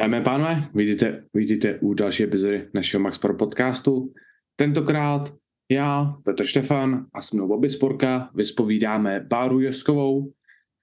Dámy 0.00 0.16
a 0.16 0.20
pánové, 0.20 0.70
vítejte, 0.74 1.24
vítejte 1.34 1.78
u 1.78 1.94
další 1.94 2.22
epizody 2.22 2.68
našeho 2.74 3.02
Max 3.02 3.18
Pro 3.18 3.34
podcastu. 3.34 4.12
Tentokrát 4.56 5.34
já, 5.70 6.16
Petr 6.24 6.44
Štefan 6.44 7.06
a 7.14 7.22
s 7.22 7.32
mnou 7.32 7.48
Bobby 7.48 7.70
Sporka 7.70 8.30
vyspovídáme 8.34 9.20
Báru 9.20 9.60
Joskovou, 9.60 10.32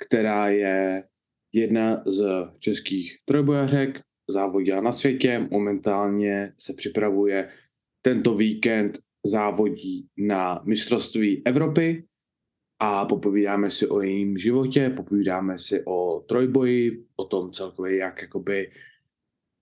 která 0.05 0.49
je 0.49 1.03
jedna 1.53 2.03
z 2.05 2.49
českých 2.59 3.17
trojbojařek, 3.25 4.01
závodila 4.29 4.81
na 4.81 4.91
světě, 4.91 5.47
momentálně 5.51 6.53
se 6.57 6.73
připravuje 6.73 7.49
tento 8.01 8.35
víkend 8.35 8.99
závodí 9.25 10.07
na 10.17 10.61
mistrovství 10.65 11.41
Evropy 11.45 12.05
a 12.79 13.05
popovídáme 13.05 13.69
si 13.69 13.87
o 13.87 14.01
jejím 14.01 14.37
životě, 14.37 14.89
popovídáme 14.89 15.57
si 15.57 15.83
o 15.87 16.19
trojboji, 16.19 17.05
o 17.15 17.25
tom 17.25 17.51
celkově, 17.51 17.97
jak 17.97 18.21
jakoby 18.21 18.71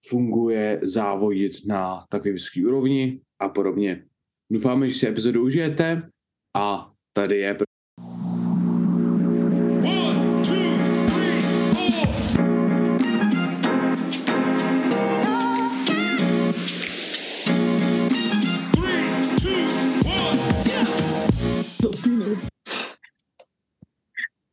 funguje 0.10 0.79
závodit 0.84 1.54
na 1.66 2.06
takové 2.10 2.32
vysoké 2.32 2.66
úrovni 2.68 3.21
a 3.39 3.50
podobně. 3.50 4.06
Doufáme, 4.52 4.89
že 4.89 5.00
si 5.00 5.07
epizodu 5.07 5.43
užijete 5.43 6.10
a 6.56 6.92
tady 7.14 7.38
je. 7.38 7.57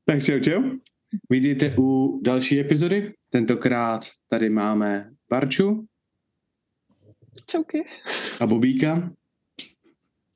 Tak 0.07 0.23
čau, 0.23 0.39
čau. 0.41 0.63
Vítejte 1.31 1.75
u 1.79 2.21
další 2.25 2.61
epizody. 2.61 3.13
Tentokrát 3.31 4.01
tady 4.29 4.51
máme 4.51 5.14
Barču 5.31 5.87
Čauky. 7.47 7.85
a 8.41 8.47
Bobíka. 8.47 9.13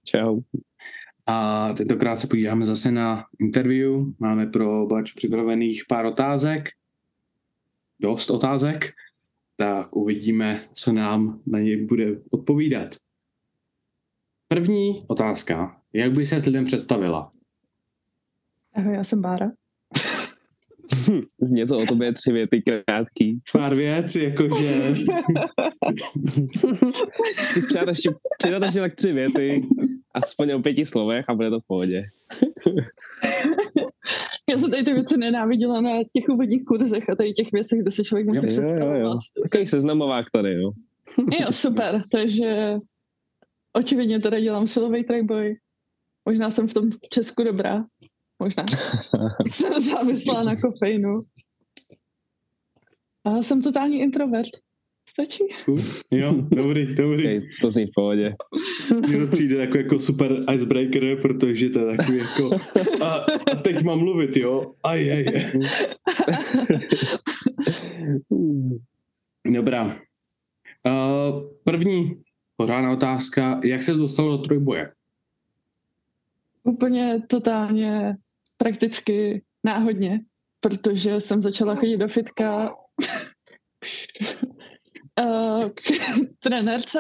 Čau. 0.05 0.41
A 1.27 1.69
tentokrát 1.73 2.17
se 2.17 2.27
podíváme 2.27 2.67
zase 2.67 2.91
na 2.91 3.27
interview. 3.41 4.05
Máme 4.19 4.47
pro 4.47 4.87
Barču 4.87 5.15
připravených 5.17 5.85
pár 5.89 6.07
otázek. 6.07 6.69
Dost 8.01 8.31
otázek. 8.31 8.93
Tak 9.57 9.97
uvidíme, 9.97 10.65
co 10.73 10.93
nám 10.93 11.43
na 11.47 11.59
ně 11.59 11.87
bude 11.87 12.07
odpovídat. 12.31 12.89
První 14.49 14.99
otázka. 15.07 15.81
Jak 15.93 16.13
by 16.13 16.27
se 16.27 16.41
s 16.41 16.47
lidem 16.47 16.65
představila? 16.65 17.33
Ahoj, 18.75 18.95
já 18.95 19.05
jsem 19.05 19.23
Bára. 19.23 19.51
Něco 21.41 21.79
o 21.79 21.87
tobě, 21.87 22.13
tři 22.13 22.33
věty 22.33 22.63
krátký. 22.63 23.41
Pár 23.53 23.75
věc, 23.75 24.17
jakože... 24.17 24.95
Ty 27.55 27.61
přidat 27.67 27.89
ještě, 27.89 28.11
přidat 28.39 28.63
ještě 28.63 28.81
tak 28.81 28.95
tři 28.95 29.13
věty, 29.13 29.63
aspoň 30.15 30.51
o 30.51 30.63
pěti 30.63 30.87
slovech 30.87 31.25
a 31.29 31.35
bude 31.35 31.51
to 31.51 31.61
v 31.61 31.67
pohodě. 31.67 32.03
Já 34.51 34.59
jsem 34.59 34.71
tady 34.71 34.85
ty 34.85 34.93
věci 34.93 35.17
nenáviděla 35.17 35.81
na 35.81 35.91
těch 35.91 36.29
úvodních 36.29 36.65
kurzech 36.65 37.11
a 37.11 37.15
tady 37.15 37.33
těch 37.33 37.53
věcech, 37.53 37.79
kde 37.83 37.91
se 37.91 38.05
člověk 38.05 38.27
musí 38.27 38.37
Jo, 38.37 38.43
jo, 38.43 38.49
jo. 38.49 38.61
představovat. 38.63 39.19
Takový 39.43 39.67
seznamovák 39.67 40.31
tady, 40.31 40.55
jo. 40.55 40.71
Jo, 41.41 41.53
super, 41.53 42.03
takže 42.13 42.75
očividně 43.73 44.21
teda 44.21 44.41
dělám 44.41 44.67
silový 44.67 45.05
trojboj. 45.05 45.57
Možná 46.25 46.51
jsem 46.51 46.69
v 46.69 46.75
tom 46.75 46.91
v 46.91 47.09
Česku 47.11 47.45
dobrá. 47.45 47.85
Možná. 48.39 48.67
jsem 49.47 49.81
závislá 49.81 50.43
na 50.43 50.57
kofeinu. 50.57 51.19
A 53.25 53.43
jsem 53.43 53.63
totální 53.63 54.01
introvert. 54.01 54.51
Stačí? 55.09 55.45
Jo, 56.11 56.33
dobrý, 56.33 56.95
dobrý. 56.95 57.25
Okay, 57.25 57.49
to 57.61 57.71
zní 57.71 57.87
v 57.87 57.95
pohodě. 57.95 58.35
Mně 59.09 59.19
to 59.19 59.33
přijde 59.33 59.57
jako, 59.57 59.79
jako 59.79 59.99
super 59.99 60.41
icebreaker, 60.55 61.21
protože 61.23 61.71
to 61.71 61.79
je 61.79 61.97
takový 61.97 62.19
jako... 62.19 62.51
A, 63.05 63.15
a 63.53 63.57
teď 63.63 63.83
mám 63.83 63.99
mluvit, 63.99 64.37
jo? 64.37 64.73
Aj, 64.85 65.13
aj, 65.13 65.29
aj. 65.29 65.53
Dobrá. 69.55 69.85
Uh, 70.87 71.51
první 71.65 72.23
pořádná 72.57 72.93
otázka. 72.93 73.61
Jak 73.65 73.83
se 73.83 73.95
dostalo 73.95 74.37
do 74.37 74.43
trojboje? 74.43 74.93
Úplně 76.63 77.23
totálně 77.27 78.17
prakticky 78.59 79.43
náhodně, 79.65 80.21
protože 80.61 81.21
jsem 81.21 81.43
začala 81.43 81.75
chodit 81.75 81.97
do 81.97 82.09
fitka 82.09 82.75
eh, 85.21 85.71
k 85.71 85.83
trenérce 86.43 86.99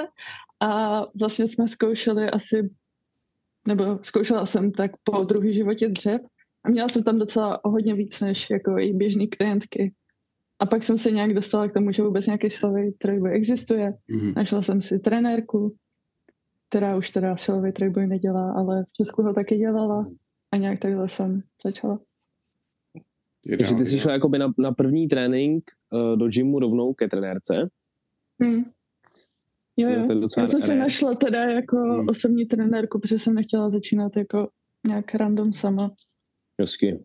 a 0.60 1.00
vlastně 1.20 1.48
jsme 1.48 1.68
zkoušeli 1.68 2.30
asi, 2.30 2.70
nebo 3.68 3.98
zkoušela 4.02 4.46
jsem 4.46 4.72
tak 4.72 4.90
po 5.04 5.24
druhý 5.24 5.54
životě 5.54 5.88
dřep 5.88 6.22
a 6.64 6.70
měla 6.70 6.88
jsem 6.88 7.02
tam 7.02 7.18
docela 7.18 7.64
o 7.64 7.70
hodně 7.70 7.94
víc 7.94 8.20
než 8.20 8.50
jako 8.50 8.78
i 8.78 8.92
běžný 8.92 9.28
klientky. 9.28 9.94
A 10.60 10.66
pak 10.66 10.82
jsem 10.82 10.98
se 10.98 11.10
nějak 11.10 11.34
dostala 11.34 11.68
k 11.68 11.74
tomu, 11.74 11.92
že 11.92 12.02
vůbec 12.02 12.26
nějaký 12.26 12.50
silový 12.50 12.92
trojboj 12.92 13.34
existuje. 13.34 13.94
Mhm. 14.08 14.32
Našla 14.36 14.62
jsem 14.62 14.82
si 14.82 14.98
trenérku, 14.98 15.76
která 16.68 16.96
už 16.96 17.10
teda 17.10 17.36
silový 17.36 17.72
trojboj 17.72 18.06
nedělá, 18.06 18.52
ale 18.52 18.84
v 18.84 18.92
Česku 18.92 19.22
ho 19.22 19.34
taky 19.34 19.56
dělala 19.56 20.04
a 20.52 20.56
nějak 20.56 20.78
takhle 20.78 21.08
jsem 21.08 21.42
začala. 21.64 21.98
Takže 23.48 23.74
ty 23.74 23.86
jsi 23.86 23.98
šla 23.98 24.12
jakoby 24.12 24.38
na, 24.38 24.52
na 24.58 24.72
první 24.72 25.08
trénink 25.08 25.64
uh, 25.92 26.18
do 26.18 26.28
gymu 26.28 26.58
rovnou 26.58 26.94
ke 26.94 27.08
trenérce. 27.08 27.68
Hmm. 28.42 28.64
Jo, 29.76 29.90
jo. 29.90 30.06
To 30.06 30.12
je 30.12 30.20
docela 30.20 30.44
Já 30.44 30.48
jsem 30.48 30.60
si 30.60 30.74
našla 30.74 31.14
teda 31.14 31.44
jako 31.44 31.76
Hmm. 31.76 32.08
osobní 32.08 32.46
trenérku, 32.46 33.00
protože 33.00 33.18
jsem 33.18 33.34
nechtěla 33.34 33.70
začínat 33.70 34.16
jako 34.16 34.48
nějak 34.86 35.14
random 35.14 35.52
sama. 35.52 35.94
Hezky. 36.60 37.04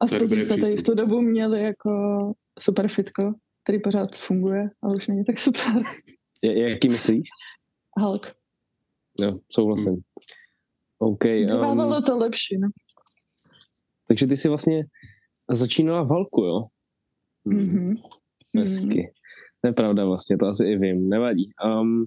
A 0.00 0.06
v 0.06 0.10
jsme 0.28 0.46
tady 0.46 0.76
v 0.76 0.82
tu 0.82 0.94
dobu 0.94 1.20
měli 1.20 1.62
jako 1.62 1.90
super 2.58 2.88
fitko, 2.88 3.34
který 3.62 3.80
pořád 3.80 4.16
funguje, 4.16 4.70
ale 4.82 4.96
už 4.96 5.08
není 5.08 5.24
tak 5.24 5.38
super. 5.38 5.82
Je, 6.42 6.70
jaký 6.70 6.88
myslíš? 6.88 7.28
Hulk. 7.98 8.26
Jo, 9.20 9.38
souhlasím. 9.52 10.02
OK. 10.98 11.24
Dávalo 11.48 11.96
Um, 11.96 12.02
to 12.02 12.16
lepší, 12.16 12.58
no. 12.58 12.68
takže 14.08 14.26
ty 14.26 14.36
jsi 14.36 14.48
vlastně 14.48 14.84
začínala 15.50 16.02
v 16.02 16.08
Halku, 16.08 16.44
jo? 16.44 16.66
Mhm. 17.44 17.94
Hezky. 18.58 19.12
To 19.60 19.68
je 19.68 19.72
pravda 19.72 20.04
vlastně, 20.04 20.36
to 20.38 20.46
asi 20.46 20.64
i 20.64 20.76
vím, 20.78 21.08
nevadí. 21.08 21.50
Um, 21.80 22.06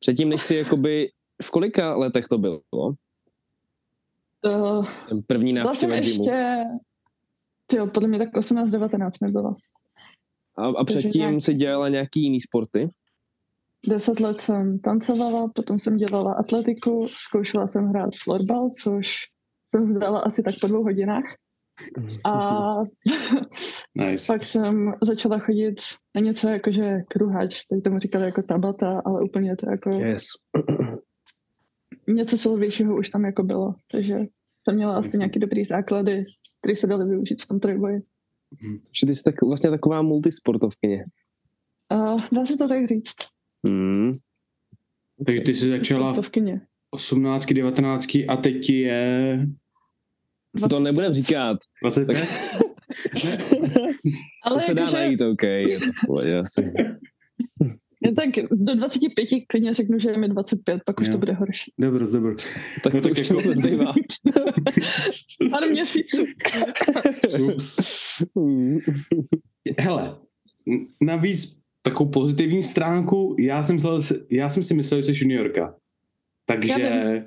předtím, 0.00 0.28
než 0.28 0.42
si 0.42 0.54
jakoby, 0.54 1.10
v 1.42 1.50
kolika 1.50 1.96
letech 1.96 2.26
to 2.28 2.38
bylo? 2.38 2.60
To, 4.40 4.82
Ten 5.08 5.22
první 5.26 5.52
návštěva 5.52 5.94
gymu. 6.00 6.06
ještě, 6.06 6.64
tyjo, 7.66 7.86
podle 7.86 8.08
mě 8.08 8.18
tak 8.18 8.28
18-19 8.34 9.10
mi 9.26 9.32
bylo. 9.32 9.52
A, 10.56 10.66
a 10.66 10.84
předtím 10.84 11.20
nějak- 11.20 11.42
si 11.42 11.54
dělala 11.54 11.88
nějaký 11.88 12.22
jiný 12.22 12.40
sporty? 12.40 12.84
Deset 13.86 14.20
let 14.20 14.40
jsem 14.40 14.78
tancovala, 14.78 15.48
potom 15.54 15.78
jsem 15.78 15.96
dělala 15.96 16.32
atletiku, 16.32 17.08
zkoušela 17.20 17.66
jsem 17.66 17.86
hrát 17.86 18.10
florbal, 18.24 18.70
což 18.82 19.24
jsem 19.70 19.84
zdala 19.84 20.20
asi 20.20 20.42
tak 20.42 20.54
po 20.60 20.66
dvou 20.66 20.82
hodinách. 20.82 21.24
A 22.24 22.74
Nice. 23.94 24.26
pak 24.26 24.44
jsem 24.44 24.92
začala 25.02 25.38
chodit 25.38 25.74
na 26.14 26.20
něco 26.20 26.48
jako, 26.48 26.72
že 26.72 26.96
kruhač, 27.08 27.64
tady 27.66 27.82
tomu 27.82 27.98
říkali 27.98 28.24
jako 28.24 28.42
tabata, 28.42 29.02
ale 29.04 29.20
úplně 29.20 29.56
to 29.56 29.70
jako 29.70 29.90
Yes. 29.90 30.24
něco 32.08 32.38
silovějšího 32.38 32.96
už 32.96 33.08
tam 33.08 33.24
jako 33.24 33.42
bylo. 33.42 33.74
Takže 33.90 34.18
jsem 34.68 34.76
měla 34.76 34.96
aspoň 34.96 35.18
nějaký 35.18 35.38
dobrý 35.38 35.64
základy, 35.64 36.24
které 36.60 36.76
se 36.76 36.86
daly 36.86 37.04
využít 37.04 37.42
v 37.42 37.46
tom 37.46 37.60
trojboji. 37.60 38.02
Že 39.00 39.06
ty 39.06 39.14
jsi 39.14 39.22
tak, 39.22 39.42
vlastně 39.42 39.70
taková 39.70 40.02
multisportovkyně. 40.02 41.04
A 41.90 42.16
dá 42.32 42.46
se 42.46 42.56
to 42.56 42.68
tak 42.68 42.86
říct. 42.86 43.14
Hmm. 43.66 44.12
Takže 45.26 45.40
ty 45.42 45.54
jsi 45.54 45.68
začala 45.68 46.10
v 46.10 46.14
Sportovkyně. 46.14 46.60
18, 46.90 47.46
19 47.52 48.14
a 48.28 48.36
teď 48.36 48.66
ti 48.66 48.74
je 48.80 49.46
To 50.70 50.80
nebudem 50.80 51.14
říkat. 51.14 51.58
25? 51.82 52.18
Ale 54.44 54.54
to 54.54 54.60
se 54.60 54.74
dá 54.74 54.82
jakože- 54.82 54.96
najít, 54.96 55.20
OK. 55.20 55.42
Je 55.42 55.78
to 55.78 55.84
v 55.86 56.06
pohodě 56.06 56.38
asi. 56.38 56.70
Já 58.06 58.12
tak 58.16 58.28
do 58.52 58.74
25 58.74 59.28
klidně 59.48 59.74
řeknu, 59.74 59.98
že 59.98 60.10
je 60.10 60.18
mi 60.18 60.28
25, 60.28 60.80
pak 60.86 61.00
už 61.00 61.06
Jo. 61.06 61.12
to 61.12 61.18
bude 61.18 61.32
horší. 61.32 61.72
Dobro, 61.78 62.10
dobro. 62.12 62.34
Tak 62.82 62.94
No 62.94 63.00
to 63.00 63.08
tak 63.08 63.12
už 63.18 63.30
jako- 63.30 63.40
jako... 63.40 63.54
zbývá. 63.54 63.94
Pár 65.50 65.68
měsíců. 65.70 66.24
Ups. 67.54 67.78
Hele, 69.78 70.16
n- 70.68 70.86
navíc 71.02 71.58
takovou 71.90 72.10
pozitivní 72.10 72.62
stránku, 72.62 73.36
já 73.38 73.62
jsem, 73.62 73.74
myslel, 73.76 74.00
já 74.30 74.48
jsem 74.48 74.62
si 74.62 74.74
myslel, 74.74 75.02
že 75.02 75.14
jsi 75.14 75.24
juniorka. 75.24 75.74
Takže 76.44 76.72
Já 76.82 77.22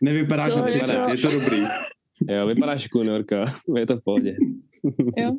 nevypadáš 0.00 0.56
na 0.56 0.62
30, 0.62 0.92
jako- 0.94 1.10
je 1.10 1.16
to 1.16 1.30
dobrý. 1.30 1.62
jo, 2.28 2.46
vypadáš 2.46 2.82
jako 2.82 2.98
juniorka. 2.98 3.44
Je 3.76 3.86
to 3.86 3.96
v 3.96 4.04
pohodě. 4.04 4.36
Jo. 5.16 5.36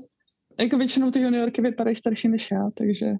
Jako 0.59 0.77
většinou 0.77 1.11
ty 1.11 1.19
juniorky 1.19 1.61
vypadají 1.61 1.95
starší 1.95 2.27
než 2.27 2.51
já, 2.51 2.69
takže 2.73 3.05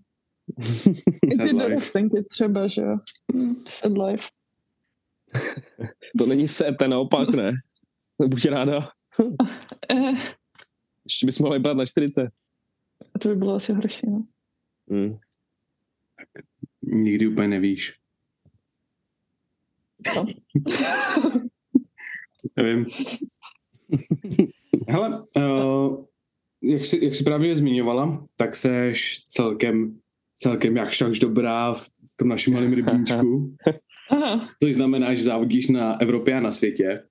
I 0.60 0.64
Sad 0.66 1.38
ty 1.38 1.44
life. 1.44 1.54
dorostenky 1.54 2.24
třeba, 2.24 2.68
že 2.68 2.82
jo. 2.82 2.98
Sad 3.68 3.92
life. 3.98 4.24
To 6.18 6.26
není 6.26 6.48
set, 6.48 6.76
to 6.78 6.84
je 6.84 6.88
naopak, 6.88 7.30
ne? 7.30 7.52
Buď 8.28 8.46
ráda. 8.46 8.90
Eh, 9.92 10.12
Ještě 11.06 11.26
bys 11.26 11.40
mohla 11.40 11.58
vybrat 11.58 11.78
na 11.78 11.86
40. 11.86 12.30
to 13.20 13.28
by 13.30 13.36
bylo 13.36 13.54
asi 13.54 13.74
horší, 13.74 14.10
no. 14.10 14.24
Hmm. 14.92 15.18
Nikdy 16.90 17.28
úplně 17.28 17.48
nevíš. 17.48 18.00
Co? 20.14 20.26
Nevím. 22.58 22.86
Hele, 24.88 25.20
uh, 25.38 26.06
jak, 26.64 26.86
jsi, 26.86 27.06
jak 27.06 27.16
jsi 27.16 27.24
právě 27.24 27.56
zmiňovala, 27.56 28.28
tak 28.36 28.56
seš 28.56 29.24
celkem, 29.26 30.00
celkem 30.36 30.78
jakž 30.78 30.98
takž 30.98 31.20
dobrá 31.20 31.74
v, 31.74 31.82
v 31.84 32.16
tom 32.18 32.28
našem 32.28 32.54
malém 32.54 32.74
rybníčku, 32.74 33.56
což 34.64 34.74
znamená, 34.74 35.14
že 35.14 35.24
závodíš 35.24 35.68
na 35.68 36.02
Evropě 36.02 36.36
a 36.36 36.40
na 36.40 36.52
světě. 36.52 37.04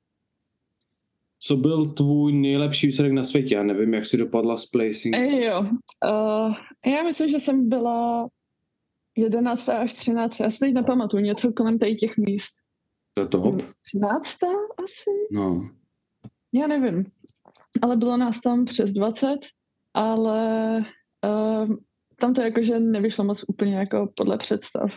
Co 1.41 1.57
byl 1.57 1.87
tvůj 1.87 2.33
nejlepší 2.33 2.87
výsledek 2.87 3.13
na 3.13 3.25
světě? 3.25 3.55
Já 3.55 3.63
nevím, 3.63 3.95
jak 3.95 4.07
jsi 4.07 4.17
dopadla 4.17 4.57
s 4.57 4.67
placing. 4.67 5.17
Jo. 5.17 5.61
Uh, 5.61 6.55
já 6.87 7.03
myslím, 7.03 7.29
že 7.29 7.41
jsem 7.41 7.69
byla 7.69 8.29
11. 9.19 9.69
až 9.69 9.93
13. 9.95 10.41
Já 10.41 10.51
si 10.51 10.59
teď 10.59 10.75
nepamatuju, 10.75 11.23
něco 11.23 11.53
kolem 11.53 11.79
tady 11.79 11.95
těch 11.95 12.17
míst. 12.17 12.53
To 13.15 13.21
je 13.21 13.27
top. 13.27 13.63
13. 13.87 14.37
asi? 14.85 15.11
No. 15.33 15.71
Já 16.53 16.67
nevím. 16.67 16.97
Ale 17.83 17.97
bylo 17.97 18.17
nás 18.17 18.41
tam 18.41 18.65
přes 18.65 18.93
20, 18.93 19.29
ale 19.95 20.79
uh, 21.25 21.77
tam 22.21 22.35
to 22.35 22.43
jakože 22.43 22.81
nevyšlo 22.81 23.25
moc 23.25 23.45
úplně 23.49 23.77
jako 23.77 24.09
podle 24.17 24.39
představ. 24.39 24.91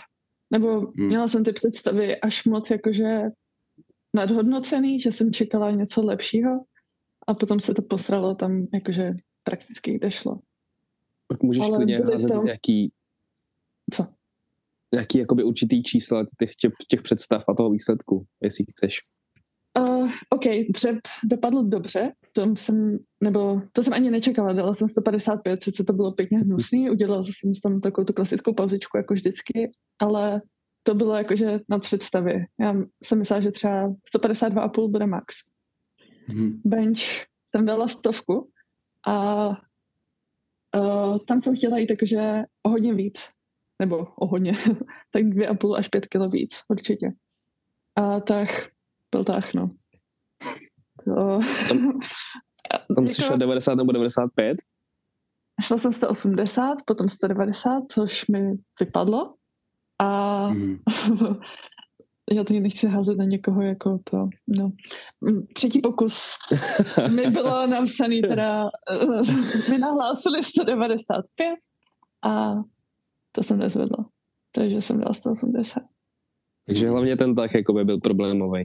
Nebo 0.51 0.79
Hmm. 0.79 1.07
měla 1.07 1.27
jsem 1.27 1.43
ty 1.43 1.53
představy 1.53 2.19
až 2.21 2.45
moc 2.45 2.69
jakože 2.71 3.21
nadhodnocený, 4.15 4.99
že 4.99 5.11
jsem 5.11 5.33
čekala 5.33 5.71
něco 5.71 6.05
lepšího 6.05 6.59
a 7.27 7.33
potom 7.33 7.59
se 7.59 7.73
to 7.73 7.81
posralo 7.81 8.35
tam 8.35 8.67
jakože 8.73 9.11
prakticky 9.43 9.93
kde 9.93 10.11
šlo. 10.11 10.39
Tak 11.27 11.43
můžeš 11.43 11.63
Ale 11.63 11.77
klidně 11.77 11.97
házet 11.97 12.27
tam- 12.27 12.45
nějaký, 12.45 12.91
Co? 13.91 14.07
nějaký 14.93 15.17
jakoby 15.17 15.43
určitý 15.43 15.83
čísla 15.83 16.25
těch, 16.39 16.55
těch, 16.55 16.73
těch 16.87 17.01
představ 17.01 17.43
a 17.47 17.53
toho 17.53 17.69
výsledku, 17.69 18.25
jestli 18.43 18.65
chceš. 18.69 18.95
Uh, 19.79 20.11
OK, 20.29 20.43
dřep 20.69 20.97
dopadl 21.23 21.63
dobře, 21.63 22.11
to 22.31 22.55
jsem, 22.55 22.97
nebo 23.23 23.61
to 23.73 23.83
jsem 23.83 23.93
ani 23.93 24.11
nečekala, 24.11 24.53
dala 24.53 24.73
jsem 24.73 24.87
155, 24.87 25.63
sice 25.63 25.83
to 25.83 25.93
bylo 25.93 26.11
pěkně 26.11 26.37
hnusný, 26.37 26.89
udělala 26.89 27.23
jsem 27.23 27.53
tam 27.63 27.81
takovou 27.81 28.05
tu 28.05 28.13
klasickou 28.13 28.53
pauzičku 28.53 28.97
jako 28.97 29.13
vždycky, 29.13 29.71
ale 29.99 30.41
to 30.83 30.95
bylo 30.95 31.15
jakože 31.15 31.59
na 31.69 31.79
představě. 31.79 32.45
Já 32.59 32.75
jsem 33.03 33.19
myslela, 33.19 33.41
že 33.41 33.51
třeba 33.51 33.89
152,5 34.15 34.91
bude 34.91 35.05
max. 35.07 35.35
Mhm. 36.27 36.61
Bench 36.65 37.01
jsem 37.49 37.65
dala 37.65 37.87
stovku 37.87 38.49
a 39.07 39.47
uh, 39.49 41.17
tam 41.27 41.41
jsem 41.41 41.55
chtěla 41.55 41.77
jít 41.77 41.89
jakože 41.89 42.43
o 42.63 42.69
hodně 42.69 42.93
víc, 42.93 43.29
nebo 43.81 44.07
o 44.15 44.27
hodně, 44.27 44.53
tak 45.11 45.23
2,5 45.23 45.75
až 45.75 45.87
5 45.87 46.07
kilo 46.07 46.29
víc, 46.29 46.59
určitě. 46.69 47.11
A 47.95 48.19
tak 48.19 48.47
byl 49.11 49.23
tah, 49.23 49.53
no. 49.53 49.69
To, 51.05 51.39
Tam- 51.69 51.91
Tam 52.95 53.07
jsi 53.07 53.21
šla 53.21 53.35
90 53.35 53.75
nebo 53.75 53.91
95? 53.91 54.57
Šla 55.61 55.77
jsem 55.77 55.91
180, 55.93 56.75
potom 56.85 57.09
190, 57.09 57.83
což 57.91 58.27
mi 58.27 58.51
vypadlo. 58.79 59.33
A 59.99 60.47
Mhm. 60.49 60.77
já 62.31 62.43
tady 62.43 62.59
nechci 62.59 62.87
házet 62.87 63.17
na 63.17 63.23
někoho 63.25 63.61
jako 63.61 63.99
to, 64.03 64.17
no. 64.59 64.71
Mm, 65.21 65.47
Třetí 65.53 65.81
pokus 65.81 66.35
mi 67.15 67.27
bylo 67.29 67.67
napsaný 67.67 68.21
teda, 68.21 68.63
mi 69.69 69.77
nahlásili 69.77 70.43
195 70.43 71.55
a 72.23 72.53
to 73.31 73.43
jsem 73.43 73.59
nezvedla. 73.59 74.09
Takže 74.55 74.81
jsem 74.81 74.99
dala 74.99 75.13
180. 75.13 75.79
Takže 76.67 76.89
hlavně 76.89 77.17
ten 77.17 77.35
tah 77.35 77.55
jakoby 77.55 77.85
byl 77.85 77.97
problémový. 77.99 78.63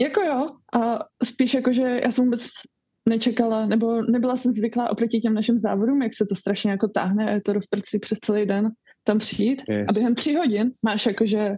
Jako 0.00 0.20
jo, 0.20 0.50
a 0.80 0.98
spíš 1.24 1.54
jako, 1.54 1.72
že 1.72 1.82
já 2.04 2.10
jsem 2.10 2.24
vůbec 2.24 2.40
nečekala, 3.08 3.66
nebo 3.66 4.02
nebyla 4.02 4.36
jsem 4.36 4.52
zvyklá 4.52 4.90
oproti 4.90 5.20
těm 5.20 5.34
našim 5.34 5.58
závodům, 5.58 6.02
jak 6.02 6.14
se 6.14 6.26
to 6.28 6.34
strašně 6.34 6.70
jako 6.70 6.88
táhne 6.88 7.30
a 7.30 7.34
je 7.34 7.40
to 7.40 7.52
rozprcí 7.52 7.98
přes 7.98 8.18
celý 8.18 8.46
den 8.46 8.68
tam 9.04 9.18
přijít 9.18 9.62
Yes. 9.68 9.86
a 9.88 9.92
během 9.92 10.14
tří 10.14 10.36
hodin 10.36 10.70
máš 10.84 11.06
jakože 11.06 11.56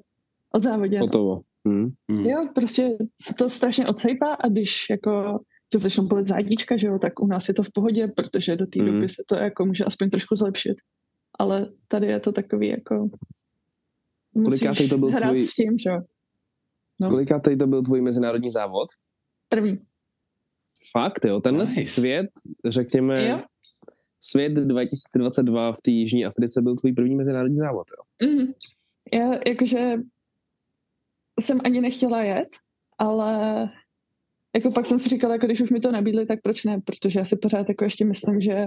od 0.53 0.62
závodě. 0.62 0.99
Hotovo. 1.00 1.41
Hm. 1.69 1.88
Mhm. 2.09 2.26
Jo, 2.26 2.49
prostě 2.55 2.91
se 3.23 3.35
to 3.38 3.50
strašně 3.50 3.87
odsejpá 3.87 4.35
a 4.35 4.49
když 4.49 4.91
jako 4.91 5.38
tě 5.73 5.79
začnou 5.79 6.06
bolet 6.06 6.26
zádíčka, 6.26 6.76
že 6.76 6.87
jo, 6.87 6.99
tak 6.99 7.20
u 7.20 7.26
nás 7.26 7.49
je 7.49 7.55
to 7.55 7.62
v 7.62 7.73
pohodě, 7.75 8.09
protože 8.17 8.56
do 8.56 8.67
té 8.67 8.82
Mm. 8.82 8.87
doby 8.87 9.09
se 9.09 9.23
to 9.29 9.35
jako 9.35 9.67
může 9.67 9.85
aspoň 9.85 10.11
trošku 10.11 10.35
zlepšit. 10.35 10.76
Ale 11.38 11.67
tady 11.88 12.06
je 12.06 12.20
to 12.20 12.32
takový 12.32 12.69
jako 12.69 13.08
Kolikátej 14.44 14.69
musíš 14.69 14.88
to 14.90 14.99
byl 14.99 15.11
hrát 15.11 15.31
tvůj- 15.32 15.40
s 15.46 15.55
tím, 15.55 15.79
že 15.79 15.90
jo. 15.90 16.00
No. 17.00 17.11
Kolikátej 17.11 17.56
to 17.56 17.67
byl 17.67 17.82
tvůj 17.82 18.00
mezinárodní 18.00 18.50
závod? 18.50 18.88
První. 19.49 19.79
Fakt, 20.93 21.25
jo. 21.25 21.40
Tenhle 21.40 21.64
Nice. 21.64 21.82
svět, 21.85 22.26
řekněme, 22.64 23.29
Jo? 23.29 23.40
svět 24.20 24.52
2022 24.52 25.73
v 25.73 25.82
té 25.82 25.90
Jižní 25.90 26.25
Africe 26.26 26.62
byl 26.62 26.76
tvůj 26.76 26.93
první 26.93 27.14
mezinárodní 27.17 27.56
závod, 27.56 27.87
jo. 27.99 28.29
Mm. 28.31 28.46
Já 29.12 29.38
jakože 29.46 29.94
jsem 31.41 31.61
ani 31.64 31.81
nechtěla 31.81 32.23
jet, 32.23 32.49
ale 32.99 33.61
jako 34.55 34.70
pak 34.70 34.87
jsem 34.87 34.99
si 34.99 35.08
říkala, 35.08 35.32
jako 35.34 35.46
když 35.46 35.61
už 35.61 35.70
mi 35.70 35.81
to 35.81 35.93
nabídli, 35.93 36.26
tak 36.26 36.38
proč 36.43 36.64
ne? 36.64 36.81
Protože 36.81 37.19
já 37.19 37.25
si 37.25 37.37
pořád 37.37 37.69
jako 37.69 37.84
ještě 37.84 38.05
myslím, 38.05 38.41
že 38.41 38.64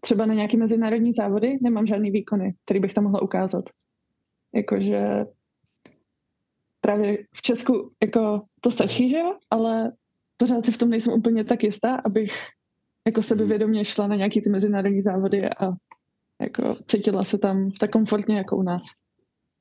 třeba 0.00 0.26
na 0.26 0.34
nějaký 0.34 0.56
mezinárodní 0.56 1.12
závody 1.12 1.58
nemám 1.62 1.86
žádný 1.86 2.10
výkony, 2.10 2.54
který 2.64 2.80
bych 2.80 2.94
tam 2.94 3.04
mohla 3.04 3.22
ukázat. 3.22 3.64
Jakože 4.54 5.24
právě 6.80 7.18
v 7.34 7.42
Česku 7.42 7.92
jako 8.02 8.42
to 8.60 8.70
stačí, 8.70 9.08
že 9.08 9.18
jo? 9.18 9.36
Ale 9.50 9.92
pořád 10.36 10.66
si 10.66 10.72
v 10.72 10.78
tom 10.78 10.90
nejsem 10.90 11.12
úplně 11.12 11.44
tak 11.44 11.64
jistá, 11.64 11.94
abych 11.94 12.32
jako 13.06 13.22
sebevědomě 13.22 13.84
šla 13.84 14.06
na 14.06 14.16
nějaký 14.16 14.40
ty 14.40 14.50
mezinárodní 14.50 15.02
závody 15.02 15.48
a 15.48 15.70
jako 16.40 16.76
cítila 16.86 17.24
se 17.24 17.38
tam 17.38 17.70
tak 17.70 17.90
komfortně 17.90 18.36
jako 18.36 18.56
u 18.56 18.62
nás. 18.62 18.82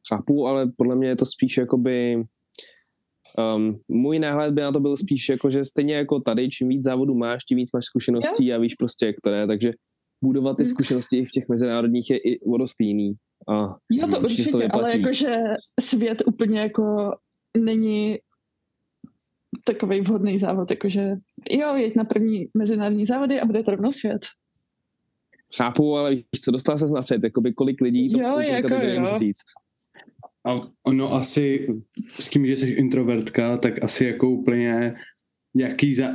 Chápu, 0.09 0.47
ale 0.47 0.67
podle 0.77 0.95
mě 0.95 1.07
je 1.07 1.15
to 1.15 1.25
spíš 1.25 1.57
jakoby... 1.57 2.23
Um, 3.55 3.79
můj 3.87 4.19
náhled 4.19 4.53
by 4.53 4.61
na 4.61 4.71
to 4.71 4.79
byl 4.79 4.97
spíš 4.97 5.29
jako, 5.29 5.49
že 5.49 5.65
stejně 5.65 5.95
jako 5.95 6.19
tady, 6.19 6.49
čím 6.49 6.67
víc 6.67 6.83
závodů 6.83 7.15
máš, 7.15 7.43
tím 7.43 7.57
víc 7.57 7.71
máš 7.71 7.85
zkušeností 7.85 8.53
a 8.53 8.57
víš 8.57 8.75
prostě, 8.75 9.05
jak 9.05 9.15
to 9.23 9.29
je, 9.29 9.47
takže 9.47 9.71
budovat 10.23 10.57
ty 10.57 10.63
Hmm. 10.63 10.69
zkušenosti 10.69 11.17
i 11.17 11.25
v 11.25 11.31
těch 11.31 11.49
mezinárodních 11.49 12.09
je 12.09 12.17
i 12.17 12.39
o 12.39 12.57
dost 12.57 12.75
jiný. 12.79 13.13
A 13.47 13.75
Jo, 13.89 14.07
to 14.07 14.19
určitě 14.19 14.51
to 14.51 14.59
ale 14.71 14.97
jakože 14.97 15.35
svět 15.81 16.23
úplně 16.25 16.59
jako 16.59 17.15
není 17.57 18.17
takový 19.63 20.01
vhodný 20.01 20.39
závod, 20.39 20.71
jakože 20.71 21.09
jo, 21.51 21.75
jeď 21.75 21.95
na 21.95 22.03
první 22.03 22.47
mezinárodní 22.57 23.05
závody 23.05 23.39
a 23.39 23.45
bude 23.45 23.63
to 23.63 23.71
rovnou 23.71 23.91
svět. 23.91 24.25
chápu, 25.57 25.95
ale 25.97 26.15
víš 26.15 26.41
co, 26.43 26.51
dostala 26.51 26.77
se 26.77 26.85
na 26.85 27.01
svět, 27.01 27.23
jakoby 27.23 27.53
kolik 27.53 27.81
lidí, 27.81 28.11
to 28.11 28.19
Jo, 28.19 28.39
jako 28.39 28.67
to 28.67 28.75
by 28.79 28.95
jo. 28.95 29.05
říct. 29.19 29.43
A 30.45 30.61
ono 30.83 31.13
asi, 31.13 31.67
s 32.19 32.29
tím, 32.29 32.47
že 32.47 32.57
jsi 32.57 32.67
introvertka, 32.69 33.57
tak 33.57 33.83
asi 33.83 34.05
jako 34.05 34.29
úplně 34.29 34.95
jaký 35.55 35.95
za... 35.95 36.07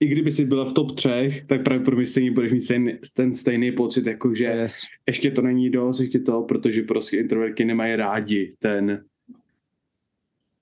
I 0.00 0.06
kdyby 0.06 0.32
si 0.32 0.44
byla 0.44 0.64
v 0.64 0.72
top 0.72 0.92
třech, 0.96 1.44
tak 1.46 1.64
pravděpodobně 1.64 2.06
stejně 2.06 2.30
budeš 2.30 2.52
mít 2.52 2.60
stejný, 2.62 2.92
ten 3.16 3.34
stejný 3.34 3.72
pocit, 3.72 4.06
jako 4.06 4.34
že 4.34 4.44
Yes. 4.44 4.80
ještě 5.06 5.30
to 5.30 5.42
není 5.42 5.70
dost, 5.70 6.00
ještě 6.00 6.18
to, 6.20 6.42
protože 6.42 6.82
prostě 6.82 7.16
introvertky 7.16 7.64
nemají 7.64 7.96
rádi 7.96 8.56
ten 8.58 9.04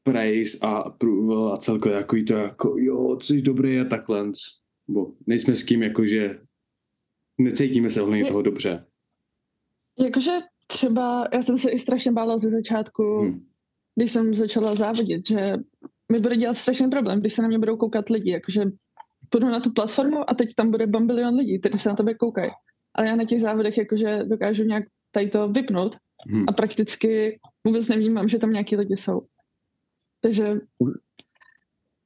praise 0.03 0.59
a 0.63 0.77
approval 0.77 1.53
a 1.53 1.57
celkově 1.57 1.99
takový 1.99 2.25
to 2.25 2.35
jako 2.35 2.75
jo, 2.79 3.17
ty 3.17 3.25
jsi 3.27 3.43
dobrý 3.43 3.81
a 3.81 3.85
takhle. 3.85 4.33
Bo 4.89 5.13
nejsme 5.27 5.55
s 5.57 5.63
kým 5.63 5.83
jakože 5.83 6.39
necítíme 7.39 7.91
se 7.91 8.03
ohledně 8.03 8.25
Je- 8.25 8.29
toho 8.29 8.43
dobře. 8.43 8.85
Jakože 9.99 10.31
třeba, 10.67 11.29
já 11.33 11.43
jsem 11.43 11.59
se 11.59 11.71
i 11.71 11.79
strašně 11.79 12.13
bála 12.13 12.39
ze 12.39 12.51
začátku, 12.51 13.23
Hm. 13.25 13.45
když 13.97 14.11
jsem 14.13 14.35
začala 14.37 14.75
závodit, 14.75 15.29
že 15.29 15.53
mi 16.13 16.21
bude 16.21 16.37
dělat 16.37 16.55
strašný 16.55 16.91
problém, 16.91 17.21
když 17.21 17.35
se 17.35 17.43
na 17.43 17.49
mě 17.49 17.59
budou 17.59 17.77
koukat 17.77 18.09
lidi, 18.09 18.31
jakože 18.31 18.63
půjdu 19.29 19.49
na 19.49 19.61
tu 19.61 19.73
platformu 19.73 20.31
a 20.31 20.35
teď 20.35 20.55
tam 20.55 20.71
bude 20.71 20.87
bambilion 20.87 21.35
lidí, 21.35 21.59
kteří 21.61 21.79
se 21.79 21.89
na 21.89 21.97
tebe 21.97 22.15
koukají. 22.15 22.51
Ale 22.95 23.07
já 23.07 23.17
na 23.17 23.25
těch 23.25 23.41
závodech 23.41 23.79
jakože 23.79 24.19
dokážu 24.25 24.65
nějak 24.65 24.85
tady 25.11 25.31
to 25.31 25.49
vypnout 25.49 25.97
Hm. 26.29 26.45
a 26.49 26.53
prakticky 26.53 27.39
vůbec 27.67 27.89
nevnímám, 27.89 28.29
že 28.29 28.39
tam 28.39 28.53
nějaký 28.53 28.77
lidi 28.77 28.97
jsou. 28.97 29.23
Takže 30.21 30.49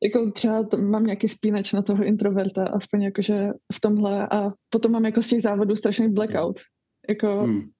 jako 0.03 0.31
třeba 0.31 0.67
mám 0.77 1.05
nějaký 1.05 1.29
spínač 1.29 1.73
na 1.73 1.83
toho 1.83 2.05
introverta, 2.05 2.65
aspoň 2.65 3.03
jakože 3.03 3.49
v 3.75 3.81
tomhle 3.81 4.29
a 4.29 4.53
potom 4.69 4.93
mám 4.93 5.05
jako 5.05 5.23
z 5.23 5.29
těch 5.29 5.43
závodů 5.43 5.77
strašný 5.77 6.09
blackout. 6.09 6.61
Jako 7.09 7.47
Hm. 7.47 7.71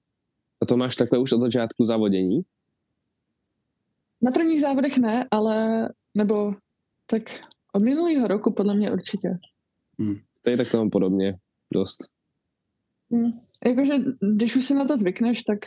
A 0.61 0.65
to 0.65 0.77
máš 0.77 0.95
takhle 0.95 1.19
už 1.19 1.31
od 1.31 1.41
začátku 1.41 1.85
závodění? 1.85 2.41
Na 4.21 4.31
prvních 4.31 4.61
závodech 4.61 4.97
ne, 4.97 5.27
ale 5.31 5.89
nebo 6.15 6.53
tak 7.05 7.23
od 7.73 7.83
minulého 7.83 8.27
roku 8.27 8.53
podle 8.53 8.75
mě 8.75 8.91
určitě. 8.91 9.37
Tady 10.43 10.57
tak 10.57 10.71
to 10.71 10.77
mám 10.77 10.89
podobně 10.89 11.37
dost. 11.73 12.09
Hm. 13.13 13.31
Jakože 13.65 13.93
když 14.35 14.55
už 14.55 14.65
si 14.65 14.73
na 14.73 14.85
to 14.85 14.97
zvykneš, 14.97 15.43
tak 15.43 15.59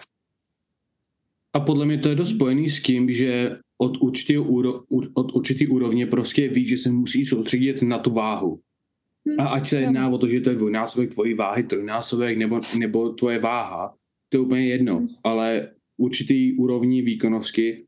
A 1.52 1.60
podle 1.60 1.86
mě 1.86 1.98
to 1.98 2.08
je 2.08 2.14
dost 2.14 2.30
spojený 2.30 2.70
s 2.70 2.82
tím, 2.82 3.10
že 3.10 3.58
od 3.78 4.02
určitý, 4.02 4.38
úro, 4.38 4.80
od 5.14 5.32
určitý 5.32 5.66
úrovně 5.66 6.06
prostě 6.06 6.48
víš, 6.48 6.68
že 6.68 6.78
se 6.78 6.90
musí 6.90 7.26
soustředit 7.26 7.82
na 7.82 7.98
tu 7.98 8.10
váhu. 8.10 8.60
hm, 9.28 9.40
A 9.40 9.48
ať 9.48 9.68
se 9.68 9.80
jedná 9.80 10.08
o 10.08 10.18
to, 10.18 10.28
že 10.28 10.40
to 10.40 10.50
je 10.50 10.56
dvojnásobek 10.56 11.10
tvojí 11.10 11.34
váhy, 11.34 11.62
trojnásobek 11.62 12.38
nebo, 12.38 12.60
nebo 12.78 13.12
tvoje 13.12 13.38
váha, 13.38 13.94
to 14.28 14.36
je 14.36 14.40
úplně 14.40 14.66
jedno. 14.66 14.96
Hmm. 14.96 15.08
Ale 15.24 15.70
určitý 15.96 16.56
úrovni 16.56 17.02
výkonnosti 17.02 17.84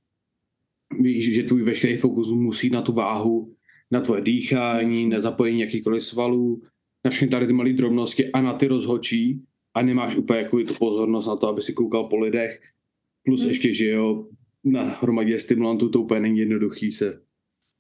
víš, 1.01 1.35
že 1.35 1.43
tvůj 1.43 1.63
veškerý 1.63 1.97
fokus 1.97 2.33
musí 2.33 2.71
na 2.71 2.83
tu 2.83 2.93
váhu, 2.93 3.55
na 3.95 4.01
tvoje 4.01 4.23
dýchání, 4.23 5.09
na 5.09 5.21
zapojení 5.21 5.61
jakýkoliv 5.61 6.05
svalů, 6.05 6.63
na 7.05 7.11
všechny 7.11 7.29
tady 7.29 7.47
ty 7.47 7.53
malé 7.53 7.73
drobnosti 7.73 8.33
a 8.33 8.41
na 8.41 8.53
ty 8.53 8.67
rozhočí 8.67 9.43
a 9.75 9.83
nemáš 9.83 10.17
úplně 10.17 10.39
jako 10.39 10.63
tu 10.63 10.75
pozornost 10.75 11.27
na 11.27 11.37
to, 11.37 11.49
aby 11.49 11.63
si 11.63 11.73
koukal 11.73 12.05
po 12.05 12.19
lidech. 12.19 12.61
Plus 13.25 13.41
Hmm. 13.41 13.49
ještě, 13.49 13.75
že 13.75 13.91
jo, 13.91 14.29
na 14.65 14.83
hromadě 14.83 15.39
stimulantů 15.39 15.89
to 15.89 16.01
úplně 16.01 16.21
není 16.21 16.39
jednoduchý 16.39 16.93
se 16.93 17.21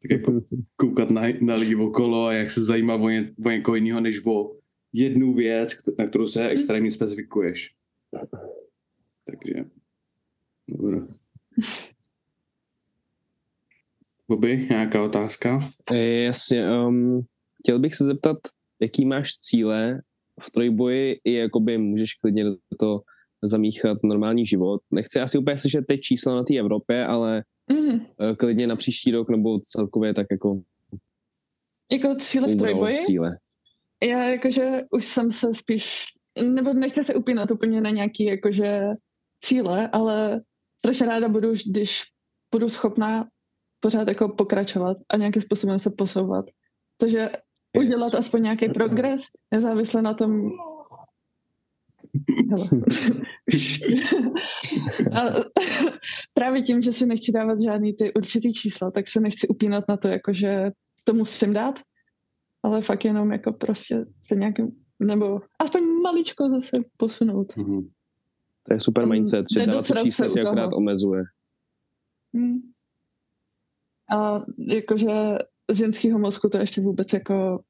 tak 0.02 0.10
jako 0.10 0.40
koukat 0.76 1.10
na, 1.10 1.22
na 1.40 1.54
lidi 1.54 1.74
okolo 1.74 2.26
a 2.26 2.32
jak 2.32 2.50
se 2.50 2.64
zajímá 2.64 2.94
o, 2.94 3.08
ně, 3.08 3.34
o 3.46 3.50
někoho 3.50 3.74
jiného, 3.74 4.00
než 4.00 4.26
o 4.26 4.56
jednu 4.92 5.34
věc, 5.34 5.72
na 5.98 6.06
kterou 6.06 6.26
se 6.26 6.48
extrémně 6.48 6.90
specifikuješ. 6.90 7.74
Takže, 9.24 9.64
dobré. 10.68 11.00
Bobby, 14.28 14.66
nějaká 14.70 15.02
otázka? 15.02 15.70
E, 15.90 16.22
jasně, 16.22 16.70
um, 16.70 17.22
chtěl 17.62 17.78
bych 17.78 17.94
se 17.94 18.04
zeptat, 18.04 18.36
jaký 18.82 19.06
máš 19.06 19.34
cíle 19.34 20.00
v 20.42 20.50
trojboji 20.50 21.20
i 21.24 21.32
jakoby 21.32 21.78
můžeš 21.78 22.14
klidně 22.14 22.44
do 22.44 22.56
toho 22.78 23.02
zamíchat 23.42 23.98
normální 24.04 24.46
život. 24.46 24.80
Nechci 24.90 25.20
asi 25.20 25.38
úplně 25.38 25.58
slyšet 25.58 25.84
teď 25.88 26.00
čísla 26.00 26.34
na 26.34 26.42
té 26.44 26.56
Evropě, 26.56 27.06
ale 27.06 27.44
mm, 27.72 28.00
eh, 28.20 28.34
klidně 28.36 28.66
na 28.66 28.76
příští 28.76 29.10
rok 29.10 29.30
nebo 29.30 29.58
celkově 29.58 30.14
tak 30.14 30.26
jako 30.30 30.62
jako 31.92 32.14
cíle 32.14 32.48
v 32.48 32.56
trojboji. 32.56 32.96
cíle. 32.96 33.38
Já 34.02 34.24
jakože 34.24 34.80
už 34.90 35.04
jsem 35.04 35.32
se 35.32 35.54
spíš, 35.54 36.04
nebo 36.42 36.72
nechci 36.72 37.04
se 37.04 37.14
upínat 37.14 37.50
úplně 37.50 37.80
na 37.80 37.90
nějaký 37.90 38.24
jakože 38.24 38.80
cíle, 39.40 39.88
ale 39.88 40.40
strašně 40.78 41.06
ráda 41.06 41.28
budu, 41.28 41.52
když 41.66 42.02
budu 42.54 42.68
schopná 42.68 43.28
pořád 43.84 44.08
jako 44.08 44.28
pokračovat 44.28 44.96
a 45.08 45.16
nějakým 45.16 45.42
způsobem 45.42 45.78
se 45.78 45.90
posouvat. 45.90 46.44
Takže 46.96 47.18
yes. 47.18 47.30
udělat 47.78 48.14
aspoň 48.14 48.42
nějaký 48.42 48.68
progres, 48.68 49.20
nezávisle 49.50 50.02
na 50.02 50.14
tom, 50.14 50.50
Hele. 52.50 52.64
a 55.12 55.20
právě 56.34 56.62
tím, 56.62 56.82
že 56.82 56.92
si 56.92 57.06
nechci 57.06 57.32
dávat 57.32 57.60
žádný 57.60 57.92
ty 57.92 58.14
určitý 58.14 58.52
čísla, 58.52 58.90
tak 58.90 59.08
se 59.08 59.20
nechci 59.20 59.48
upínat 59.48 59.84
na 59.88 59.96
to, 59.96 60.08
jakože 60.08 60.70
to 61.04 61.14
musím 61.14 61.52
dát, 61.52 61.80
ale 62.62 62.80
fakt 62.80 63.04
jenom 63.04 63.32
jako 63.32 63.52
prostě 63.52 64.04
se 64.22 64.36
nějakým, 64.36 64.68
nebo 65.00 65.40
aspoň 65.58 65.82
maličko 66.02 66.48
zase 66.48 66.76
posunout. 66.96 67.56
Mhm. 67.56 67.88
To 68.62 68.74
je 68.74 68.80
super 68.80 69.04
Mm, 69.04 69.10
mindset, 69.10 69.46
že 69.54 69.66
dávat 69.66 70.02
čísla 70.02 70.28
tě 70.28 70.40
akorát 70.40 70.72
omezuje. 70.72 71.22
Hmm. 72.34 72.73
A 74.10 74.34
jakože 74.68 75.08
z 75.70 75.76
ženského 75.76 76.18
mozku 76.18 76.48
to 76.48 76.58
ještě 76.58 76.80
vůbec 76.80 77.12
jako 77.12 77.62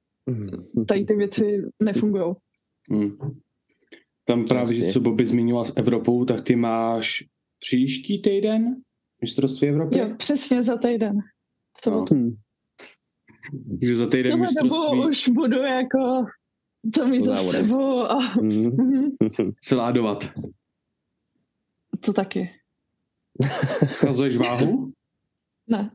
tady 0.89 1.05
ty 1.05 1.15
věci 1.15 1.63
nefungují. 1.83 2.35
Mhm. 2.91 3.41
Tam 4.27 4.45
právě, 4.45 4.75
že 4.75 4.87
co 4.87 5.01
Bobby 5.01 5.27
zmiňoval 5.27 5.65
s 5.65 5.77
Evropou, 5.77 6.25
tak 6.25 6.41
ty 6.41 6.57
máš 6.57 7.25
příští 7.59 8.23
týden 8.23 8.77
mistrovství 9.23 9.69
Evropy? 9.69 9.99
Jo, 9.99 10.15
přesně 10.17 10.63
za 10.63 10.77
týden. 10.77 11.19
V 11.79 11.85
sobotu. 11.85 12.15
Hmm. 12.15 12.37
Takže 13.81 13.97
za 13.97 14.07
týden 14.07 14.33
Tohle 14.33 14.47
dobu 14.63 14.75
mistrovství 14.75 15.01
už 15.09 15.29
budu 15.29 15.57
jako 15.57 16.25
to 16.95 17.07
mít 17.07 17.25
za 17.25 17.37
sebou 17.37 18.01
a 18.01 18.19
Hmm. 18.19 18.77
Mhm, 19.21 19.53
se 19.65 19.75
ládovat. 19.75 20.33
to 22.05 22.13
taky. 22.13 22.51
Schazuješ 23.91 24.37
váhu? 24.37 24.93
Ne, 25.67 25.91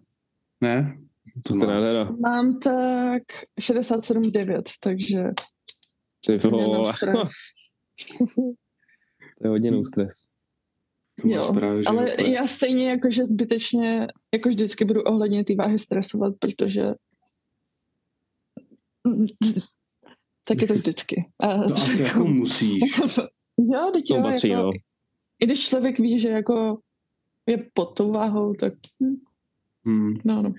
Ne? 0.61 0.97
To 1.45 1.55
nádhera. 1.55 2.11
mám 2.11 2.59
tak 2.59 3.23
67,9, 3.61 4.61
takže 4.83 5.23
Ty 6.25 6.37
vole. 6.49 6.93
To 9.41 9.47
je 9.47 9.49
hodně 9.49 9.71
no 9.71 9.85
stres. 9.85 10.13
To 11.21 11.27
máš 11.27 11.35
Jo, 11.35 11.53
právě, 11.53 11.83
Ale 11.87 12.13
úplně- 12.13 12.35
já 12.35 12.47
stejně 12.47 12.89
jakože 12.89 13.25
zbytečně, 13.25 14.07
jako 14.33 14.49
vždycky 14.49 14.85
budu 14.85 15.01
ohledně 15.03 15.43
té 15.43 15.55
váhy 15.55 15.79
stresovat, 15.79 16.33
protože 16.39 16.83
tak 20.43 20.61
je 20.61 20.67
to 20.67 20.73
vždycky. 20.73 21.25
A 21.39 21.57
To 21.67 21.73
asi 21.73 22.03
jako 22.03 22.23
musíš. 22.23 22.81
jo, 23.57 23.91
teď 23.93 24.07
To 24.07 24.15
jo, 24.15 24.21
patří, 24.23 24.49
jako, 24.49 24.63
no. 24.63 24.71
i 25.39 25.45
když 25.45 25.67
člověk 25.69 25.99
ví, 25.99 26.19
že 26.19 26.29
jako 26.29 26.79
je 27.47 27.69
pod 27.73 27.85
tou 27.97 28.11
váhou, 28.11 28.53
tak 28.53 28.73
hm, 29.03 29.15
Hmm. 29.89 30.13
no, 30.25 30.41
no. 30.41 30.53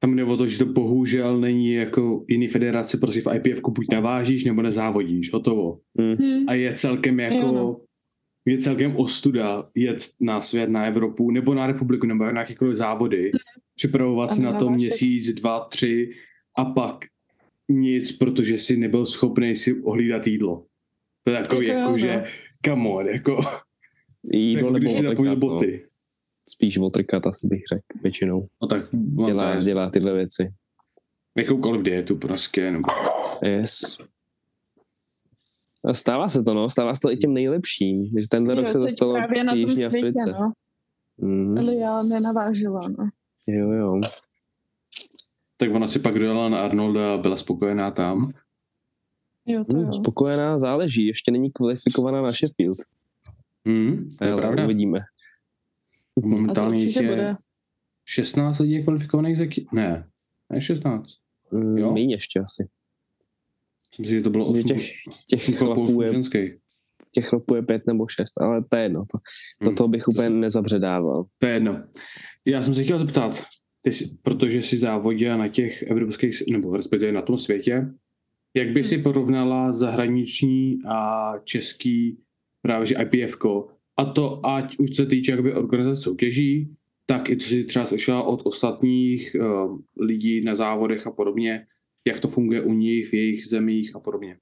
Tam 0.00 0.16
jde 0.16 0.24
o 0.24 0.36
to, 0.36 0.46
že 0.46 0.58
to 0.58 0.66
bohužel 0.66 1.40
není 1.40 1.72
jako 1.72 2.24
jiný 2.28 2.48
federace, 2.48 2.98
prostě 2.98 3.20
v 3.20 3.34
IPF 3.34 3.60
buď 3.68 3.86
navážíš 3.92 4.44
nebo 4.44 4.62
nezávodíš, 4.62 5.32
hotovo. 5.32 5.78
Hm, 6.00 6.44
A 6.48 6.54
je 6.54 6.74
celkem 6.74 7.20
jako, 7.20 7.36
Jo, 7.36 7.52
no. 7.52 7.80
je 8.46 8.58
celkem 8.58 8.96
ostuda 8.96 9.68
jet 9.74 9.98
na 10.20 10.42
svět, 10.42 10.70
na 10.70 10.84
Evropu, 10.86 11.30
nebo 11.30 11.54
na 11.54 11.66
republiku, 11.66 12.06
nebo 12.06 12.24
na 12.24 12.40
jakýkoliv 12.40 12.74
závody, 12.76 13.30
připravovat 13.76 14.30
A 14.30 14.34
se 14.34 14.42
na 14.42 14.52
to 14.52 14.70
měsíc, 14.70 15.32
dva, 15.40 15.60
tři 15.60 16.10
a 16.58 16.64
pak 16.64 17.04
nic, 17.68 18.12
protože 18.12 18.58
si 18.58 18.76
nebyl 18.76 19.06
schopný 19.06 19.56
si 19.56 19.82
ohlídat 19.82 20.26
jídlo. 20.26 20.64
To 21.24 21.30
je 21.30 21.42
takový, 21.42 21.66
Jako 21.66 21.78
jo, 21.78 21.80
jako, 21.80 21.90
no. 21.92 21.98
že 21.98 22.24
come 22.66 22.88
on, 22.88 23.06
jako, 23.06 23.40
Jídlo 24.32 24.58
jako 24.58 24.72
nebo 24.72 24.78
když 24.78 24.92
si 24.92 25.02
napojil 25.02 25.32
otrkat, 25.32 25.60
no. 25.60 25.78
Spíš 26.48 26.78
otrkat 26.78 27.26
asi 27.26 27.46
bych 27.46 27.62
řekl 27.72 27.84
většinou. 28.02 28.46
No 28.62 28.68
tak 28.68 28.92
no, 28.92 29.24
Dělá, 29.26 29.50
je 29.54 29.60
dělá 29.60 29.90
tyhle 29.90 30.12
věci. 30.14 30.52
jakoukoliv 31.36 31.82
dietu 31.82 32.16
prostě, 32.16 32.70
nebo 32.70 32.88
Yes. 33.42 33.98
A 35.84 35.94
stává 35.94 36.28
se 36.28 36.42
to, 36.42 36.54
no. 36.54 36.70
Stává 36.70 36.94
se 36.94 37.00
to 37.00 37.10
i 37.12 37.16
těm 37.16 37.34
nejlepším. 37.34 38.04
Že 38.06 38.28
tenhle 38.30 38.54
Jo, 38.54 38.60
rok 38.62 38.72
se 38.72 38.78
to 38.78 38.84
teď 38.84 38.92
stalo 38.92 39.12
právě 39.14 39.44
na 39.44 39.52
v 39.52 39.54
tom 39.54 39.58
Jižní 39.60 39.84
světě, 39.84 40.06
Africe. 40.22 40.32
no. 40.40 40.52
Mm. 41.18 41.58
Ale 41.58 41.74
já 41.74 42.02
nenavážila, 42.02 42.88
no. 42.88 43.08
Jo, 43.46 43.70
jo. 43.70 44.00
tak 45.56 45.74
ona 45.74 45.88
si 45.88 45.98
pak 45.98 46.14
dojela 46.18 46.48
na 46.48 46.64
Arnolda 46.64 47.14
a 47.14 47.18
byla 47.18 47.36
spokojená 47.36 47.90
tam. 47.90 48.32
Jo, 49.46 49.64
to 49.64 49.76
Hmm, 49.76 49.86
jo. 49.86 49.92
spokojená 49.92 50.58
záleží. 50.58 51.06
Ještě 51.06 51.30
není 51.30 51.50
kvalifikovaná 51.52 52.22
na 52.22 52.30
Sheffield. 52.30 52.78
Hmm, 53.66 54.10
to 54.18 54.24
je 54.24 54.32
Ale 54.32 54.40
pravda. 54.40 54.64
Uvidíme. 54.64 55.00
To 56.22 56.28
Momentálně 56.28 56.78
jich 56.84 56.96
je 56.96 57.08
bude. 57.08 57.34
16 58.08 58.58
lidí 58.58 58.82
kvalifikovaných 58.84 59.38
za 59.38 59.46
ki- 59.46 59.66
Ne, 59.72 60.08
ne 60.52 60.60
16. 60.60 61.14
Mm, 61.52 61.78
Jo? 61.78 61.92
Méně 61.92 62.14
ještě 62.14 62.40
asi. 62.40 62.68
Myslím 63.90 64.06
si, 64.06 64.10
že 64.12 64.20
to 64.20 64.30
bylo 64.30 64.52
Myslím, 64.52 64.64
8. 64.76 64.78
že 64.78 64.84
těch, 65.28 65.44
těch, 65.46 65.58
chlapů 65.58 66.02
je, 66.02 66.12
ženský. 66.12 66.38
těch 67.12 67.26
chlapů 67.26 67.54
je 67.54 67.62
pět 67.62 67.82
nebo 67.86 68.08
šest, 68.08 68.40
ale 68.40 68.64
to 68.70 68.76
je 68.76 68.82
jedno. 68.82 69.00
To, 69.00 69.18
do 69.60 69.66
Hmm. 69.68 69.76
toho 69.76 69.88
bych 69.88 70.08
úplně 70.08 70.30
nezabředával. 70.30 71.24
To 71.38 71.46
je 71.46 71.52
jedno. 71.54 71.84
Já 72.46 72.62
jsem 72.62 72.74
se 72.74 72.84
chtěl 72.84 72.98
zeptat, 72.98 73.42
ty 73.82 73.92
jsi, 73.92 74.18
protože 74.22 74.62
jsi 74.62 74.78
závodila 74.78 75.36
na 75.36 75.48
těch 75.48 75.82
evropských, 75.82 76.42
nebo 76.50 76.76
respektive 76.76 77.12
na 77.12 77.22
tom 77.22 77.38
světě, 77.38 77.86
jak 78.56 78.68
by 78.68 78.80
Hmm. 78.80 78.84
si 78.88 78.98
porovnala 78.98 79.72
zahraniční 79.72 80.78
a 80.88 81.32
český 81.44 82.18
právě 82.62 82.86
že 82.86 82.94
IPF 82.94 83.36
a 83.96 84.04
to 84.04 84.46
ať 84.46 84.78
už 84.78 84.96
se 84.96 85.06
týče 85.06 85.30
jakoby 85.32 85.54
organizace 85.54 86.00
soutěží, 86.02 86.76
tak 87.06 87.30
i 87.30 87.36
co 87.36 87.48
si 87.48 87.64
třeba 87.64 87.86
slyšela 87.86 88.22
od 88.22 88.46
ostatních 88.46 89.36
uh, 89.40 89.78
lidí 90.00 90.40
na 90.44 90.54
závodech 90.54 91.06
a 91.06 91.10
podobně, 91.10 91.66
jak 92.06 92.20
to 92.20 92.28
funguje 92.28 92.62
u 92.62 92.72
nich, 92.72 93.08
v 93.08 93.14
jejich 93.14 93.46
zemích 93.46 93.96
a 93.96 94.00
podobně. 94.00 94.38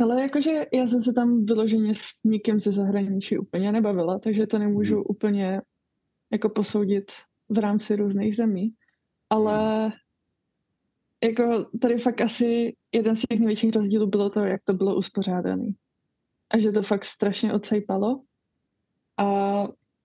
Ale 0.00 0.22
jakože 0.22 0.66
já 0.72 0.86
jsem 0.86 1.00
se 1.00 1.12
tam 1.12 1.44
vyloženě 1.44 1.94
s 1.94 2.04
nikým 2.24 2.60
ze 2.60 2.72
zahraničí 2.72 3.38
úplně 3.38 3.72
nebavila, 3.72 4.18
takže 4.18 4.46
to 4.46 4.58
nemůžu 4.58 4.94
Hmm. 4.94 5.04
úplně 5.08 5.60
jako 6.32 6.48
posoudit 6.48 7.12
v 7.48 7.58
rámci 7.58 7.96
různých 7.96 8.36
zemí. 8.36 8.72
Ale 9.30 9.92
jako 11.24 11.66
tady 11.80 11.98
fakt 11.98 12.20
asi 12.20 12.76
jeden 12.92 13.16
z 13.16 13.20
těch 13.20 13.38
největších 13.38 13.72
rozdílů 13.72 14.06
bylo 14.06 14.30
to, 14.30 14.40
jak 14.40 14.60
to 14.64 14.72
bylo 14.72 14.96
uspořádané. 14.96 15.72
A 16.50 16.58
že 16.58 16.72
to 16.72 16.82
fakt 16.82 17.04
strašně 17.04 17.52
odsejpalo. 17.52 18.22
a 19.18 19.24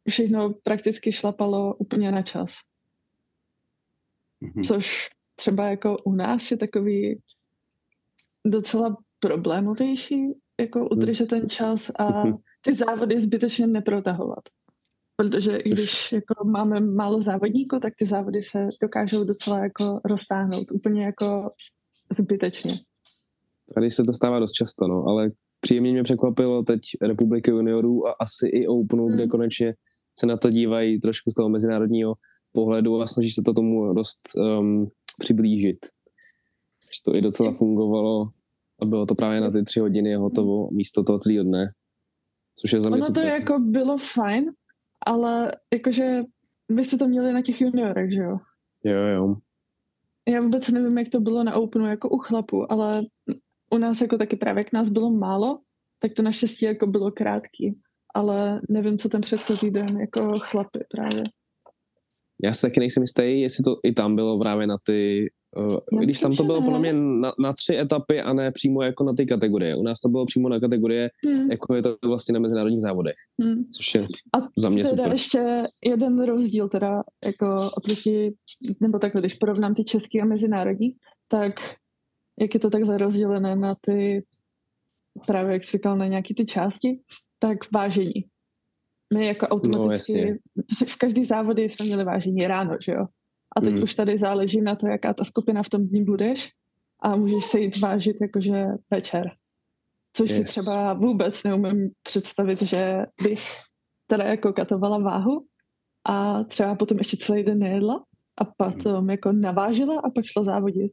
všechno 0.10 0.54
prakticky 0.64 1.12
šlapalo 1.12 1.76
úplně 1.76 2.12
na 2.12 2.22
čas. 2.22 2.56
Mhm. 4.42 4.64
Což 4.64 5.10
třeba 5.36 5.68
jako 5.68 5.98
u 6.06 6.12
nás 6.16 6.52
je 6.52 6.58
takový 6.58 7.22
docela 8.46 8.98
problémovější, 9.20 10.28
jako 10.60 10.90
udržet 10.90 11.26
ten 11.26 11.50
čas 11.50 11.92
a 12.00 12.24
Mhm. 12.24 12.38
ty 12.62 12.74
závody 12.74 13.22
zbytečně 13.22 13.68
neprotahovat. 13.68 14.44
Protože 15.16 15.58
i 15.58 15.70
když 15.70 16.12
jako 16.12 16.48
máme 16.48 16.80
málo 16.80 17.22
závodníků, 17.22 17.80
tak 17.80 17.94
ty 17.98 18.06
závody 18.06 18.44
se 18.44 18.68
dokážou 18.82 19.24
docela 19.24 19.60
jako 19.64 20.00
roztáhnout. 20.06 20.72
Úplně 20.72 21.06
jako 21.06 21.52
zbytečně. 22.12 22.72
Tady 23.76 23.92
se 23.92 24.04
to 24.04 24.14
stává 24.14 24.40
dost 24.40 24.52
často, 24.52 24.88
no, 24.88 25.04
ale 25.08 25.32
příjemně 25.62 25.92
mě 25.92 26.04
překvapilo 26.04 26.64
teď 26.64 26.80
Republiky 27.02 27.52
juniorů 27.52 28.08
a 28.08 28.12
asi 28.20 28.48
i 28.48 28.68
Openu, 28.68 29.06
Hmm. 29.06 29.16
kde 29.16 29.28
konečně 29.28 29.74
se 30.20 30.26
na 30.26 30.38
to 30.38 30.50
dívají 30.50 31.00
trošku 31.00 31.32
z 31.32 31.34
toho 31.34 31.50
mezinárodního 31.50 32.14
pohledu 32.52 33.02
a 33.02 33.08
snaží 33.08 33.30
se 33.30 33.42
to 33.46 33.54
tomu 33.54 33.94
dost 33.94 34.22
um, 34.38 34.88
přiblížit. 35.20 35.86
Že 36.82 37.02
to 37.06 37.16
i 37.16 37.22
docela 37.22 37.54
fungovalo 37.54 38.30
a 38.82 38.86
bylo 38.86 39.06
to 39.06 39.16
právě 39.16 39.42
na 39.42 39.52
ty 39.52 39.64
tři 39.64 39.80
hodiny 39.80 40.16
hotovo 40.16 40.72
místo 40.72 41.04
toho 41.04 41.20
celého 41.20 41.44
dne. 41.44 41.72
Což 42.56 42.74
je 42.74 42.82
za 42.82 42.90
mě 42.90 42.96
Ono 42.96 43.06
to 43.08 43.22
super. 43.22 43.26
jako 43.26 43.60
bylo 43.60 43.98
fajn, 43.98 44.52
ale 45.06 45.52
jakože 45.74 46.24
byste 46.72 46.98
to 46.98 47.08
měli 47.08 47.34
na 47.34 47.42
těch 47.42 47.62
juniorech, 47.62 48.12
že 48.14 48.22
jo? 48.22 48.38
Jo, 48.84 49.00
jo. 49.08 49.36
Já 50.28 50.42
vůbec 50.42 50.68
nevím, 50.68 50.98
jak 50.98 51.10
to 51.10 51.20
bylo 51.20 51.44
na 51.44 51.56
Openu 51.56 51.86
jako 51.88 52.10
u 52.10 52.18
chlapů, 52.18 52.72
ale 52.72 53.02
u 53.74 53.78
nás 53.78 54.02
jako 54.02 54.18
taky 54.18 54.36
právě 54.36 54.60
jak 54.60 54.74
nás 54.74 54.90
bylo 54.90 55.12
málo, 55.12 55.60
tak 56.00 56.14
to 56.14 56.24
naštěstí 56.24 56.66
jako 56.66 56.88
bylo 56.88 57.12
krátký. 57.12 57.80
Ale 58.16 58.62
nevím, 58.70 58.98
co 58.98 59.10
ten 59.10 59.22
předchozí 59.22 59.72
den 59.72 60.00
jako 60.00 60.40
chlapy 60.40 60.80
právě. 60.92 61.24
Já 62.44 62.54
si 62.54 62.62
taky 62.62 62.80
nejsem 62.80 63.04
jistý, 63.04 63.42
jestli 63.42 63.64
to 63.64 63.78
i 63.84 63.92
tam 63.94 64.16
bylo 64.16 64.40
právě 64.40 64.68
na 64.68 64.78
ty, 64.84 65.30
uh, 65.92 66.00
když 66.02 66.20
tam 66.20 66.36
to 66.36 66.44
bylo 66.44 66.62
podle 66.62 66.80
mě 66.80 66.94
na, 66.94 67.34
na 67.40 67.54
tři 67.54 67.78
etapy 67.78 68.22
a 68.22 68.34
ne 68.34 68.52
přímo 68.52 68.82
jako 68.82 69.04
na 69.04 69.14
ty 69.14 69.26
kategorie. 69.26 69.76
U 69.76 69.84
nás 69.84 70.00
to 70.00 70.10
bylo 70.10 70.26
přímo 70.26 70.50
na 70.50 70.60
kategorie, 70.60 71.10
Hmm. 71.28 71.52
jako 71.52 71.76
je 71.76 71.82
to 71.82 71.98
vlastně 72.06 72.34
na 72.34 72.40
mezinárodních 72.40 72.82
závodech, 72.82 73.16
Hmm. 73.42 73.64
což 73.78 73.96
je 73.96 74.02
A 74.02 74.38
za 74.58 74.70
mě 74.70 74.84
teda 74.84 75.04
super. 75.04 75.12
ještě 75.12 75.64
jeden 75.86 76.26
rozdíl 76.26 76.70
teda 76.70 77.04
jako 77.26 77.70
oproti, 77.78 78.34
nebo 78.80 79.00
takhle, 79.00 79.22
když 79.22 79.34
porovnám 79.34 79.76
ty 79.76 79.84
český 79.84 80.22
a 80.22 80.26
mezinárodní, 80.26 80.96
tak 81.28 81.54
jak 82.42 82.54
je 82.54 82.60
to 82.60 82.70
takhle 82.70 82.98
rozdělené 82.98 83.56
na 83.56 83.76
ty, 83.82 84.26
právě 85.28 85.54
jak 85.54 85.64
jsi 85.64 85.72
říkal, 85.72 85.98
na 85.98 86.08
nějaký 86.08 86.36
ty 86.36 86.46
části, 86.46 87.00
tak 87.40 87.72
vážení. 87.72 88.26
My 89.14 89.26
jako 89.26 89.48
automaticky, 89.48 90.20
jasně. 90.20 90.86
v 90.88 90.96
každý 90.96 91.26
závody 91.26 91.70
jsme 91.70 91.86
měli 91.86 92.04
vážení 92.04 92.48
ráno, 92.48 92.78
že 92.86 92.92
jo? 92.92 93.06
A 93.56 93.62
teď 93.62 93.74
Hmm. 93.74 93.84
už 93.84 93.96
tady 93.96 94.18
záleží 94.18 94.62
na 94.62 94.76
to, 94.76 94.88
jaká 94.88 95.14
ta 95.14 95.24
skupina 95.24 95.64
v 95.64 95.70
tom 95.70 95.88
dní 95.88 96.04
budeš 96.04 96.50
a 97.04 97.16
můžeš 97.16 97.46
se 97.46 97.60
jít 97.60 97.80
vážit 97.80 98.18
jakože 98.22 98.66
večer. 98.92 99.32
Což 100.16 100.32
si 100.32 100.40
Yes. 100.40 100.50
třeba 100.50 100.94
vůbec 100.94 101.44
neumím 101.44 101.92
představit, 102.04 102.62
že 102.62 103.04
bych 103.24 103.44
teda 104.08 104.24
jako 104.24 104.54
katovala 104.54 104.98
váhu 104.98 105.46
a 106.06 106.44
třeba 106.44 106.76
potom 106.76 106.98
ještě 106.98 107.18
celý 107.18 107.44
den 107.44 107.60
nejedla 107.60 108.04
a 108.38 108.46
potom 108.46 109.10
jako 109.10 109.32
navážila 109.32 110.00
a 110.00 110.10
pak 110.10 110.26
šla 110.26 110.44
závodit. 110.44 110.92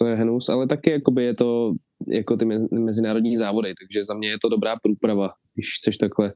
To 0.00 0.06
je 0.06 0.14
hnus, 0.16 0.48
ale 0.48 0.66
taky 0.66 0.90
jakoby 0.90 1.24
je 1.24 1.34
to 1.34 1.72
jako 2.08 2.36
ty 2.36 2.44
me- 2.44 2.66
mezinárodní 2.80 3.36
závody, 3.36 3.74
takže 3.80 4.04
za 4.04 4.14
mě 4.14 4.28
je 4.28 4.38
to 4.42 4.48
dobrá 4.48 4.76
průprava, 4.82 5.30
když 5.54 5.76
chceš 5.76 5.96
takhle 5.96 6.32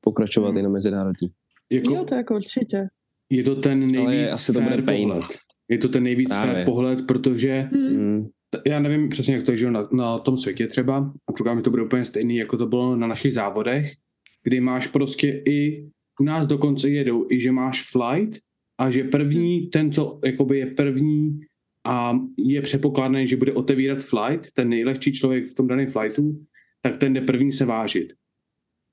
pokračovat 0.00 0.48
Hmm. 0.48 0.58
i 0.58 0.62
na 0.62 0.68
mezinárodní. 0.68 1.28
Jako, 1.72 1.94
Jo, 1.94 2.04
to 2.04 2.14
jako 2.14 2.34
určitě. 2.34 2.86
je 3.30 3.42
to 3.42 3.56
ten 3.56 3.86
nejvíc 3.86 4.32
asi 4.32 4.52
to 4.52 4.60
bude 4.60 4.82
pain. 4.82 5.08
pohled. 5.08 5.26
Je 5.70 5.78
to 5.78 5.88
ten 5.88 6.02
nejvíc 6.02 6.28
Právě. 6.28 6.54
fair 6.54 6.64
pohled, 6.64 7.06
protože 7.06 7.68
Hmm. 7.72 7.96
Mm, 7.96 8.26
t- 8.50 8.62
já 8.70 8.80
nevím 8.80 9.08
přesně, 9.08 9.34
jak 9.34 9.44
to 9.44 9.50
je 9.52 9.56
že 9.56 9.70
na, 9.70 9.88
na 9.92 10.18
tom 10.18 10.36
světě 10.36 10.66
třeba, 10.66 10.96
a 11.28 11.32
předpokládám, 11.32 11.58
že 11.58 11.62
to 11.62 11.70
bude 11.70 11.82
úplně 11.82 12.04
stejný, 12.04 12.36
jako 12.36 12.56
to 12.56 12.66
bylo 12.66 12.96
na 12.96 13.06
našich 13.06 13.32
závodech, 13.34 13.92
kdy 14.42 14.60
máš 14.60 14.86
prostě 14.86 15.42
i, 15.48 15.88
u 16.20 16.24
nás 16.24 16.46
dokonce 16.46 16.88
jedou 16.90 17.26
i, 17.30 17.40
že 17.40 17.52
máš 17.52 17.90
flight 17.90 18.40
a 18.80 18.90
že 18.90 19.04
první, 19.04 19.66
ten, 19.66 19.92
co 19.92 20.20
jakoby 20.24 20.58
je 20.58 20.66
první 20.66 21.40
a 21.86 22.18
je 22.38 22.62
předpokládaný, 22.62 23.28
že 23.28 23.36
bude 23.36 23.52
otevírat 23.52 24.02
flight, 24.02 24.52
ten 24.52 24.68
nejlehčí 24.68 25.12
člověk 25.12 25.50
v 25.50 25.54
tom 25.54 25.66
daném 25.68 25.90
flightu, 25.90 26.44
tak 26.80 26.96
ten 26.96 27.12
jde 27.12 27.20
první 27.20 27.52
se 27.52 27.64
vážit. 27.64 28.12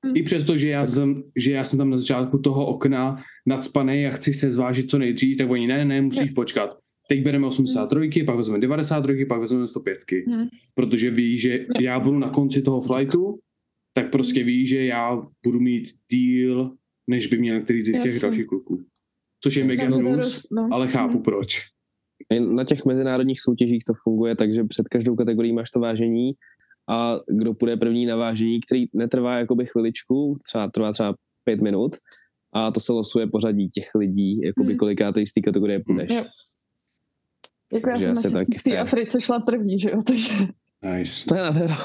Hmm. 0.06 0.18
I 0.18 0.24
přesto, 0.24 0.58
že 0.58 0.70
já, 0.70 0.86
jsem, 0.86 1.24
že 1.36 1.52
já 1.52 1.64
jsem 1.64 1.80
tam 1.80 1.90
na 1.90 1.98
začátku 1.98 2.38
toho 2.38 2.66
okna 2.66 3.24
nadspaný 3.46 4.08
a 4.08 4.12
chci 4.12 4.34
se 4.34 4.52
zvážit 4.52 4.90
co 4.90 4.98
nejdřív, 4.98 5.38
tak 5.38 5.50
oni 5.50 5.68
ne, 5.68 5.86
ne, 5.86 6.02
musíš 6.02 6.30
počkat. 6.30 6.78
Teď 7.08 7.24
bereme 7.24 7.48
83, 7.48 8.24
pak 8.24 8.36
vezmeme 8.36 8.62
93, 8.62 9.26
pak 9.26 9.40
vezmeme 9.40 9.68
105. 9.68 10.00
Hmm. 10.28 10.48
Protože 10.74 11.12
ví, 11.12 11.38
že 11.38 11.66
já 11.82 12.00
budu 12.00 12.20
na 12.20 12.30
konci 12.30 12.62
toho 12.62 12.82
flightu, 12.82 13.40
tak 13.94 14.12
prostě 14.12 14.44
ví, 14.44 14.68
že 14.68 14.86
já 14.86 15.22
budu 15.44 15.60
mít 15.60 15.90
díl, 16.12 16.72
než 17.08 17.28
by 17.28 17.38
měl 17.38 17.56
některý 17.56 17.84
z 17.84 18.00
těch 18.02 18.20
dalších 18.20 18.48
kluků. 18.48 18.86
Což 19.44 19.56
je 19.56 19.64
mega 19.64 19.90
no. 19.90 20.68
ale 20.72 20.88
chápu 20.88 21.14
Hmm. 21.14 21.24
proč. 21.24 21.71
Na 22.40 22.64
těch 22.64 22.86
mezinárodních 22.86 23.42
soutěžích 23.42 23.84
to 23.84 23.94
funguje, 24.04 24.36
takže 24.36 24.64
před 24.64 24.88
každou 24.88 25.16
kategorií 25.16 25.54
máš 25.54 25.70
to 25.72 25.80
vážení 25.80 26.32
a 26.90 27.16
kdo 27.28 27.54
půjde 27.54 27.78
první 27.78 28.06
na 28.06 28.16
vážení, 28.16 28.60
který 28.62 28.86
netrvá 28.94 29.38
jakoby 29.38 29.66
chviličku, 29.66 30.38
třeba 30.44 30.68
trvá 30.68 30.92
třeba 30.92 31.16
pět 31.44 31.62
minut 31.62 31.96
a 32.54 32.72
to 32.72 32.80
se 32.80 32.94
losuje 32.94 33.28
pořadí 33.28 33.70
těch 33.70 33.96
lidí, 33.96 34.42
jakoby 34.42 34.68
Hmm. 34.68 34.78
kolikátej 34.78 35.28
z 35.28 35.34
té 35.34 35.42
kategorie 35.42 35.80
půjdeš. 35.80 36.12
Jo. 36.14 36.26
Jako 37.74 37.90
já 37.90 38.16
jsem 38.16 38.32
taky 38.34 38.58
v 38.58 38.64
té. 38.64 38.78
Africe 38.80 39.22
šla 39.22 39.40
první, 39.40 39.80
že 39.80 39.90
jo, 39.92 40.00
takže 40.08 40.34
Nice. 40.84 41.26
To 41.28 41.36
je 41.36 41.42
nádhera. 41.42 41.78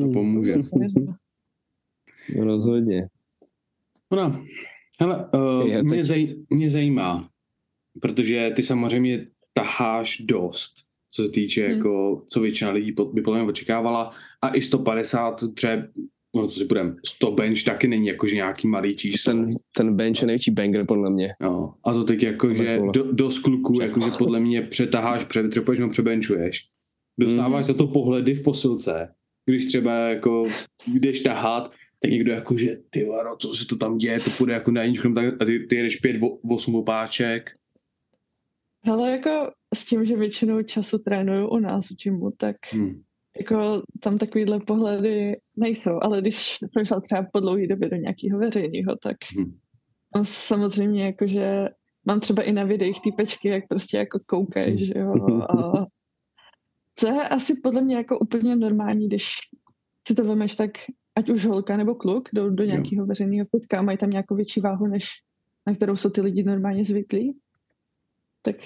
To 0.00 0.08
pomůže. 0.12 0.54
Rozhodně. 2.38 3.08
No, 4.12 4.44
hele, 5.00 5.28
uh, 5.34 5.66
Je, 5.66 5.82
mě, 5.82 6.04
zaj, 6.04 6.34
mě 6.50 6.68
zajímá, 6.68 7.28
protože 8.00 8.52
ty 8.56 8.62
samozřejmě 8.62 9.26
taháš 9.52 10.18
dost, 10.20 10.74
co 11.10 11.22
se 11.22 11.28
týče, 11.30 11.66
Hmm. 11.66 11.76
jako, 11.76 12.22
co 12.28 12.40
většina 12.40 12.70
lidí 12.70 12.92
by 13.12 13.22
podle 13.22 13.40
mě 13.40 13.48
očekávala, 13.48 14.12
a 14.42 14.54
i 14.54 14.62
150 14.62 15.44
dřeb, 15.44 15.90
no 16.36 16.46
co 16.46 16.58
si 16.60 16.66
budem, 16.66 16.96
100 17.06 17.30
bench 17.30 17.64
taky 17.64 17.88
není 17.88 18.06
jakože 18.06 18.34
nějaký 18.36 18.68
malý 18.68 18.96
číslo. 18.96 19.32
Ten, 19.32 19.56
ten 19.76 19.96
bench 19.96 20.20
je 20.20 20.26
největší 20.26 20.50
banger 20.50 20.86
podle 20.86 21.10
mě. 21.10 21.34
No, 21.40 21.74
a 21.84 21.92
to 21.92 22.04
teď 22.04 22.22
jako, 22.22 22.54
že 22.54 22.74
Tohle. 22.76 22.92
do, 22.92 23.12
dost 23.12 23.38
kluků, 23.38 23.80
jakože 23.82 24.10
podle 24.18 24.40
mě 24.40 24.62
přetaháš, 24.62 25.24
přetřepuješ 25.24 25.78
nebo 25.78 25.92
přebenčuješ. 25.92 26.68
Dostáváš 27.20 27.64
za 27.66 27.74
to 27.74 27.86
pohledy 27.86 28.34
v 28.34 28.42
posilce, 28.42 29.08
když 29.46 29.66
třeba 29.66 29.92
jako 29.94 30.46
jdeš 30.86 31.20
tahat, 31.20 31.72
tak 32.02 32.10
někdo 32.10 32.32
jako, 32.32 32.56
že 32.56 32.76
ty 32.90 33.04
varo, 33.04 33.36
co 33.36 33.54
se 33.54 33.66
to 33.66 33.76
tam 33.76 33.98
děje, 33.98 34.20
to 34.20 34.30
půjde 34.30 34.52
jako 34.52 34.70
na 34.70 34.84
ničem, 34.84 35.14
tak 35.14 35.42
a 35.42 35.44
ty, 35.44 35.58
ty 35.58 35.76
jedeš 35.76 35.96
pět, 35.96 36.16
osm 36.50 36.74
opáček. 36.74 37.50
Hele, 38.84 39.10
jako 39.10 39.50
s 39.74 39.84
tím, 39.84 40.04
že 40.04 40.16
většinou 40.16 40.62
času 40.62 40.98
trénuju 40.98 41.48
u 41.48 41.58
nás 41.58 41.90
v 41.90 41.96
gymu, 42.04 42.30
tak 42.36 42.56
Hm. 42.74 43.02
jako 43.40 43.82
tam 44.00 44.18
takovýhle 44.18 44.60
pohledy 44.60 45.36
nejsou, 45.56 45.98
ale 46.02 46.20
když 46.20 46.58
jsem 46.66 46.84
šla 46.84 47.00
třeba 47.00 47.26
po 47.32 47.40
dlouhé 47.40 47.66
době 47.66 47.88
do 47.88 47.96
nějakého 47.96 48.38
veřejného, 48.38 48.96
tak 49.02 49.16
Hm. 49.38 49.52
no, 50.16 50.24
samozřejmě 50.24 51.04
jakože 51.06 51.68
mám 52.04 52.20
třeba 52.20 52.42
i 52.42 52.52
na 52.52 52.64
videích 52.64 53.00
týpečky, 53.00 53.48
jak 53.48 53.68
prostě 53.68 53.96
jako 53.96 54.18
koukají, 54.26 54.86
že 54.86 54.92
jo, 54.96 55.14
a 55.42 55.86
to 57.00 57.06
je 57.06 57.28
asi 57.28 57.60
podle 57.62 57.80
mě 57.80 57.96
jako 57.96 58.18
úplně 58.18 58.56
normální, 58.56 59.08
když 59.08 59.32
si 60.08 60.14
to 60.14 60.24
vemeš 60.24 60.54
tak, 60.56 60.70
ať 61.16 61.30
už 61.30 61.46
holka 61.46 61.76
nebo 61.76 61.94
kluk, 61.94 62.28
jdou 62.32 62.50
do 62.50 62.64
nějakého 62.64 63.06
veřejného 63.06 63.46
fitka 63.56 63.78
a 63.78 63.82
mají 63.82 63.98
tam 63.98 64.10
nějakou 64.10 64.34
větší 64.34 64.60
váhu, 64.60 64.86
než 64.86 65.04
na 65.66 65.74
kterou 65.74 65.96
jsou 65.96 66.10
ty 66.10 66.20
lidi 66.20 66.42
normálně 66.42 66.84
zvyklí, 66.84 67.38
tak 68.42 68.56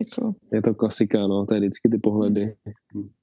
jako, 0.00 0.34
Je 0.52 0.62
to 0.62 0.74
klasika, 0.74 1.26
no, 1.26 1.46
to 1.46 1.54
je 1.54 1.60
vždycky 1.60 1.88
ty 1.88 1.98
pohledy. 1.98 2.54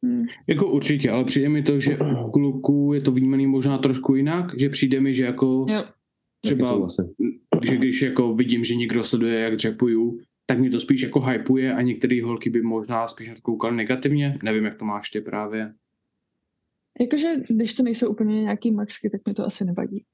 hm, 0.06 0.26
Jako 0.48 0.72
určitě, 0.72 1.12
ale 1.12 1.24
přijde 1.24 1.50
mi 1.50 1.64
to, 1.64 1.80
že 1.80 1.98
u 2.26 2.32
kluků 2.32 2.92
je 2.94 3.02
to 3.02 3.12
vnímaný 3.12 3.48
možná 3.48 3.78
trošku 3.78 4.16
jinak, 4.16 4.60
že 4.60 4.70
přijde 4.70 5.02
mi, 5.02 5.14
že 5.14 5.24
jako 5.26 5.66
jo, 5.70 5.84
třeba, 6.42 6.88
že 7.64 7.78
když 7.78 8.02
jako 8.02 8.36
vidím, 8.36 8.64
že 8.64 8.76
někdo 8.76 9.04
sleduje, 9.04 9.40
jak 9.40 9.56
dřepuju, 9.56 10.20
tak 10.46 10.60
mě 10.60 10.70
to 10.70 10.80
spíš 10.80 11.02
jako 11.02 11.20
hypuje 11.22 11.74
a 11.74 11.82
některé 11.82 12.24
holky 12.24 12.50
by 12.50 12.62
možná 12.62 13.08
spíš 13.08 13.32
koukaly 13.42 13.76
negativně. 13.76 14.40
Nevím, 14.44 14.66
jak 14.66 14.76
to 14.78 14.86
máš 14.86 15.10
ty 15.10 15.22
právě. 15.22 15.74
Jakože, 17.00 17.28
když 17.50 17.74
to 17.74 17.84
nejsou 17.84 18.10
úplně 18.10 18.42
nějaký 18.44 18.72
maxky, 18.72 19.10
tak 19.10 19.22
mi 19.28 19.34
to 19.34 19.46
asi 19.46 19.66
nevadí. 19.66 20.06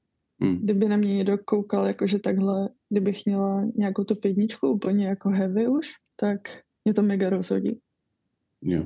Hm. 0.44 0.56
Kdyby 0.62 0.88
na 0.88 0.96
mě 0.96 1.14
někdo 1.14 1.38
koukal, 1.44 1.86
jakože 1.86 2.18
takhle, 2.18 2.68
kdybych 2.90 3.26
měla 3.26 3.64
nějakou 3.76 4.04
tu 4.04 4.14
pětničku 4.14 4.68
úplně 4.68 5.06
jako 5.06 5.28
heavy 5.28 5.68
už, 5.68 5.88
tak 6.16 6.40
mě 6.84 6.94
to 6.94 7.02
mega 7.02 7.30
rozhodí. 7.30 7.78
Jo. 8.62 8.82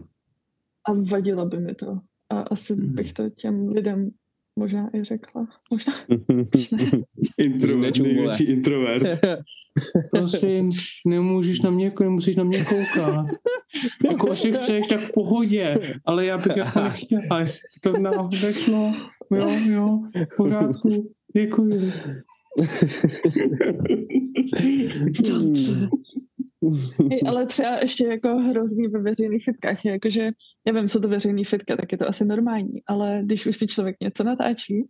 A 0.88 0.92
vadilo 1.10 1.46
by 1.46 1.60
mi 1.60 1.74
to. 1.74 1.98
A 2.30 2.40
asi 2.40 2.74
Mhm. 2.76 2.94
bych 2.94 3.12
to 3.12 3.30
těm 3.30 3.68
lidem 3.68 4.10
možná 4.58 4.90
i 4.96 5.04
řekla. 5.04 5.46
Možná. 5.70 5.92
Introvert, 7.38 7.98
největší 7.98 8.44
introvert. 8.44 9.02
Prosím, 10.10 10.70
nemůžeš 11.06 11.60
na 11.60 11.70
mě, 11.70 11.84
jako 11.84 12.04
nemusíš 12.04 12.36
na 12.36 12.44
mě 12.44 12.64
koukat. 12.64 13.26
Jako 14.10 14.28
jestli 14.28 14.52
chceš, 14.52 14.86
tak 14.86 15.00
v 15.00 15.12
pohodě, 15.14 15.74
ale 16.04 16.26
já 16.26 16.36
bych 16.38 16.56
jako 16.56 16.80
nechtěla, 16.80 17.44
to 17.82 17.98
náhodou 17.98 18.52
šlo. 18.52 18.92
Jo, 19.30 19.50
jo, 19.66 19.98
v 20.32 20.36
pořádku, 20.36 21.12
děkuji. 21.36 21.92
Hej, 27.10 27.20
ale 27.26 27.46
třeba 27.46 27.78
ještě 27.78 28.06
jako 28.06 28.28
hrozný 28.28 28.88
ve 28.88 29.00
veřejných 29.00 29.44
fitkách 29.44 29.84
je 29.84 29.92
jakože, 29.92 30.30
já 30.66 30.72
vím, 30.72 30.88
co 30.88 31.00
to 31.00 31.08
veřejný 31.08 31.44
fitka, 31.44 31.76
tak 31.76 31.92
je 31.92 31.98
to 31.98 32.08
asi 32.08 32.24
normální, 32.24 32.82
ale 32.86 33.20
když 33.24 33.46
už 33.46 33.56
si 33.56 33.66
člověk 33.66 33.96
něco 34.00 34.24
natáčí 34.24 34.88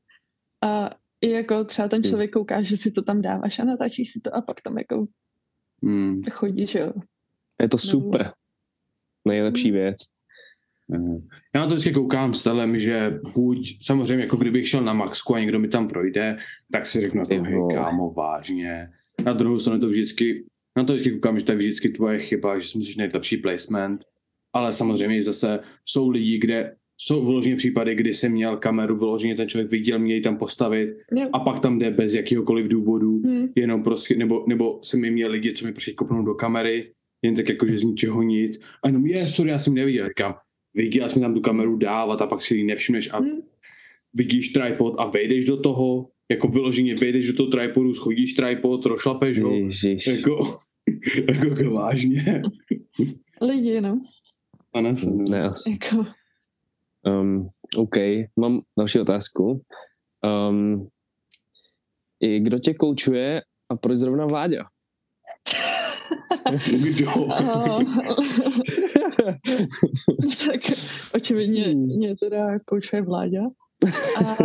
a 0.62 0.90
i 1.20 1.30
jako 1.30 1.64
třeba 1.64 1.88
ten 1.88 2.02
člověk 2.02 2.30
kouká, 2.30 2.62
že 2.62 2.76
si 2.76 2.90
to 2.90 3.02
tam 3.02 3.22
dáváš 3.22 3.58
a 3.58 3.64
natáčíš 3.64 4.10
si 4.12 4.20
to 4.20 4.34
a 4.36 4.40
pak 4.40 4.60
tam 4.60 4.78
jako 4.78 5.06
Hmm. 5.82 6.22
chodí, 6.30 6.66
že 6.66 6.78
jo. 6.78 6.92
Je 7.60 7.68
to 7.68 7.78
super. 7.78 8.32
Nejlepší 9.24 9.70
věc. 9.70 9.96
Já 11.54 11.60
na 11.60 11.66
to 11.66 11.74
vždycky 11.74 11.92
koukám 11.92 12.34
s 12.34 12.42
telem, 12.42 12.78
že 12.78 13.20
buď 13.34 13.78
samozřejmě 13.82 14.24
jako 14.24 14.36
kdybych 14.36 14.68
šel 14.68 14.80
na 14.80 14.92
Maxku 14.92 15.34
a 15.34 15.40
někdo 15.40 15.58
mi 15.58 15.68
tam 15.68 15.88
projde, 15.88 16.36
tak 16.72 16.86
si 16.86 17.00
řeknu, 17.00 17.22
jako, 17.30 17.44
hej, 17.44 17.58
kámo, 17.74 18.12
vážně. 18.12 18.88
Na 19.24 19.32
druhou 19.32 19.58
stranu 19.58 19.80
to 19.80 19.88
vždycky, 19.88 20.44
na 20.76 20.84
to 20.84 20.92
vždycky 20.92 21.12
koukám, 21.12 21.38
že 21.38 21.44
to 21.44 21.52
je 21.52 21.58
vždycky 21.58 21.88
tvoje 21.88 22.18
chyba, 22.18 22.58
že 22.58 22.68
si 22.68 22.78
musíš 22.78 22.96
najít 22.96 23.14
lepší 23.14 23.36
placement, 23.36 24.04
ale 24.54 24.72
samozřejmě 24.72 25.22
zase 25.22 25.58
jsou 25.88 26.08
lidi, 26.10 26.38
kde 26.38 26.74
jsou 26.98 27.24
vyloženě 27.26 27.56
případy, 27.56 27.94
kdy 27.94 28.14
jsem 28.14 28.32
měl 28.32 28.56
kameru, 28.56 28.96
vyloženě 28.98 29.34
ten 29.34 29.48
člověk 29.48 29.70
viděl 29.70 29.98
mě 29.98 30.14
ji 30.14 30.20
tam 30.20 30.36
postavit 30.36 30.96
Jo. 31.16 31.28
a 31.32 31.38
pak 31.40 31.60
tam 31.60 31.78
jde 31.78 31.90
bez 31.90 32.14
jakýhokoliv 32.14 32.68
důvodu, 32.68 33.20
Hmm. 33.24 33.48
jenom 33.56 33.82
prostě, 33.82 34.16
nebo, 34.16 34.44
nebo 34.48 34.80
jsem 34.82 35.00
mi 35.00 35.10
měl 35.10 35.30
lidi, 35.30 35.52
co 35.52 35.66
mi 35.66 35.72
prostě 35.72 35.92
kopnou 35.92 36.22
do 36.22 36.34
kamery, 36.34 36.92
jen 37.22 37.34
tak 37.34 37.48
jako, 37.48 37.66
že 37.66 37.78
z 37.78 37.82
ničeho 37.84 38.22
nic. 38.22 38.60
A 38.84 38.88
jenom, 38.88 39.06
je, 39.06 39.16
sorry, 39.16 39.50
já 39.50 39.58
jsem 39.58 39.74
neviděl. 39.74 40.08
Říkám, 40.08 40.34
viděl 40.74 41.08
jsi 41.08 41.18
mi 41.18 41.22
tam 41.22 41.34
tu 41.34 41.40
kameru 41.40 41.76
dávat 41.76 42.22
a 42.22 42.26
pak 42.26 42.42
si 42.42 42.56
ji 42.56 42.64
nevšimneš 42.64 43.10
a 43.12 43.18
Hmm. 43.18 43.40
vidíš 44.14 44.48
tripod 44.52 44.94
a 44.98 45.06
vejdeš 45.06 45.44
do 45.44 45.56
toho, 45.60 46.08
jako 46.30 46.48
vyloženě 46.48 46.94
vejdeš 46.94 47.26
do 47.26 47.32
toho 47.36 47.50
tripodu, 47.50 47.94
schodíš 47.94 48.34
tripod, 48.34 48.86
rozšlapeš 48.86 49.40
ho, 49.40 49.54
Ježiš. 49.54 50.06
jako, 50.06 50.60
jako, 51.28 51.46
jako 51.60 51.70
vážně. 51.74 52.42
Lidi, 53.42 53.80
no. 53.80 54.00
A 54.74 54.80
ne, 54.80 54.96
se, 54.96 55.10
ne. 55.10 55.24
Ne, 55.30 55.42
asi. 55.44 55.70
Jako, 55.72 56.06
Um, 57.20 57.48
OK, 57.76 57.96
mám 58.36 58.60
další 58.78 59.00
otázku. 59.00 59.62
Um, 60.50 60.86
i 62.20 62.40
kdo 62.40 62.58
tě 62.58 62.74
koučuje 62.74 63.42
a 63.68 63.76
proč 63.76 63.98
zrovna 63.98 64.26
Vláďa? 64.26 64.64
Kdo? 66.66 67.06
tak 70.46 70.60
očividně 71.14 71.64
Hmm. 71.64 71.86
mě 71.86 72.16
teda 72.16 72.58
koučuje 72.58 73.02
vládě. 73.02 73.40
A 74.18 74.24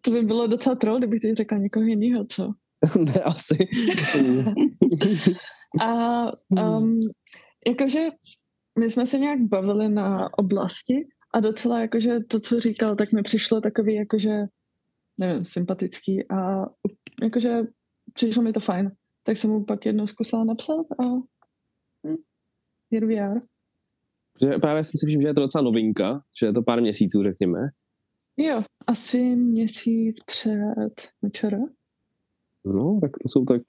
to 0.00 0.10
by 0.10 0.22
bylo 0.22 0.46
docela 0.46 0.76
troll, 0.76 0.98
kdybych 0.98 1.20
teď 1.20 1.36
řekla 1.36 1.58
někoho 1.58 1.84
jiného, 1.84 2.24
co? 2.24 2.52
ne, 2.98 3.12
asi. 3.24 3.68
A 5.80 6.22
um, 6.48 7.00
jakože 7.66 8.08
my 8.78 8.90
jsme 8.90 9.06
se 9.06 9.18
nějak 9.18 9.40
bavili 9.40 9.88
na 9.88 10.38
oblasti 10.38 11.06
a 11.34 11.40
docela 11.40 11.80
jakože 11.80 12.20
to, 12.20 12.40
co 12.40 12.60
říkal, 12.60 12.96
tak 12.96 13.12
mi 13.12 13.22
přišlo 13.22 13.60
takový 13.60 13.94
jakože, 13.94 14.44
nevím, 15.20 15.44
sympatický 15.44 16.30
a 16.30 16.66
jakože 17.22 17.60
přišlo 18.12 18.42
mi 18.42 18.52
to 18.52 18.60
fajn. 18.60 18.90
Tak 19.26 19.36
jsem 19.36 19.50
mu 19.50 19.64
pak 19.64 19.86
jednou 19.86 20.06
zkusila 20.06 20.44
napsat 20.44 20.86
a 20.98 21.04
hm, 22.06 22.16
here 22.92 23.06
we 23.06 23.14
are. 23.14 23.40
Že 24.42 24.58
právě 24.58 24.84
jsem 24.84 24.92
si 24.98 25.06
všiml, 25.06 25.22
že 25.22 25.28
je 25.28 25.34
to 25.34 25.40
docela 25.40 25.64
novinka, 25.64 26.22
že 26.40 26.46
je 26.46 26.52
to 26.52 26.62
pár 26.62 26.80
měsíců, 26.80 27.22
řekněme. 27.22 27.58
Jo, 28.36 28.62
asi 28.86 29.18
měsíc 29.36 30.24
před 30.24 30.94
večera. 31.22 31.58
No, 32.64 32.98
tak 33.00 33.10
to 33.10 33.28
jsou 33.28 33.44
tak 33.44 33.62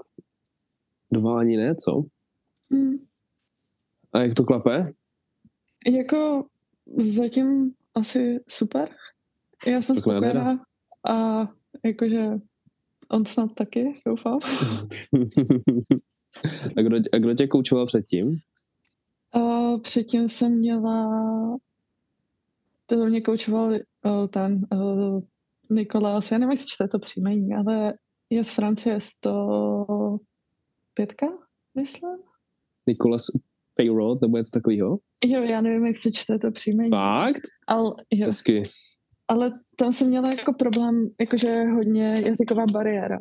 dva 1.12 1.39
ani 1.39 1.58
ne, 1.58 1.76
co? 1.76 2.04
Hm. 2.76 2.98
A 4.13 4.20
jak 4.20 4.34
to 4.34 4.43
klape? 4.43 4.93
Jako 5.88 6.48
zatím 6.98 7.74
asi 7.96 8.39
super. 8.48 8.89
Já 9.67 9.82
jsem 9.82 9.96
Tak 9.96 10.04
spokojená 10.04 10.58
a 11.10 11.41
jakože 11.86 12.30
on 13.12 13.26
snad 13.26 13.54
taky, 13.54 13.93
doufám. 14.06 14.39
a, 16.78 16.82
kdo, 16.82 16.98
a 17.13 17.17
kdo 17.17 17.34
tě 17.34 17.48
koučoval 17.48 17.86
předtím? 17.86 18.38
A 19.34 19.78
předtím 19.78 20.30
jsem 20.30 20.58
měla, 20.58 21.10
to 22.86 22.96
mě 22.96 23.22
koučoval 23.22 23.70
uh, 23.70 23.78
ten 24.28 24.60
uh, 24.74 25.22
Nikolas, 25.70 26.32
já 26.32 26.38
nevím, 26.38 26.52
jestli 26.52 26.67
čte 26.67 26.88
to 26.88 27.00
příjmení, 27.00 27.54
ale 27.54 27.93
je 28.30 28.43
z 28.43 28.50
Francie 28.50 29.02
105, 29.02 31.13
myslím. 31.76 32.17
Nicolas 32.88 33.24
Payroll, 33.76 34.20
nebo 34.22 34.38
něco 34.38 34.52
takového? 34.54 34.98
Jo, 35.26 35.41
já 35.41 35.62
nevím, 35.62 35.86
jak 35.86 35.98
se 35.98 36.12
čte 36.12 36.39
to 36.39 36.52
příjmení. 36.52 36.89
Fakt? 36.89 37.41
Ale, 37.67 37.93
jo. 38.12 38.26
Hezky. 38.26 38.63
Ale 39.28 39.60
tam 39.76 39.94
jsem 39.94 40.08
měla 40.08 40.32
jako 40.32 40.54
problém, 40.54 41.10
jakože 41.20 41.63
hodně 41.63 42.22
jazyková 42.26 42.66
bariéra. 42.66 43.20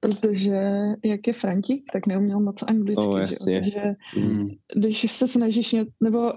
Protože 0.00 0.56
jak 1.04 1.26
je 1.26 1.32
Frantík, 1.32 1.84
tak 1.92 2.06
neuměl 2.06 2.40
moc 2.40 2.62
anglicky. 2.62 3.06
O, 3.06 3.12
že 3.12 3.16
jo? 3.18 3.22
jasně. 3.22 3.60
Takže 3.60 3.82
Hmm. 4.14 4.48
když 4.76 5.12
se 5.12 5.28
snažíš, 5.28 5.72
ně, 5.72 5.86
nebo 6.02 6.32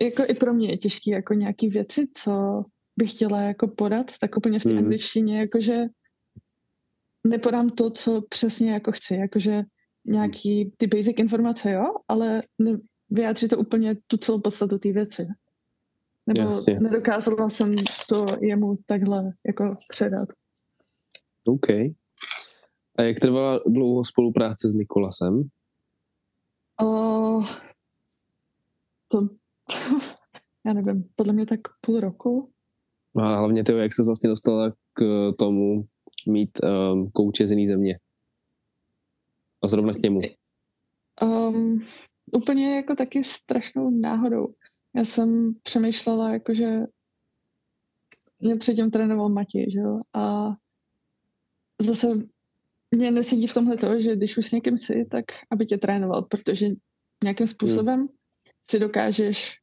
jako 0.00 0.22
i 0.28 0.34
pro 0.34 0.54
mě 0.54 0.70
je 0.70 0.76
těžké 0.76 1.10
jako 1.10 1.34
nějaký 1.34 1.68
věci, 1.68 2.06
co 2.14 2.62
bych 2.98 3.12
chtěla 3.12 3.40
jako 3.40 3.68
podat, 3.68 4.12
tak 4.20 4.36
úplně 4.36 4.58
v 4.58 4.62
té 4.62 4.68
Mhm. 4.68 4.78
angličtině, 4.78 5.40
jakože 5.40 5.84
nepodám 7.26 7.70
to, 7.70 7.90
co 7.90 8.22
přesně 8.28 8.72
jako 8.72 8.92
chci, 8.92 9.14
jakože 9.14 9.62
nějaký 10.04 10.72
ty 10.76 10.86
basic 10.86 11.18
informace, 11.18 11.70
jo, 11.72 11.84
ale 12.08 12.42
vyjádří 13.10 13.48
to 13.48 13.58
úplně 13.58 13.96
tu 14.06 14.16
celou 14.16 14.40
podstatu 14.40 14.78
té 14.78 14.92
věci. 14.92 15.26
Nebo 16.26 16.40
Jasně. 16.40 16.80
nedokázala 16.80 17.50
jsem 17.50 17.74
to 18.08 18.26
jemu 18.40 18.78
takhle 18.86 19.32
jako 19.46 19.76
předat. 19.90 20.28
OK. 21.46 21.70
A 22.98 23.02
jak 23.02 23.20
trvala 23.20 23.60
dlouho 23.66 24.04
spolupráce 24.04 24.70
s 24.70 24.74
Nikolasem? 24.74 25.42
O, 26.82 27.40
to, 29.08 29.28
já 30.66 30.72
nevím, 30.72 31.08
podle 31.16 31.32
mě 31.32 31.46
tak 31.46 31.60
půl 31.80 32.00
roku. 32.00 32.50
A 33.16 33.36
hlavně 33.36 33.64
ty, 33.64 33.72
jak 33.72 33.94
se 33.94 34.02
vlastně 34.02 34.30
dostala 34.30 34.72
k 34.92 35.32
tomu 35.38 35.86
mít 36.28 36.50
um, 36.62 37.10
kouče 37.10 37.48
z 37.48 37.50
jiné 37.50 37.66
země? 37.66 37.98
A 39.64 39.68
zrovna 39.68 39.92
k 39.92 40.02
němu. 40.02 40.20
Um, 41.22 41.80
úplně 42.32 42.76
jako 42.76 42.96
taky 42.96 43.24
strašnou 43.24 43.90
náhodou. 43.90 44.54
Já 44.96 45.04
jsem 45.04 45.54
přemýšlela, 45.62 46.32
jakože 46.32 46.80
mě 48.40 48.56
předtím 48.56 48.90
trénoval 48.90 49.28
Matěj, 49.28 49.70
že 49.70 49.78
jo, 49.78 50.00
a 50.14 50.48
zase 51.82 52.08
mě 52.90 53.10
nesedí 53.10 53.46
v 53.46 53.54
tomhle 53.54 53.76
to, 53.76 54.00
že 54.00 54.16
když 54.16 54.38
už 54.38 54.46
s 54.46 54.52
někým 54.52 54.76
jsi, 54.76 55.06
tak 55.10 55.24
aby 55.50 55.66
tě 55.66 55.78
trénoval, 55.78 56.22
protože 56.22 56.66
nějakým 57.24 57.46
způsobem 57.46 58.08
si 58.70 58.78
dokážeš 58.78 59.58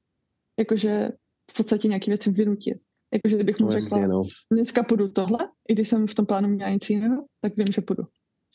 jakože 0.59 1.09
v 1.51 1.57
podstatě 1.57 1.87
nějaké 1.87 2.11
věci 2.11 2.31
vynutit. 2.31 2.77
Jakože 3.13 3.35
kdybych 3.35 3.59
mu 3.59 3.65
No, 3.65 3.71
řekla, 3.71 3.97
jasně, 3.97 4.07
no. 4.07 4.21
dneska 4.51 4.83
půjdu 4.83 5.07
tohle, 5.07 5.49
i 5.69 5.73
když 5.73 5.89
jsem 5.89 6.07
v 6.07 6.15
tom 6.15 6.25
plánu 6.25 6.49
měla 6.49 6.71
nic 6.71 6.89
jiného, 6.89 7.25
tak 7.41 7.57
vím, 7.57 7.67
že 7.73 7.81
půjdu. 7.81 8.03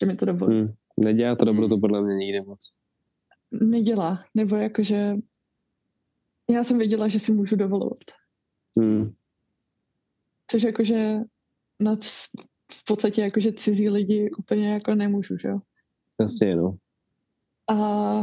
Že 0.01 0.07
mi 0.07 0.17
to 0.17 0.27
dovolí. 0.27 0.61
Hmm. 0.61 0.73
Nedělá 0.99 1.37
to 1.37 1.45
dobro 1.45 1.69
to 1.69 1.79
podle 1.79 2.03
mě 2.03 2.15
nikdy 2.15 2.41
moc. 2.41 2.73
nedělá, 3.51 4.25
nebo 4.35 4.57
jakože 4.57 5.15
já 6.51 6.65
jsem 6.65 6.79
věděla, 6.79 7.09
že 7.09 7.21
si 7.21 7.33
můžu 7.33 7.57
dovolovat. 7.57 7.99
Hmm. 8.79 9.13
Což 10.51 10.63
jakože 10.63 11.17
nad 11.81 11.99
v 12.73 12.85
podstatě 12.85 13.23
jakože 13.23 13.53
cizí 13.53 13.89
lidi 13.89 14.31
úplně 14.39 14.73
jako 14.73 14.95
nemůžu, 14.95 15.37
že 15.39 15.49
jo. 15.49 15.59
Jasně, 16.21 16.57
no. 16.57 16.77
A 17.71 18.23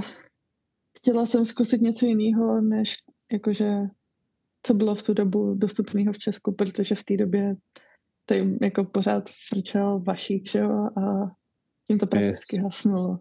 chtěla 0.98 1.26
jsem 1.26 1.46
zkusit 1.46 1.82
něco 1.82 2.06
jiného, 2.06 2.62
než 2.62 2.96
jakože 3.32 3.82
co 4.64 4.74
bylo 4.74 4.96
v 4.96 5.04
tu 5.04 5.14
dobu 5.14 5.54
dostupného 5.54 6.14
v 6.14 6.18
Česku, 6.18 6.52
protože 6.52 6.96
v 6.96 7.04
té 7.04 7.18
době 7.18 7.56
tady 8.26 8.58
jako 8.62 8.84
pořád 8.84 9.30
frčel 9.50 10.00
Vašík, 10.00 10.50
že 10.50 10.60
jo, 10.60 10.72
a 10.72 11.32
tím 11.88 12.00
to 12.00 12.08
prakticky 12.08 12.58
Yes. 12.58 12.64
hasnulo. 12.64 13.20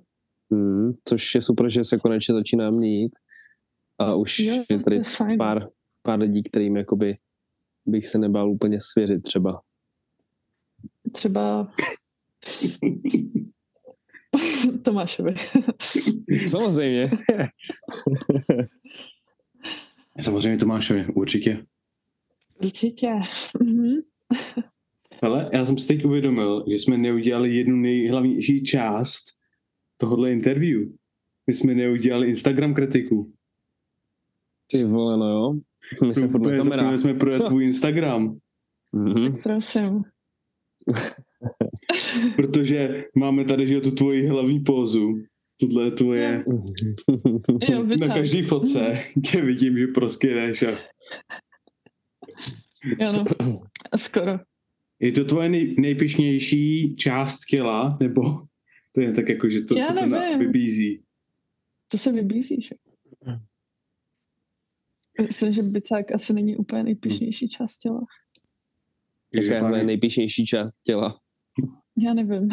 Hmm. 0.52 0.92
Což 1.08 1.34
je 1.34 1.42
super, 1.42 1.70
že 1.70 1.84
se 1.84 1.98
konečně 1.98 2.34
začíná 2.34 2.70
měnit. 2.70 3.12
A 3.98 4.14
už 4.14 4.38
Jo, 4.38 4.64
je 4.70 4.78
tady 4.78 4.96
je 4.96 5.02
pár, 5.38 5.68
pár 6.02 6.18
lidí, 6.18 6.42
kterým 6.42 6.76
jakoby 6.76 7.16
bych 7.86 8.08
se 8.08 8.18
nebál 8.18 8.50
úplně 8.50 8.78
svěřit 8.80 9.22
třeba. 9.22 9.62
Třeba 11.12 11.72
Tomášovi. 14.82 15.34
Samozřejmě. 16.46 17.10
Samozřejmě 20.20 20.58
Tomášovi, 20.58 21.06
určitě. 21.14 21.66
Určitě. 22.62 23.10
Mhm. 23.60 23.94
Ale 25.22 25.48
já 25.52 25.64
jsem 25.64 25.78
si 25.78 25.88
teď 25.88 26.04
uvědomil, 26.04 26.64
že 26.68 26.74
jsme 26.74 26.98
neudělali 26.98 27.56
jednu 27.56 27.76
nejhlavnější 27.76 28.62
část 28.62 29.24
tohohle 29.96 30.32
interview. 30.32 30.82
My 31.46 31.54
jsme 31.54 31.74
neudělali 31.74 32.28
Instagram 32.28 32.74
kritiku. 32.74 33.32
Ty 34.74 34.84
vole, 34.84 35.16
no 35.16 35.28
jo. 35.28 35.54
My 36.06 36.14
se 36.14 36.20
furt 36.28 36.32
na 36.32 36.38
Úplně 36.40 36.56
kamerách. 36.56 36.76
zapomněli 36.78 36.98
jsme 36.98 37.14
projet 37.14 37.42
tvůj 37.46 37.64
Instagram, 37.70 38.38
Mhm. 38.92 39.36
Prosím. 39.42 40.02
protože 42.36 43.04
máme 43.16 43.44
tady 43.44 43.66
že 43.66 43.74
jo, 43.74 43.80
tu 43.80 43.90
tvoji 43.90 44.26
hlavní 44.26 44.60
pózu. 44.60 45.12
Tohle 45.60 45.84
je 45.84 45.90
tvoje... 45.90 46.44
Jo, 47.70 47.84
Na 48.00 48.14
každý 48.14 48.42
fotce 48.42 48.98
tě 49.30 49.42
vidím, 49.42 49.78
že 49.78 49.86
proskyneš 49.86 50.62
a 50.62 50.70
Jo, 53.00 53.12
no. 53.12 53.24
Skoro. 53.96 54.38
je 55.00 55.12
to 55.12 55.24
tvoje 55.24 55.48
nej, 55.48 55.74
nejpišnější 55.78 56.96
část 56.96 57.38
těla, 57.50 57.96
nebo 58.00 58.22
to 58.94 59.00
je 59.00 59.12
tak 59.12 59.28
jako, 59.28 59.48
že 59.50 59.60
to, 59.60 59.76
Já 59.76 59.86
co 59.86 59.94
to 60.00 60.06
na, 60.06 60.36
vybízí? 60.36 61.02
To 61.90 61.98
se 61.98 62.12
vybízíš. 62.12 62.72
Myslím, 65.22 65.52
že 65.52 65.62
bicák 65.62 66.12
asi 66.12 66.32
není 66.32 66.56
úplně 66.56 66.82
nejpišnější 66.82 67.48
část 67.48 67.76
těla. 67.76 68.00
Takže 69.34 69.54
Jaká 69.54 69.76
je 69.76 69.84
nejpíšnější 69.84 70.46
část 70.46 70.74
těla? 70.86 71.20
Já 71.98 72.14
nevím. 72.14 72.48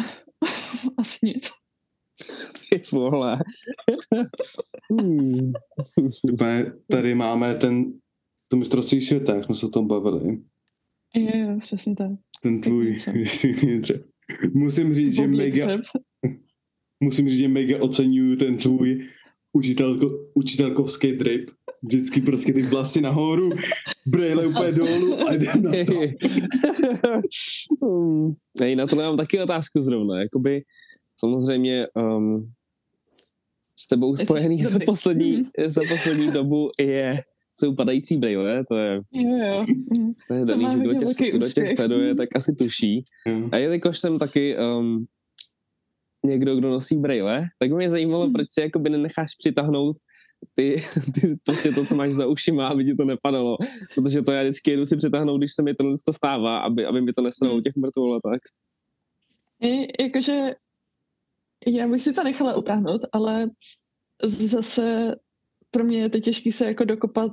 asi 0.98 1.18
nic. 1.22 1.48
Ty 2.70 2.82
vole. 2.92 3.38
Hmm. 5.00 5.52
Tady 6.90 7.14
máme 7.14 7.54
ten 7.54 7.92
to 8.48 8.56
mistrovství 8.56 9.00
světa, 9.00 9.34
jak 9.34 9.44
jsme 9.44 9.54
se 9.54 9.66
o 9.66 9.68
tom 9.68 9.86
bavili. 9.86 10.42
Jo, 11.14 11.30
jo, 11.34 11.58
přesně 11.60 11.96
tak. 11.96 12.10
Ten 12.42 12.60
tvůj. 12.60 12.98
Musím 14.52 14.94
říct, 14.94 15.14
že 15.14 15.26
mega, 15.26 15.66
musím 17.00 17.28
říct, 17.28 17.38
že 17.38 17.48
mega 17.48 17.82
oceňuju 17.82 18.36
ten 18.36 18.56
tvůj 18.58 19.06
učitelko, 19.52 20.10
učitelkovský 20.34 21.12
drip. 21.12 21.50
Vždycky 21.82 22.20
prostě 22.20 22.52
ty 22.52 22.62
vlasy 22.62 23.00
nahoru, 23.00 23.50
brejle 24.06 24.46
úplně 24.46 24.72
dolů 24.72 25.28
a 25.28 25.34
jdem 25.34 25.62
na 25.62 25.70
to. 25.86 26.00
Hmm. 27.82 28.32
Ej, 28.60 28.76
na 28.76 28.86
to 28.86 28.96
mám 28.96 29.16
taky 29.16 29.40
otázku 29.40 29.80
zrovna. 29.80 30.20
Jakoby 30.20 30.62
samozřejmě 31.18 31.86
um, 31.94 32.52
s 33.78 33.88
tebou 33.88 34.16
spojený 34.16 34.62
za 34.62 34.78
poslední, 34.86 35.32
Mhm. 35.36 35.68
za 35.68 35.80
poslední 35.88 36.30
dobu 36.30 36.70
je 36.80 37.22
jsou 37.54 37.74
padající 37.74 38.16
brýle, 38.16 38.64
to 38.68 38.76
je, 38.76 39.00
Jo, 39.12 39.36
jo. 39.52 39.64
Mhm. 39.68 40.06
to 40.28 40.34
je 40.34 40.40
To 40.40 40.46
daný, 40.46 40.66
že 40.72 40.78
kdo 40.78 40.94
tě, 40.94 41.30
kdo 41.30 41.46
sleduje, 41.74 42.14
tak 42.14 42.28
asi 42.36 42.54
tuší. 42.54 43.04
Jo. 43.26 43.48
A 43.52 43.56
jelikož 43.56 43.98
jsem 43.98 44.18
taky 44.18 44.56
um, 44.58 45.06
někdo, 46.26 46.56
kdo 46.56 46.70
nosí 46.70 46.96
brýle, 46.96 47.44
tak 47.58 47.72
mě 47.72 47.90
zajímalo, 47.90 48.24
Hmm. 48.24 48.32
proč 48.32 48.46
si 48.50 48.60
jakoby 48.60 48.90
nenecháš 48.90 49.34
přitáhnout 49.38 49.96
ty, 50.54 50.82
ty, 51.14 51.36
prostě 51.46 51.72
to, 51.72 51.84
co 51.86 51.94
máš 51.96 52.14
za 52.14 52.26
ušima, 52.26 52.68
aby 52.68 52.84
ti 52.84 52.94
to 52.94 53.04
nepadalo. 53.04 53.56
Protože 53.94 54.22
to 54.22 54.32
já 54.32 54.42
vždycky 54.42 54.70
jedu 54.70 54.84
si 54.84 54.96
přitáhnout, 54.96 55.40
když 55.40 55.52
se 55.52 55.62
mi 55.62 55.74
tohle 55.74 55.94
to 56.06 56.12
stává, 56.12 56.58
aby, 56.58 56.86
aby 56.86 57.00
mi 57.00 57.12
to 57.12 57.22
nesralo 57.22 57.54
Hmm. 57.54 57.62
těch 57.62 57.76
mrtvol 57.76 58.14
a 58.14 58.20
tak. 58.30 58.40
Je, 59.60 59.86
jakože 60.00 60.54
já 61.66 61.88
bych 61.88 62.02
si 62.02 62.12
to 62.12 62.24
nechala 62.24 62.56
utáhnout, 62.56 63.00
ale 63.12 63.50
zase 64.24 65.14
pro 65.70 65.84
mě 65.84 66.00
je 66.00 66.08
to 66.10 66.20
těžké 66.20 66.52
se 66.52 66.64
jako 66.66 66.84
dokopat 66.84 67.32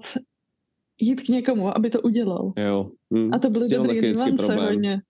jít 1.02 1.22
k 1.22 1.28
někomu, 1.28 1.78
aby 1.78 1.89
to 1.89 2.02
udělal. 2.02 2.54
Jo. 2.58 2.91
Hm. 3.13 3.34
A 3.34 3.39
to 3.39 3.50
byly 3.50 3.69
dobrý 3.69 4.12
nuance 4.13 4.56
hodně. 4.56 5.02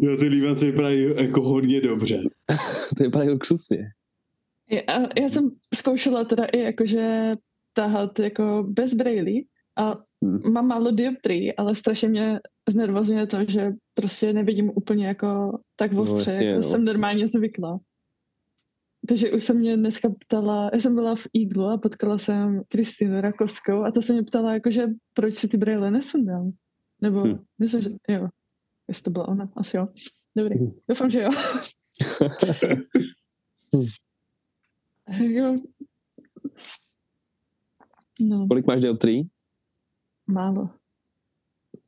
Jo, 0.00 0.16
ty 0.16 0.28
lívance 0.28 0.66
vypadají 0.66 1.14
jako 1.16 1.40
hodně 1.42 1.80
dobře. 1.80 2.22
to 2.96 3.02
je 3.02 3.10
právě 3.10 3.30
luxusně. 3.32 3.78
Já, 4.70 4.82
já 5.16 5.28
jsem 5.28 5.50
zkoušela 5.74 6.24
teda 6.24 6.44
i 6.44 6.58
jakože 6.58 7.34
tahat 7.72 8.18
jako 8.18 8.64
bez 8.68 8.94
brailí 8.94 9.46
a 9.78 9.98
mám 10.52 10.66
málo 10.66 10.90
dioptrií, 10.90 11.56
ale 11.56 11.74
strašně 11.74 12.08
mě 12.08 12.40
znervozňuje 12.68 13.26
to, 13.26 13.38
že 13.48 13.72
prostě 13.94 14.32
nevidím 14.32 14.70
úplně 14.74 15.06
jako 15.06 15.58
tak 15.76 15.92
No, 15.92 16.02
ostře, 16.02 16.30
jasně, 16.30 16.46
jako 16.48 16.56
no. 16.60 16.62
jsem 16.62 16.84
normálně 16.84 17.26
zvykla. 17.26 17.78
Takže 19.08 19.32
už 19.32 19.44
se 19.44 19.54
mě 19.54 19.76
dneska 19.76 20.08
ptala, 20.20 20.70
já 20.72 20.80
jsem 20.80 20.94
byla 20.94 21.14
v 21.14 21.26
Eaglu 21.42 21.64
a 21.64 21.78
potkala 21.78 22.18
jsem 22.18 22.62
Kristýnu 22.68 23.20
Rakovskou 23.20 23.82
a 23.84 23.90
ta 23.90 24.00
se 24.00 24.12
mě 24.12 24.22
ptala, 24.22 24.54
jakože 24.54 24.86
proč 25.14 25.34
si 25.34 25.48
ty 25.48 25.56
braille 25.56 25.90
nesundám. 25.90 26.52
Nebo, 27.02 27.20
Hm. 27.20 27.24
hmm. 27.30 27.38
myslím, 27.58 27.82
že 27.82 27.90
jo, 28.08 28.28
jestli 28.88 29.02
to 29.02 29.10
byla 29.10 29.28
ona, 29.28 29.52
asi 29.56 29.76
jo. 29.76 29.88
Dobrý, 30.36 30.58
Hm. 30.58 30.72
doufám, 30.88 31.10
že 31.10 31.22
jo. 31.22 31.30
No, 38.20 38.46
Kolik 38.48 38.66
máš 38.66 38.80
dioptrií? 38.80 39.28
málo. 40.26 40.70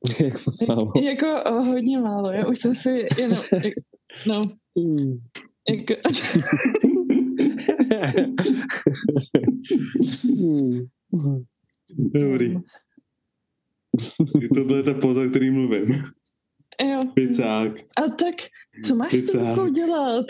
Jak 0.21 0.47
moc 0.47 0.61
málo. 0.69 0.93
Jako 1.03 1.45
o, 1.45 1.53
hodně 1.65 1.99
málo, 2.01 2.33
já 2.33 2.47
už 2.49 2.59
jsem 2.59 2.75
si 2.75 3.07
jenom, 3.19 3.39
no, 4.29 4.43
jako. 5.69 5.95
Dobrý. 12.15 12.55
Tohle 14.55 14.77
je 14.79 14.83
ta 14.83 14.95
poza, 14.95 15.21
o 15.23 15.29
který 15.29 15.51
mluvím. 15.51 16.03
jo. 16.91 17.01
Bicák, 17.15 17.73
A 17.97 18.03
tak, 18.03 18.35
co 18.85 18.95
máš 18.95 19.13
s 19.15 19.33
tou 19.33 19.49
rukou 19.55 19.69
dělat? 19.69 20.27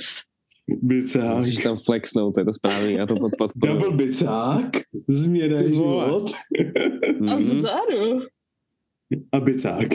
Bicák. 0.82 1.36
Musíš 1.36 1.56
tam 1.56 1.76
flexnout, 1.76 2.34
to 2.34 2.40
je 2.40 2.44
to 2.44 2.52
správný, 2.52 2.92
já 2.92 3.06
to 3.06 3.14
pod- 3.16 3.32
podporuji. 3.38 3.78
Double 3.80 3.96
bicák, 4.06 4.70
změna 5.08 5.62
život 5.62 6.30
A 7.30 7.36
Mhm. 7.36 7.44
vzadu? 7.58 8.20
a 9.32 9.40
bicák. 9.40 9.88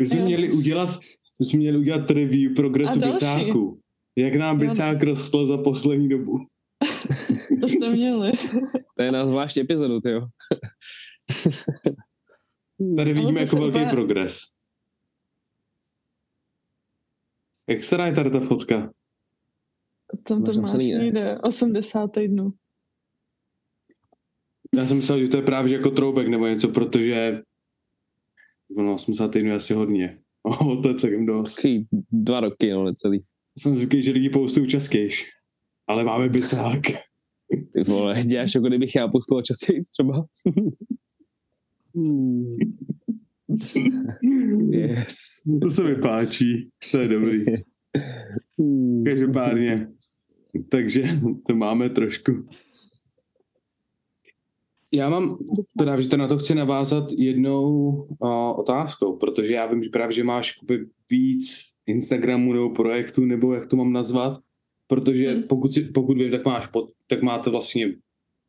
My 0.00 0.06
jsme 0.06 0.20
měli 0.24 0.52
udělat, 0.52 0.98
my 1.38 1.46
jsme 1.46 1.58
měli 1.58 1.78
udělat 1.78 2.10
review 2.10 2.54
progresu 2.54 3.04
A 3.04 3.12
bicáku. 3.12 3.80
Jak 4.18 4.34
nám 4.34 4.58
bicák 4.58 5.02
rostl 5.02 5.46
za 5.46 5.58
poslední 5.58 6.08
dobu. 6.08 6.38
To 7.60 7.68
jste 7.68 7.90
měli. 7.90 8.30
To 8.96 9.02
je 9.02 9.12
na 9.12 9.26
zvlášť 9.26 9.56
epizodu, 9.56 10.00
ty 10.00 10.10
jo. 10.10 10.26
Tady 12.96 13.12
vidíme 13.12 13.40
jako 13.40 13.56
velký 13.56 13.70
úplně- 13.78 13.90
progres. 13.90 14.38
Jak 17.68 17.84
stará 17.84 18.06
je 18.06 18.12
tady 18.12 18.30
ta 18.30 18.40
fotka? 18.40 18.92
Tam 20.22 20.44
to 20.44 20.60
Máš 20.60 20.72
máš 20.74 20.84
někde 20.84 21.38
80 21.38 22.06
týdnů. 22.12 22.52
Já 24.76 24.86
jsem 24.86 24.96
myslel, 24.96 25.20
že 25.20 25.28
to 25.28 25.36
je 25.36 25.42
právě 25.42 25.68
že 25.68 25.74
jako 25.74 25.90
troubek 25.90 26.28
nebo 26.28 26.46
něco, 26.46 26.68
protože 26.68 27.42
ono 28.76 28.94
80 28.94 29.28
týdnů 29.28 29.50
je 29.50 29.56
asi 29.56 29.74
hodně. 29.74 30.18
Oh, 30.44 30.82
to 30.82 30.88
je 30.88 30.94
celkem 30.94 31.26
dost. 31.26 31.54
Takový 31.54 31.88
dva 32.12 32.40
roky, 32.40 32.70
no, 32.70 32.84
necelý. 32.84 33.24
Jsem 33.58 33.76
zvyklý, 33.76 34.02
že 34.02 34.12
lidi 34.12 34.30
postují 34.30 34.68
častějš. 34.68 35.30
Ale 35.86 36.04
máme 36.04 36.28
bicák. 36.28 36.80
Ty 37.72 37.82
vole, 37.88 38.22
děláš 38.24 38.54
jako 38.54 38.66
kdybych 38.66 38.94
já 38.94 39.08
poslal 39.08 39.42
častěji 39.42 39.80
třeba. 39.80 40.26
Hmm. 41.94 42.56
yes. 44.70 45.42
To 45.62 45.70
se 45.70 45.84
mi 45.84 45.94
páčí. 45.94 46.68
To 46.92 47.00
je 47.00 47.08
dobrý. 47.08 47.44
Každopádně. 49.04 49.88
Takže 50.68 51.02
to 51.46 51.54
máme 51.54 51.90
trošku. 51.90 52.32
Já 54.94 55.08
mám, 55.08 55.38
právě, 55.78 56.02
že 56.02 56.08
to 56.08 56.16
na 56.16 56.28
to 56.28 56.38
chci 56.38 56.54
navázat 56.54 57.12
jednou 57.12 57.92
uh, 57.92 58.60
otázkou, 58.60 59.16
protože 59.16 59.54
já 59.54 59.66
vím, 59.66 59.82
že 59.82 59.90
právě, 59.90 60.14
že 60.14 60.24
máš 60.24 60.56
jakoby, 60.56 60.86
víc 61.10 61.72
Instagramů 61.86 62.52
nebo 62.52 62.70
projektů, 62.70 63.24
nebo 63.24 63.54
jak 63.54 63.66
to 63.66 63.76
mám 63.76 63.92
nazvat, 63.92 64.40
protože 64.86 65.30
Hmm. 65.30 65.42
pokud, 65.42 65.72
si, 65.72 65.80
pokud 65.82 66.18
vím, 66.18 66.30
tak 66.30 66.44
máš 66.44 66.66
pod, 66.66 66.90
tak 67.06 67.22
máte 67.22 67.50
vlastně 67.50 67.94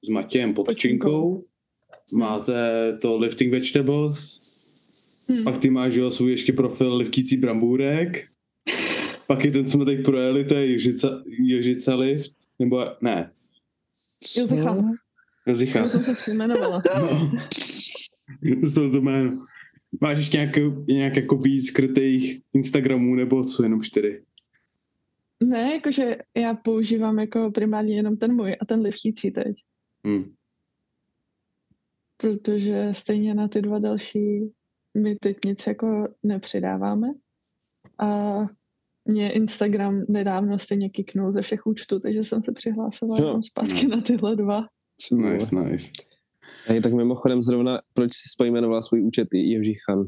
s 0.06 0.10
Matějem 0.10 0.54
pod 0.54 0.76
činkou, 0.76 1.44
máte 2.18 2.54
to 3.02 3.20
Lifting 3.20 3.52
Vegetables, 3.52 4.40
Hmm. 5.30 5.44
pak 5.44 5.58
ty 5.58 5.70
máš 5.70 5.94
jo, 5.94 6.12
svůj 6.12 6.32
ještě 6.32 6.54
profil 6.54 6.96
Livkící 6.96 7.38
brambůrek, 7.38 8.26
pak 9.28 9.46
je 9.46 9.52
ten, 9.52 9.66
co 9.66 9.72
jsme 9.72 9.86
teď 9.86 10.06
projeli, 10.06 10.46
to 10.46 10.56
je 10.56 10.66
Ježica, 10.66 11.24
Ježica 11.40 11.96
Lift, 11.96 12.32
nebo 12.60 12.86
ne, 13.02 13.32
Josecha, 14.38 14.78
Jozicha. 15.48 15.84
to 15.84 15.90
jsem 15.90 16.04
se 16.04 16.14
přejmenovala. 16.14 16.82
No. 18.42 18.72
To 18.74 19.02
jméno. 19.02 19.46
Máš 20.02 20.18
ještě 20.18 20.38
nějak, 20.38 20.56
nějak 20.88 21.16
jako 21.16 21.38
víc 21.38 21.68
skrytých 21.68 22.42
Instagramů 22.54 23.16
nebo 23.16 23.44
co, 23.44 23.64
jenom 23.64 23.82
čtyři? 23.82 24.24
Ne, 25.44 25.74
jakože 25.74 26.18
já 26.38 26.54
používám 26.54 27.20
jako 27.20 27.52
primárně 27.52 27.96
jenom 27.96 28.18
ten 28.18 28.36
můj 28.36 28.56
a 28.62 28.66
ten 28.66 28.80
livtící 28.80 29.32
teď. 29.32 29.56
Hm. 30.08 30.34
protože 32.18 32.90
stejně 32.92 33.34
na 33.34 33.48
ty 33.48 33.62
dva 33.62 33.80
další 33.80 34.54
my 34.98 35.16
teď 35.16 35.38
nic 35.46 35.68
jako 35.68 36.08
nepřidáváme. 36.24 37.08
A 38.00 38.34
mě 39.06 39.32
Instagram 39.32 40.06
nedávno 40.10 40.60
stejně 40.60 40.90
kiknul 40.90 41.32
ze 41.32 41.42
všech 41.42 41.68
účtů, 41.68 42.00
takže 42.00 42.24
jsem 42.24 42.44
se 42.44 42.52
přihlásila 42.52 43.18
Jo. 43.20 43.26
jenom 43.26 43.44
zpátky 43.44 43.88
na 43.88 44.02
tyhle 44.02 44.36
dva. 44.36 44.68
Nice, 45.12 45.56
nice. 45.56 45.92
Hej, 46.66 46.82
tak 46.82 46.94
mimochodem 46.94 47.44
zrovna, 47.44 47.82
proč 47.94 48.14
jsi 48.14 48.36
pojmenoval 48.38 48.82
svůj 48.82 49.04
účet 49.04 49.28
Jevží 49.34 49.76
Chan? 49.86 50.00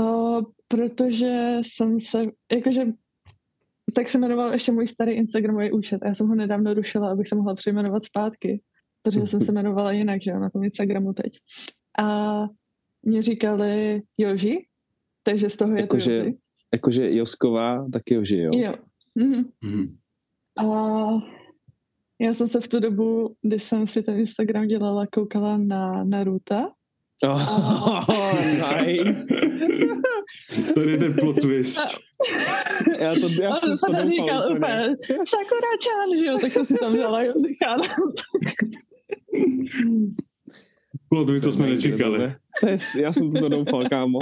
Uh, 0.00 0.42
protože 0.68 1.58
jsem 1.62 2.00
se, 2.00 2.22
jakože 2.52 2.86
tak 3.92 4.08
se 4.08 4.18
jmenoval 4.18 4.52
ještě 4.52 4.72
můj 4.72 4.86
starý 4.86 5.12
Instagramový 5.12 5.72
účet 5.72 6.02
a 6.02 6.06
já 6.06 6.14
jsem 6.14 6.28
ho 6.28 6.34
nedávno 6.34 6.74
rušila, 6.74 7.10
abych 7.10 7.28
se 7.28 7.34
mohla 7.34 7.54
přejmenovat 7.54 8.04
zpátky, 8.04 8.60
protože 9.02 9.26
jsem 9.26 9.40
se 9.40 9.52
jmenovala 9.52 9.92
jinak, 9.92 10.22
že 10.22 10.30
jo, 10.30 10.38
na 10.38 10.50
tom 10.50 10.64
Instagramu 10.64 11.12
teď. 11.12 11.32
A 11.98 12.38
mě 13.06 13.22
říkali 13.22 14.02
Joži, 14.18 14.66
takže 15.22 15.50
z 15.50 15.56
toho 15.56 15.70
je 15.72 15.76
to 15.76 15.82
Jakože- 15.96 16.12
Jozi. 16.16 16.34
Jakože 16.74 17.12
Josková, 17.16 17.86
tak 17.92 18.02
Joži, 18.10 18.38
jo? 18.38 18.50
Jo. 18.54 18.74
Mhm. 19.14 19.44
Mhm. 19.64 19.96
A 20.58 20.64
já 22.20 22.34
jsem 22.34 22.46
se 22.46 22.60
v 22.60 22.68
tu 22.68 22.80
dobu, 22.80 23.34
když 23.42 23.62
jsem 23.62 23.86
si 23.86 24.02
ten 24.02 24.18
Instagram 24.18 24.66
dělala, 24.66 25.06
koukala 25.06 25.58
na 25.58 26.04
Naruta. 26.04 26.72
Oh, 27.24 28.40
nice. 28.84 29.34
Tady 30.74 30.90
je 30.90 30.96
ten 30.98 31.14
plot 31.14 31.40
twist. 31.40 31.80
Já 33.00 33.14
to, 33.14 33.28
já 33.42 33.50
on 33.54 33.60
to 33.60 33.66
doufal 33.68 34.06
říkal 34.06 34.40
úplně. 34.40 34.56
úplně, 34.56 34.96
Sakura-chan, 35.26 36.18
že 36.18 36.26
jo, 36.26 36.38
tak 36.40 36.52
jsem 36.52 36.64
si 36.66 36.74
tam 36.74 36.94
dělala 36.94 37.22
Jozichan. 37.22 37.80
Plot 41.08 41.28
co 41.42 41.52
jsme 41.52 41.66
nečekali. 41.66 42.22
Je- 42.22 42.78
Já 43.02 43.12
jsem 43.12 43.32
to 43.32 43.48
doufal, 43.48 43.88
kámo. 43.88 44.18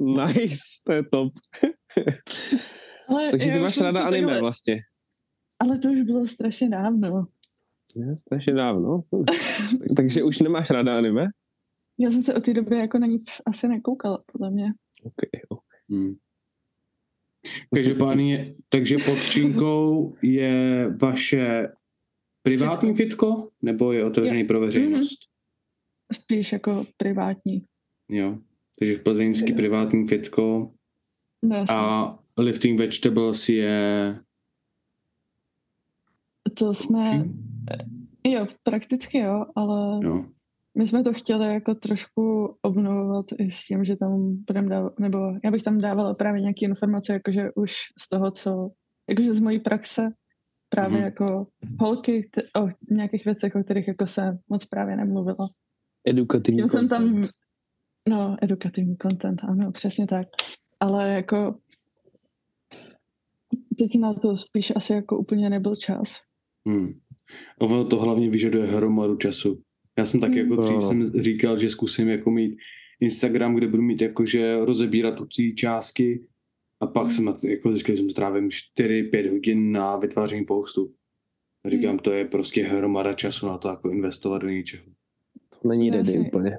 Nice, 0.00 0.58
to 0.86 0.92
je 0.92 1.02
top. 1.02 1.32
Ale 3.08 3.30
Takže 3.30 3.50
ty 3.50 3.58
máš 3.58 3.78
ráda 3.78 4.00
anime 4.04 4.26
takhle- 4.26 4.40
vlastně. 4.40 4.76
Ale 5.60 5.78
to 5.78 5.88
už 5.88 6.00
bylo 6.02 6.26
strašně 6.26 6.68
dávno. 6.68 7.26
Je, 7.96 8.16
strašně 8.16 8.52
dávno. 8.54 9.02
Takže 9.96 10.22
už 10.22 10.38
nemáš 10.40 10.70
ráda 10.70 10.98
anime? 10.98 11.26
Já 11.98 12.10
jsem 12.10 12.22
se 12.22 12.34
od 12.34 12.44
té 12.44 12.54
doby 12.54 12.76
jako 12.78 12.98
na 12.98 13.06
nic 13.06 13.24
asi 13.46 13.68
nekoukala, 13.68 14.22
podle 14.32 14.50
mě. 14.50 14.72
Okay. 15.04 15.58
Hmm. 15.90 16.14
Každopádně, 17.74 18.54
takže 18.68 18.96
pod 18.98 19.18
činkou 19.30 20.14
je 20.22 20.88
vaše 21.02 21.68
privátní 22.42 22.94
fitko, 22.94 23.48
nebo 23.62 23.92
je 23.92 24.04
otevřený 24.04 24.44
pro 24.44 24.60
veřejnost? 24.60 25.18
Spíš 26.12 26.52
jako 26.52 26.84
privátní. 26.96 27.64
Jo. 28.08 28.38
Takže 28.78 28.96
v 28.96 29.02
plzeňský 29.02 29.50
Jo. 29.50 29.56
privátní 29.56 30.08
fitko 30.08 30.70
No, 31.42 31.64
a 31.70 32.18
lifting 32.38 32.78
vegetables 32.80 33.48
je... 33.48 34.18
to 36.58 36.74
jsme, 36.74 37.24
jo, 38.26 38.46
prakticky 38.62 39.18
jo, 39.18 39.46
ale 39.56 40.00
Jo. 40.04 40.24
my 40.74 40.86
jsme 40.86 41.02
to 41.04 41.12
chtěli 41.12 41.46
jako 41.54 41.74
trošku 41.74 42.54
obnovovat 42.62 43.26
i 43.38 43.50
s 43.50 43.64
tím, 43.64 43.84
že 43.84 43.96
tam 43.96 44.36
budeme 44.46 44.68
dávat, 44.68 44.98
nebo 44.98 45.18
já 45.44 45.50
bych 45.50 45.62
tam 45.62 45.78
dávala 45.80 46.14
právě 46.14 46.40
nějaké 46.40 46.66
informace, 46.66 47.12
jakože 47.12 47.50
už 47.54 47.72
z 47.98 48.08
toho, 48.08 48.30
co, 48.30 48.70
jakože 49.08 49.34
z 49.34 49.40
mojí 49.40 49.60
praxe, 49.60 50.10
právě 50.68 50.96
Mhm. 50.96 51.04
jako 51.04 51.46
holky 51.80 52.22
o 52.56 52.68
nějakých 52.90 53.24
věcech, 53.24 53.54
o 53.54 53.62
kterých 53.64 53.88
jako 53.88 54.06
se 54.06 54.38
moc 54.48 54.66
právě 54.66 54.96
nemluvilo. 54.96 55.48
Edukativní 56.08 56.58
Tím 56.60 56.68
jsem 56.68 56.88
tam, 56.88 57.02
content. 57.04 57.30
no, 58.08 58.36
edukativní 58.42 58.96
content, 59.02 59.44
ano, 59.44 59.72
přesně 59.72 60.06
tak. 60.06 60.28
Ale 60.80 61.08
jako 61.12 61.58
teď 63.78 63.98
na 64.00 64.14
to 64.14 64.36
spíš 64.36 64.72
asi 64.76 64.92
jako 64.92 65.18
úplně 65.18 65.50
nebyl 65.50 65.74
čas. 65.76 66.14
Hmm. 66.68 66.92
Ono 67.60 67.84
to 67.84 67.96
hlavně 67.96 68.30
vyžaduje 68.30 68.66
hromadu 68.66 69.16
času. 69.16 69.62
Já 69.98 70.06
jsem 70.06 70.20
taky 70.20 70.40
Hmm. 70.42 70.50
jako 70.50 70.62
dřív 70.62 70.82
jsem 70.82 71.22
říkal, 71.22 71.58
že 71.58 71.70
zkusím 71.70 72.08
jako 72.08 72.30
mít 72.30 72.56
Instagram, 73.00 73.54
kde 73.54 73.66
budu 73.68 73.82
mít 73.82 74.00
jakože 74.02 74.56
rozebírat 74.64 75.20
určitý 75.20 75.54
částky 75.54 76.26
a 76.80 76.86
pak 76.86 77.02
Hmm. 77.02 77.12
jsem 77.12 77.50
jako 77.50 77.72
zjistil, 77.72 77.96
že 77.96 78.02
jsem 78.02 78.10
strávím 78.10 78.48
4-5 78.50 79.30
hodin 79.30 79.72
na 79.72 79.96
vytváření 79.96 80.44
postu. 80.44 80.94
A 81.64 81.68
říkám, 81.70 81.90
Hmm. 81.90 81.98
to 81.98 82.12
je 82.12 82.24
prostě 82.24 82.62
hromada 82.64 83.12
času 83.12 83.46
na 83.46 83.58
to 83.58 83.68
jako 83.68 83.90
investovat 83.90 84.38
do 84.38 84.48
něčeho. 84.48 84.84
Není 85.66 85.90
ready 85.90 86.12
si- 86.12 86.18
úplně. 86.18 86.58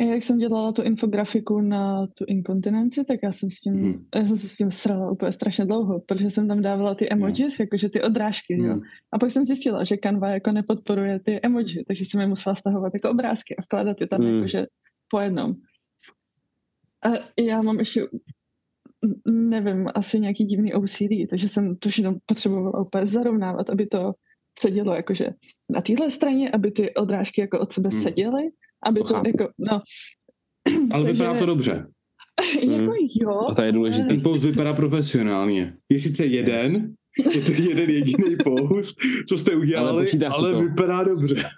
Jak 0.00 0.22
jsem 0.22 0.38
dělala 0.38 0.72
tu 0.72 0.82
infografiku 0.82 1.60
na 1.60 2.06
tu 2.06 2.24
inkontinenci, 2.28 3.04
tak 3.04 3.20
já 3.22 3.32
jsem 3.32 3.50
s 3.50 3.60
tím, 3.60 3.72
Mhm. 3.74 4.04
já 4.14 4.26
jsem 4.26 4.36
se 4.36 4.48
s 4.48 4.56
tím 4.56 4.70
srala 4.70 5.10
úplně 5.10 5.32
strašně 5.32 5.64
dlouho, 5.64 6.00
protože 6.00 6.30
jsem 6.30 6.48
tam 6.48 6.62
dávala 6.62 6.94
ty 6.94 7.12
emojis, 7.12 7.60
jakože 7.60 7.88
ty 7.88 8.02
odrážky, 8.02 8.56
jo. 8.62 8.72
Hmm. 8.72 8.82
A 9.12 9.18
pak 9.18 9.30
jsem 9.30 9.44
zjistila, 9.44 9.84
že 9.84 9.96
Canva 10.02 10.28
jako 10.28 10.52
nepodporuje 10.52 11.20
ty 11.20 11.40
emoji, 11.42 11.84
takže 11.88 12.04
jsem 12.04 12.20
je 12.20 12.26
musela 12.26 12.54
stahovat 12.54 12.94
jako 12.94 13.10
obrázky 13.10 13.56
a 13.56 13.62
vkládat 13.62 14.00
je 14.00 14.06
tam 14.08 14.20
Hmm. 14.20 14.34
jakože 14.34 14.66
po 15.10 15.20
jednom. 15.20 15.54
A 17.04 17.08
já 17.40 17.62
mám 17.62 17.78
ještě, 17.78 18.06
nevím, 19.26 19.88
asi 19.94 20.20
nějaký 20.20 20.44
divný 20.44 20.74
OCD, 20.74 21.26
takže 21.30 21.48
jsem 21.48 21.76
to 21.76 21.88
všechno 21.88 22.16
potřebovala 22.26 22.80
úplně 22.80 23.06
zarovnávat, 23.06 23.70
aby 23.70 23.86
to 23.86 24.12
sedělo 24.58 24.94
jakože 24.94 25.28
na 25.70 25.80
téhle 25.80 26.10
straně, 26.10 26.50
aby 26.50 26.70
ty 26.70 26.94
odrážky 26.94 27.40
jako 27.40 27.60
od 27.60 27.72
sebe 27.72 27.88
Hmm. 27.92 28.02
seděly, 28.02 28.42
aby 28.86 29.00
To 29.00 29.06
to, 29.06 29.22
jako, 29.26 29.48
no. 29.70 29.80
Ale 30.92 31.04
Takže- 31.04 31.12
vypadá 31.12 31.38
to 31.38 31.46
dobře. 31.46 31.86
jako 32.60 32.92
jo. 33.22 33.40
A 33.50 33.54
to 33.54 33.62
je 33.62 33.72
důležitý. 33.72 34.08
Ten 34.08 34.22
post 34.22 34.44
vypadá 34.44 34.74
profesionálně. 34.74 35.76
Je 35.88 36.00
sice 36.00 36.26
jeden, 36.26 36.94
je 37.34 37.40
to 37.40 37.52
jeden 37.52 37.90
jediný 37.90 38.36
post, 38.44 38.96
co 39.28 39.38
jste 39.38 39.56
udělali, 39.56 39.88
Ale 39.88 40.28
ale 40.38 40.52
to. 40.52 40.60
vypadá 40.62 41.04
dobře. 41.04 41.42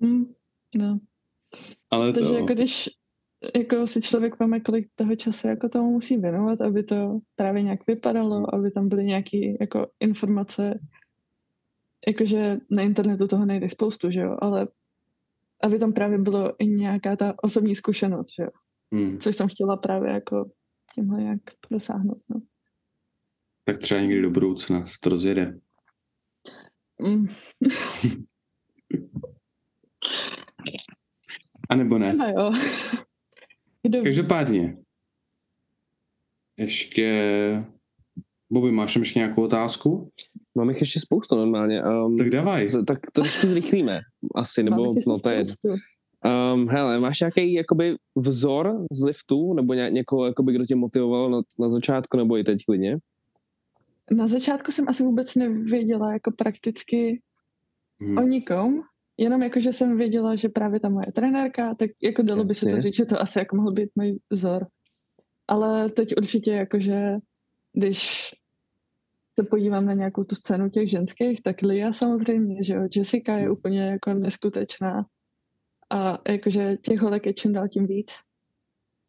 Mm, 0.00 0.24
no. 0.76 0.98
Ale 1.90 2.12
Takže 2.12 2.28
to, 2.30 2.34
jako 2.36 2.54
když 2.54 2.88
jako 3.56 3.86
si 3.86 4.00
člověk 4.00 4.40
veme, 4.40 4.60
kolik 4.60 4.88
toho 4.94 5.16
času 5.16 5.48
jako 5.48 5.68
tomu 5.68 5.90
musí 5.90 6.16
věnovat, 6.16 6.60
aby 6.60 6.82
to 6.82 7.18
právě 7.36 7.62
nějak 7.62 7.86
vypadalo, 7.86 8.54
aby 8.54 8.70
tam 8.70 8.88
byly 8.88 9.04
nějaké 9.04 9.38
jako 9.60 9.86
informace, 10.00 10.80
jakože 12.06 12.58
na 12.70 12.82
internetu 12.82 13.28
toho 13.28 13.46
nejde 13.46 13.68
spoustu, 13.68 14.10
že 14.10 14.20
jo, 14.20 14.36
ale 14.40 14.68
aby 15.62 15.78
tam 15.78 15.92
právě 15.92 16.18
bylo 16.18 16.52
i 16.58 16.66
nějaká 16.66 17.16
ta 17.16 17.34
osobní 17.42 17.76
zkušenost, 17.76 18.26
že 18.38 18.42
jo, 18.42 18.50
hmm. 18.92 19.18
což 19.18 19.36
jsem 19.36 19.48
chtěla 19.48 19.76
právě 19.76 20.12
jako 20.12 20.50
tímhle 20.94 21.22
jak 21.22 21.40
dosáhnout, 21.72 22.18
no. 22.30 22.40
tak 23.64 23.78
třeba 23.78 24.00
někdy 24.00 24.22
do 24.22 24.30
budoucna 24.30 24.86
se 24.86 24.96
to 25.02 25.08
rozjede. 25.08 25.58
Mm, 27.00 27.26
A 31.70 31.74
nebo 31.74 31.98
ne. 31.98 32.08
třeba 32.08 32.28
jo. 32.28 32.52
Kdo 33.86 33.98
ví? 33.98 34.04
Každopádně, 34.04 34.76
ještě... 36.56 37.64
Bobby, 38.50 38.70
máš 38.72 38.94
tam 38.94 39.02
ještě 39.02 39.18
nějakou 39.18 39.42
otázku? 39.44 40.10
Mám 40.54 40.68
jich 40.68 40.80
ještě 40.80 41.00
spoustu 41.00 41.36
normálně. 41.36 41.82
Um, 41.84 42.16
Tak 42.18 42.30
dávaj. 42.30 42.68
z- 42.68 42.84
tak 42.84 42.98
trošku 43.12 43.46
zrychlíme 43.46 44.00
asi, 44.34 44.62
nebo 44.62 44.94
no 45.06 45.18
to 45.20 45.30
je. 45.30 45.42
Um, 46.54 46.68
hele, 46.68 47.00
máš 47.00 47.20
nějaký 47.20 47.52
jakoby 47.52 47.96
vzor 48.16 48.86
z 48.92 49.04
liftu, 49.04 49.54
nebo 49.54 49.74
ně, 49.74 49.90
někoho, 49.90 50.26
jakoby, 50.26 50.52
kdo 50.52 50.66
tě 50.66 50.74
motivoval 50.76 51.30
na, 51.30 51.42
na 51.58 51.68
začátku, 51.68 52.16
nebo 52.16 52.38
i 52.38 52.44
teď 52.44 52.58
klidně? 52.66 52.98
Na 54.10 54.26
začátku 54.28 54.72
jsem 54.72 54.88
asi 54.88 55.02
vůbec 55.02 55.34
nevěděla 55.34 56.12
jako 56.12 56.30
prakticky 56.30 57.20
Hmm. 58.00 58.18
o 58.18 58.22
nikom, 58.22 58.82
jenom 59.16 59.42
jako, 59.42 59.60
že 59.60 59.72
jsem 59.72 59.98
věděla, 59.98 60.36
že 60.36 60.48
právě 60.48 60.80
ta 60.80 60.88
moje 60.88 61.06
trenérka, 61.14 61.74
tak 61.74 61.90
jako 62.02 62.22
dalo 62.22 62.44
by 62.44 62.54
se 62.54 62.66
to 62.70 62.80
říct, 62.80 62.96
že 62.96 63.04
to 63.04 63.20
asi 63.20 63.38
jako 63.38 63.56
mohl 63.56 63.72
být 63.72 63.90
můj 63.94 64.18
vzor. 64.30 64.66
Ale 65.48 65.90
teď 65.90 66.16
určitě 66.16 66.52
jakože, 66.52 67.16
když 67.72 68.30
se 69.38 69.46
podívám 69.50 69.86
na 69.86 69.92
nějakou 69.94 70.24
tu 70.24 70.34
scénu 70.34 70.68
těch 70.70 70.90
ženských, 70.90 71.42
tak 71.42 71.62
Lia 71.62 71.92
samozřejmě, 71.92 72.64
že 72.64 72.74
jo, 72.74 72.88
Jessica 72.96 73.36
je 73.36 73.50
úplně 73.50 73.80
jako 73.80 74.14
neskutečná 74.14 75.06
a 75.90 76.18
jakože 76.32 76.76
těch 76.76 77.00
holek 77.00 77.26
je 77.26 77.34
čím 77.34 77.52
dál 77.52 77.68
tím 77.68 77.86
víc. 77.86 78.12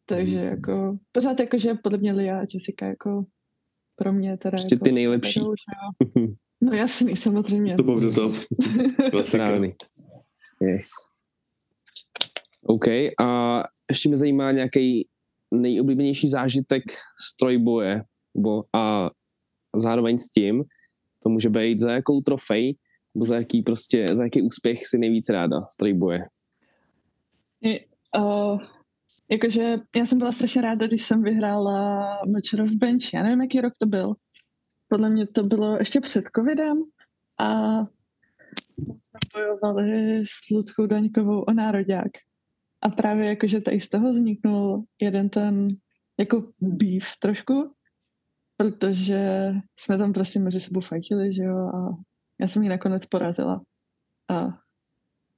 Takže 0.06 0.36
Mhm. 0.38 0.46
jako, 0.46 0.98
pořád 1.12 1.40
jakože 1.40 1.74
podle 1.74 1.98
mě 1.98 2.12
Lia 2.12 2.38
a 2.38 2.44
Jessica 2.54 2.86
jako 2.86 3.24
pro 3.96 4.12
mě 4.12 4.36
teda 4.36 4.50
Prostě 4.50 4.74
jako 4.74 4.84
ty 4.84 4.92
nejlepší. 4.92 5.40
vedou. 5.40 5.54
No 6.60 6.72
jasný, 6.72 7.16
samozřejmě. 7.16 7.74
To 7.76 7.82
byl 7.82 8.14
to. 8.14 8.32
Správný. 9.22 9.74
Yes. 10.60 10.88
OK, 12.62 12.86
a 13.20 13.58
ještě 13.90 14.08
mě 14.08 14.18
zajímá 14.18 14.52
nějaký 14.52 15.08
nejoblíbenější 15.50 16.28
zážitek 16.28 16.82
z 17.28 17.36
trojboje, 17.36 18.02
bo 18.36 18.64
a 18.72 19.10
zároveň 19.76 20.18
s 20.18 20.30
tím, 20.30 20.64
to 21.22 21.28
může 21.28 21.50
být 21.50 21.80
za 21.80 21.92
jakou 21.92 22.20
trofej, 22.20 22.76
nebo 23.14 23.24
za 23.24 23.36
jaký 23.36 23.62
prostě, 23.62 24.16
za 24.16 24.24
jaký 24.24 24.42
úspěch 24.42 24.86
si 24.86 24.98
nejvíc 24.98 25.28
ráda 25.28 25.60
z 25.70 25.76
trojboje. 25.76 26.24
Uh, 28.18 28.60
jakože 29.30 29.76
já 29.96 30.04
jsem 30.04 30.18
byla 30.18 30.32
strašně 30.32 30.62
ráda, 30.62 30.86
když 30.86 31.02
jsem 31.02 31.22
vyhrála 31.22 31.94
of 32.62 32.70
Bench. 32.70 33.14
Já 33.14 33.22
nevím, 33.22 33.40
jaký 33.40 33.60
rok 33.60 33.72
to 33.80 33.86
byl. 33.86 34.14
Podle 34.88 35.10
mě 35.10 35.26
to 35.26 35.42
bylo 35.42 35.76
ještě 35.76 36.00
před 36.00 36.24
covidem 36.36 36.82
a 37.40 37.80
bojovali 39.34 40.22
s 40.26 40.50
Ludskou 40.50 40.86
Daňkovou 40.86 41.40
o 41.40 41.52
nároďák. 41.52 42.10
A 42.82 42.88
právě 42.88 43.28
jakože 43.28 43.60
tady 43.60 43.80
z 43.80 43.88
toho 43.88 44.10
vzniknul 44.10 44.84
jeden 45.00 45.28
ten 45.28 45.68
jako 46.18 46.52
beef 46.60 47.16
trošku, 47.18 47.72
protože 48.56 49.52
jsme 49.80 49.98
tam 49.98 50.12
prostě 50.12 50.40
mezi 50.40 50.60
sebou 50.60 50.80
fajtili, 50.80 51.32
že 51.32 51.42
jo, 51.42 51.56
a 51.56 51.96
já 52.40 52.48
jsem 52.48 52.62
ji 52.62 52.68
nakonec 52.68 53.06
porazila. 53.06 53.62
A 54.30 54.46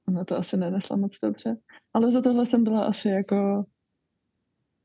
ona 0.07 0.25
to 0.25 0.37
asi 0.37 0.57
nenesla 0.57 0.97
moc 0.97 1.19
dobře. 1.23 1.57
Ale 1.93 2.11
za 2.11 2.21
tohle 2.21 2.45
jsem 2.45 2.63
byla 2.63 2.85
asi 2.85 3.09
jako 3.09 3.65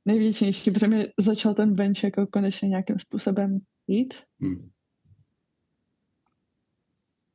největšnější, 0.05 0.71
protože 0.71 0.89
mi 0.89 1.07
začal 1.21 1.55
ten 1.55 1.75
bench 1.75 2.05
jako 2.05 2.27
konečně 2.27 2.69
nějakým 2.69 2.99
způsobem 2.99 3.59
jít. 3.87 4.15
Hm. 4.45 4.71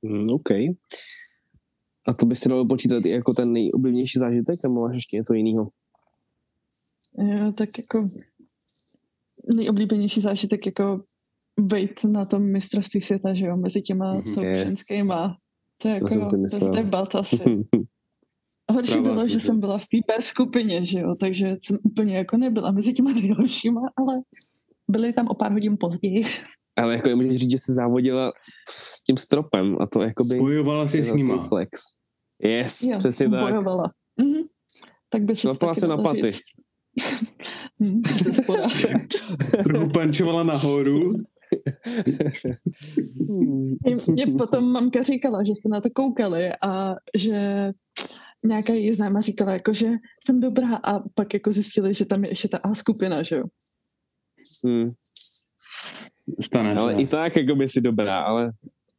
Mm, 0.02 0.28
OK. 0.34 0.50
A 2.08 2.14
to 2.14 2.26
by 2.26 2.36
se 2.36 2.50
dalo 2.50 2.68
počítat 2.68 3.06
i 3.06 3.10
jako 3.10 3.34
ten 3.34 3.54
nejoblíbenější 3.54 4.20
zážitek, 4.20 4.56
nebo 4.64 4.82
máš 4.88 4.94
ještě 4.94 5.18
něco 5.18 5.34
jiného? 5.34 5.70
Jo, 7.20 7.52
tak 7.58 7.70
jako 7.78 8.08
nejoblíbenější 9.56 10.22
zážitek 10.22 10.66
jako 10.66 11.04
být 11.60 12.04
na 12.04 12.26
tom 12.26 12.44
mistrovství 12.52 13.02
světa, 13.02 13.34
že 13.34 13.46
jo, 13.46 13.58
mezi 13.58 13.82
těma 13.82 14.14
Mhm. 14.14 14.22
součenskýma. 14.24 15.38
To 15.82 15.88
je 15.90 15.94
jako, 15.96 16.08
to 16.08 16.38
myslel. 16.38 16.76
je 16.78 16.84
debat 16.84 17.16
asi. 17.16 17.38
Horší 18.74 18.92
Pravá 18.92 19.10
bylo, 19.10 19.28
že 19.28 19.40
jsem 19.40 19.60
byla 19.60 19.78
v 19.78 19.86
té 20.08 20.22
skupině, 20.22 20.84
že 20.84 21.00
jo, 21.00 21.14
takže 21.20 21.56
jsem 21.62 21.78
úplně 21.84 22.18
jako 22.18 22.38
nebyla 22.38 22.72
mezi 22.72 22.94
těma 22.94 23.12
nejhoršíma, 23.14 23.82
ale 23.96 24.14
byli 24.92 25.14
tam 25.14 25.28
o 25.28 25.34
pár 25.34 25.52
hodin 25.52 25.78
později. 25.80 26.24
Ale 26.78 26.94
jako 26.94 27.16
můžeš 27.16 27.36
říct, 27.36 27.52
že 27.52 27.58
jsi 27.58 27.74
závodila 27.74 28.32
s 28.70 29.04
tím 29.04 29.18
stropem 29.18 29.78
a 29.80 29.88
to 29.88 30.02
jako 30.02 30.24
by... 30.24 30.38
Bojovala 30.40 30.88
jsi 30.88 31.02
s 31.02 31.14
nima. 31.14 31.38
Flex. 31.38 31.82
Yes, 32.44 32.82
Jo, 32.82 32.98
přesně 32.98 33.30
tak. 33.30 33.40
bojovala. 33.40 33.92
Mhm. 34.18 34.42
Tak 35.10 35.22
by 35.22 35.36
se 35.36 35.42
to 35.42 35.48
Šlapala 35.48 35.74
taky 35.74 35.82
se 35.82 35.88
na 35.88 35.98
paty. 35.98 36.32
Hm. 37.84 38.02
Trochu 39.64 39.90
pančovala 39.90 40.44
nahoru. 40.44 41.14
Mě, 43.86 43.96
mě 44.08 44.28
potom 44.38 44.72
mamka 44.72 45.04
říkala, 45.04 45.44
že 45.44 45.56
se 45.56 45.70
na 45.70 45.82
to 45.82 45.90
koukali 45.96 46.50
a 46.68 46.96
že 47.16 47.72
nějaká 48.46 48.74
její 48.74 48.94
známá 48.94 49.22
říkala, 49.22 49.54
jako, 49.54 49.74
že 49.74 49.88
jsem 50.26 50.40
dobrá 50.40 50.76
a 50.76 51.00
pak 51.00 51.34
jako 51.34 51.52
zjistili, 51.52 51.94
že 51.94 52.06
tam 52.06 52.24
je 52.24 52.30
ještě 52.32 52.48
ta 52.48 52.58
A 52.58 52.76
skupina, 52.76 53.24
že 53.24 53.36
jo. 53.36 53.44
Hmm. 54.66 54.92
Stane 56.42 56.76
Ale 56.76 56.96
se. 56.96 57.02
i 57.02 57.08
tak 57.08 57.36
jako 57.36 57.56
by 57.56 57.68
si 57.70 57.82
dobrá, 57.82 58.20
ale 58.22 58.52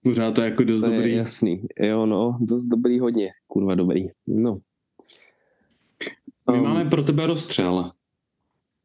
Pořád 0.02 0.34
to 0.34 0.40
je 0.42 0.50
jako 0.50 0.64
dost 0.64 0.80
to 0.80 0.86
je 0.86 0.96
dobrý. 0.96 1.14
jasný. 1.14 1.62
Jo, 1.80 2.06
no, 2.06 2.38
dost 2.40 2.66
dobrý 2.66 2.98
hodně. 3.00 3.30
Kurva 3.46 3.74
dobrý. 3.74 4.08
No. 4.26 4.58
My 6.52 6.58
Um, 6.58 6.64
máme 6.64 6.84
pro 6.90 7.02
tebe 7.02 7.26
rozstřel. 7.26 7.90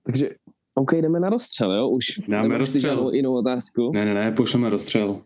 Takže, 0.03 0.29
OK, 0.75 0.93
jdeme 0.93 1.19
na 1.19 1.29
rozstřel, 1.29 1.71
jo, 1.73 1.89
už. 1.89 2.05
Dáme 2.27 2.49
si 2.49 2.57
rozstřel. 2.57 2.81
žádnou 2.81 3.11
jinou 3.13 3.33
otázku. 3.33 3.91
Ne, 3.93 4.05
ne, 4.05 4.13
ne, 4.13 4.31
pošleme 4.31 4.69
rozstřel. 4.69 5.21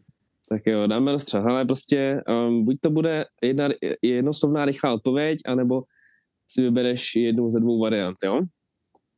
Tak 0.50 0.62
jo, 0.68 0.88
dáme 0.88 1.12
rozstřel. 1.12 1.42
Ale 1.48 1.66
prostě 1.66 2.22
um, 2.48 2.66
buď 2.66 2.78
to 2.82 2.90
bude 2.90 3.26
jedna, 3.44 3.70
jednoslovná 4.02 4.66
rychlá 4.66 4.94
odpověď, 4.94 5.40
anebo 5.46 5.84
si 6.48 6.62
vybereš 6.62 7.16
jednu 7.16 7.50
ze 7.50 7.60
dvou 7.60 7.80
variant, 7.80 8.18
jo? 8.24 8.42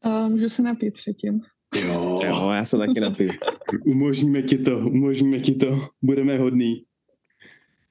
A 0.01 0.27
můžu 0.27 0.49
se 0.49 0.61
napít 0.61 0.93
předtím. 0.93 1.41
Jo, 1.86 2.21
Jo, 2.23 2.51
já 2.51 2.63
se 2.63 2.77
taky 2.77 2.99
napiju. 2.99 3.32
umožníme 3.86 4.41
ti 4.41 4.57
to, 4.57 4.77
umožníme 4.77 5.39
ti 5.39 5.55
to. 5.55 5.79
Budeme 6.01 6.38
hodný. 6.38 6.84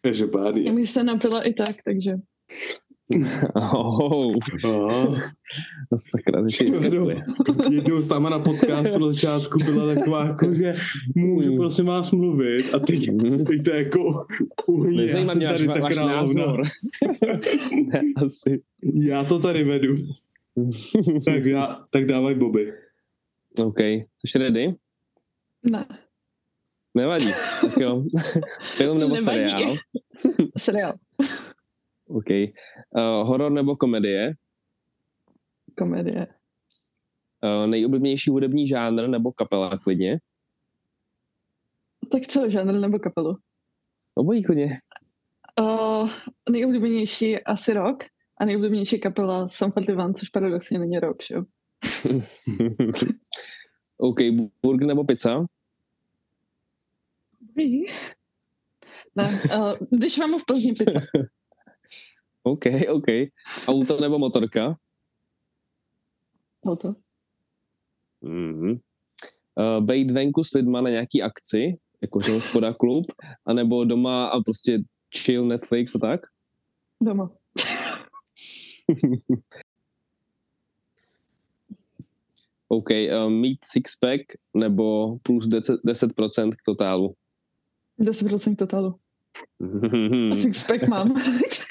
Každopádně. 0.02 0.62
Já 0.62 0.74
bych 0.74 0.90
se 0.90 1.04
napila 1.04 1.42
i 1.42 1.52
tak, 1.52 1.76
takže 1.84 2.16
Oh, 3.54 4.34
Oh. 4.64 5.18
sakra, 5.96 6.42
ty 6.58 6.64
Jednou, 6.64 7.10
jednou 7.70 8.02
sama 8.02 8.30
na 8.30 8.38
podcastu 8.38 8.98
na 8.98 9.12
začátku 9.12 9.58
byla 9.58 9.94
taková, 9.94 10.26
jako, 10.26 10.54
že 10.54 10.72
můžu 11.14 11.56
prosím 11.56 11.86
vás 11.86 12.10
mluvit 12.10 12.74
a 12.74 12.78
teď, 12.78 13.06
teď 13.46 13.62
to 13.64 13.70
je 13.70 13.84
jako 13.84 14.26
uhní, 14.66 15.00
já 15.02 15.08
jsem 15.08 15.40
tady 15.40 15.66
ta 15.66 15.74
královna. 15.74 16.06
názor. 16.16 16.62
ne, 17.92 18.00
asi. 18.24 18.62
Já 18.94 19.24
to 19.24 19.38
tady 19.38 19.64
vedu. 19.64 19.96
tak, 21.26 21.44
já, 21.44 21.84
tak 21.90 22.04
dávaj 22.06 22.34
Bobby. 22.34 22.72
OK, 23.64 23.78
jsi 24.26 24.38
ready? 24.38 24.74
ne, 25.70 25.86
Nevadí. 26.94 27.30
Tak 27.60 27.76
jo. 27.80 28.04
Film 28.62 28.98
nebo 28.98 29.14
Nevadí. 29.16 29.24
seriál? 29.24 29.76
seriál, 30.58 30.92
OK. 32.10 32.30
Uh, 32.30 33.28
horor 33.28 33.52
nebo 33.52 33.76
komedie? 33.76 34.34
komedie, 35.78 36.26
Uh, 37.42 37.66
nejoblíbenější 37.66 38.30
hudební 38.30 38.66
žánr 38.66 39.08
nebo 39.08 39.32
kapela 39.32 39.78
klidně? 39.78 40.18
tak 42.12 42.22
celý 42.22 42.50
žánr 42.50 42.72
nebo 42.72 42.98
kapelu. 42.98 43.36
Obojí 44.14 44.42
klidně. 44.42 44.78
Uh, 45.60 46.10
nejoblíbenější 46.50 47.44
asi 47.44 47.72
rock 47.72 48.04
a 48.40 48.44
nejoblíbenější 48.44 49.00
kapela 49.00 49.48
Sam 49.48 49.70
41, 49.70 50.12
což 50.12 50.28
paradoxně 50.28 50.78
není 50.78 50.98
rock, 50.98 51.22
že 51.22 51.34
jo. 51.34 51.42
OK, 53.98 54.18
burger 54.62 54.86
nebo 54.86 55.04
pizza? 55.04 55.44
Ne, 59.16 59.24
uh, 59.56 59.74
když 59.98 60.18
vám 60.18 60.38
v 60.38 60.46
Plzni 60.46 60.72
pizza. 60.72 61.00
OK, 62.42 62.66
OK. 62.88 63.06
Auto 63.66 64.00
nebo 64.00 64.18
motorka? 64.18 64.76
Auto. 66.66 66.94
Mm-hmm. 68.22 68.80
Uh, 69.54 69.80
bejt 69.80 70.10
venku 70.10 70.44
s 70.44 70.54
lidma 70.54 70.80
na 70.80 70.90
nějaký 70.90 71.22
akci, 71.22 71.78
jakože 72.00 72.32
hospoda 72.32 72.74
klub, 72.74 73.06
anebo 73.46 73.84
doma 73.84 74.26
a 74.26 74.40
prostě 74.40 74.78
chill 75.16 75.46
Netflix 75.46 75.94
a 75.94 75.98
tak? 75.98 76.20
Doma. 77.02 77.30
OK, 82.68 82.90
uh, 82.90 83.30
mít 83.30 83.58
six-pack 83.64 84.20
nebo 84.54 85.18
plus 85.22 85.48
10%, 85.48 85.78
10% 85.86 86.50
k 86.50 86.62
totálu? 86.64 87.14
10% 88.00 88.56
totalu. 88.56 88.94
Hmm. 89.60 90.32
A 90.32 90.34
sixpack 90.34 90.88
mám. 90.88 91.14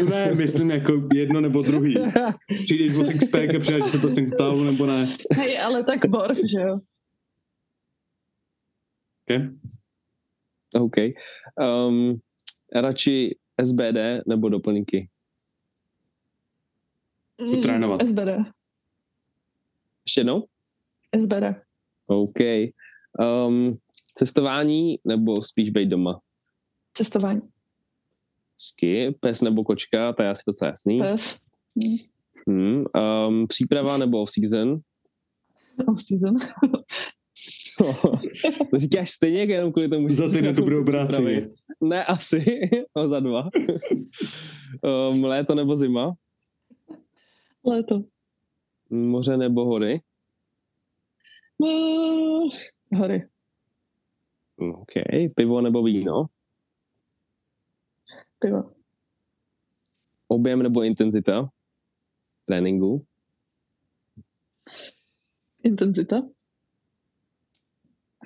No 0.00 0.10
ne, 0.10 0.34
myslím 0.34 0.70
jako 0.70 0.92
jedno 1.14 1.40
nebo 1.40 1.62
druhý. 1.62 1.94
Přijdeš 2.62 2.96
o 2.96 3.04
sixpack 3.04 3.54
a 3.54 3.60
přijdeš 3.60 3.90
se 3.90 3.98
prostě 3.98 4.22
k 4.22 4.36
tálu 4.38 4.64
nebo 4.64 4.86
ne. 4.86 5.16
Hej, 5.34 5.60
ale 5.60 5.84
tak 5.84 6.06
borf, 6.06 6.38
že 6.38 6.60
jo. 6.60 6.78
Okay? 9.22 9.48
OK. 10.74 10.96
Um, 11.88 12.20
radši 12.74 13.36
SBD 13.64 14.26
nebo 14.26 14.48
doplňky? 14.48 15.08
Mm, 17.40 17.62
trénovat. 17.62 18.02
SBD. 18.02 18.52
Ještě 20.06 20.20
jednou? 20.20 20.46
SBD. 21.16 21.56
OK. 22.06 22.40
Um, 23.18 23.78
cestování 24.14 24.98
nebo 25.04 25.42
spíš 25.42 25.70
být 25.70 25.86
doma? 25.86 26.20
Cestování. 26.94 27.51
Ski, 28.62 29.10
pes 29.20 29.40
nebo 29.40 29.64
kočka, 29.64 30.12
to 30.12 30.22
je 30.22 30.30
asi 30.30 30.42
docela 30.46 30.70
jasný. 30.70 30.98
Pes. 30.98 31.36
Mm. 31.74 31.96
Hmm. 32.48 32.84
Um, 33.28 33.46
příprava 33.46 33.96
nebo 33.98 34.22
off-season? 34.22 34.80
Off-season. 35.86 36.36
to 38.70 38.78
říkáš 38.78 39.10
stejně, 39.10 39.40
jak 39.40 39.48
jenom 39.48 39.72
kvůli 39.72 39.88
tomu, 39.88 40.08
že 40.08 40.14
Za 40.14 40.24
to 40.28 40.62
na 40.62 40.78
obráceně. 40.80 41.36
přípravy. 41.36 41.54
Ne, 41.80 42.04
asi. 42.04 42.70
no, 42.96 43.08
za 43.08 43.20
dva. 43.20 43.48
um, 45.10 45.24
léto 45.24 45.54
nebo 45.54 45.76
zima? 45.76 46.12
Léto. 47.66 48.04
Moře 48.90 49.36
nebo 49.36 49.64
hory? 49.64 50.00
Uh, 51.58 52.50
hory. 52.96 53.26
OK. 54.56 54.92
Pivo 55.34 55.60
nebo 55.60 55.82
víno? 55.82 56.26
Pivo. 58.42 58.74
objem 60.28 60.62
nebo 60.62 60.82
intenzita 60.82 61.48
tréninku, 62.46 63.06
Intenzita. 65.64 66.16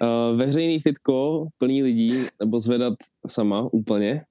uh, 0.01 0.37
veřejný 0.39 0.81
fitko, 0.81 1.47
plný 1.59 1.83
lidí, 1.83 2.13
nebo 2.41 2.61
zvedat 2.61 2.95
sama 3.29 3.69
úplně, 3.73 4.25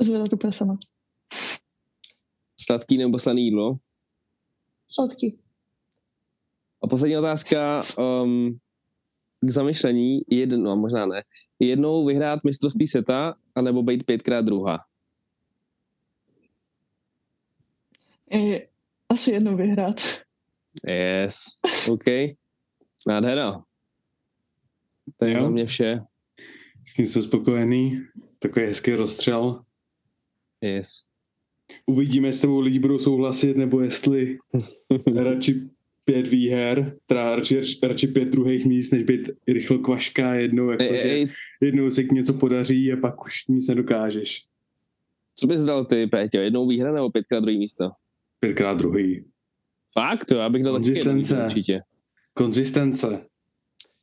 Zvedat 0.00 0.32
úplně 0.32 0.52
sama. 0.52 0.76
sladký 2.60 2.98
nebo 2.98 3.18
slaný 3.18 3.42
jídlo. 3.44 3.76
Sladký. 4.88 5.38
A 6.82 6.86
poslední 6.86 7.16
otázka 7.18 7.82
um, 7.98 8.58
k 9.40 9.50
zamyšlení, 9.50 10.20
jedno, 10.30 10.58
no, 10.58 10.76
možná 10.76 11.06
ne, 11.06 11.22
jednou 11.58 12.06
vyhrát 12.06 12.44
mistrovství 12.44 12.86
seta, 12.86 13.34
anebo 13.54 13.82
být 13.82 14.06
pětkrát 14.06 14.44
druhá. 14.44 14.78
Asi 19.08 19.30
jednou 19.30 19.56
vyhrát. 19.56 20.00
Yes, 20.88 21.44
OK. 21.88 22.04
Nádhera. 23.06 23.64
To 25.16 25.24
je 25.24 25.32
Jo. 25.34 25.40
za 25.40 25.48
mě 25.48 25.66
vše. 25.66 26.00
S 26.86 26.94
tím 26.94 27.06
jsem 27.06 27.22
spokojený. 27.22 28.00
Takový 28.38 28.66
hezký 28.66 28.92
rozstřel. 28.92 29.64
Yes. 30.60 31.04
Uvidíme, 31.86 32.28
jestli 32.28 32.40
tebou 32.40 32.60
lidi 32.60 32.78
budou 32.78 32.98
souhlasit, 32.98 33.56
nebo 33.56 33.80
jestli 33.80 34.38
radši 35.14 35.70
pět 36.04 36.26
výher, 36.28 36.96
teda 37.06 37.36
radši, 37.36 37.60
radši 37.82 38.06
pět 38.06 38.28
druhých 38.28 38.66
míst, 38.66 38.90
než 38.92 39.02
být 39.02 39.30
rychlo 39.48 39.78
kvaška 39.78 40.34
jednou, 40.34 40.70
jako, 40.70 40.82
Ej, 40.82 40.98
že 41.02 41.08
ej, 41.10 41.30
jednou 41.60 41.90
se 41.90 42.04
k 42.04 42.12
něco 42.12 42.34
podaří 42.34 42.92
a 42.92 42.96
pak 42.96 43.24
už 43.24 43.46
nic 43.48 43.68
nedokážeš. 43.68 44.44
co 45.38 45.46
bys 45.46 45.60
dal 45.60 45.84
ty, 45.84 46.06
Péťo? 46.06 46.38
Jednou 46.38 46.68
výhra 46.68 46.92
nebo 46.92 47.10
pětkrát 47.10 47.42
druhý 47.42 47.58
místo? 47.58 47.90
Pětkrát 48.40 48.78
druhý. 48.78 49.24
Fakt, 49.92 50.24
to 50.24 50.36
já 50.36 50.48
bych 50.50 50.62
dal 50.62 50.74
taky 50.74 50.88
jednou 50.88 51.04
Konzistence. 51.12 51.34
výhru, 51.34 51.46
určitě. 51.46 51.80
Konzistence. 52.34 53.26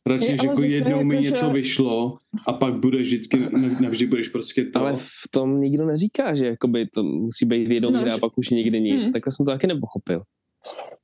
Radši, 0.07 0.37
ale 0.39 0.47
jako 0.49 0.61
jednou 0.63 1.03
mi 1.03 1.17
něco 1.17 1.45
že- 1.47 1.53
vyšlo 1.53 2.17
a 2.47 2.53
pak 2.53 2.73
budeš 2.73 3.07
vždycky, 3.07 3.37
navždy 3.81 4.05
budeš 4.07 4.27
prostě 4.29 4.65
to. 4.65 4.79
Ale 4.79 4.93
v 4.97 5.27
tom 5.31 5.61
nikdo 5.61 5.85
neříká, 5.85 6.35
že 6.35 6.45
jakoby 6.45 6.87
to 6.87 7.03
musí 7.03 7.45
být 7.45 7.69
jednou 7.71 7.89
No, 7.91 7.97
výhra 7.99 8.11
a 8.11 8.15
že- 8.15 8.19
pak 8.21 8.37
už 8.37 8.49
nikdy 8.49 8.81
nic. 8.81 9.03
Hmm. 9.03 9.11
Takhle 9.13 9.31
jsem 9.31 9.45
to 9.45 9.51
taky 9.51 9.67
nepochopil. 9.67 10.21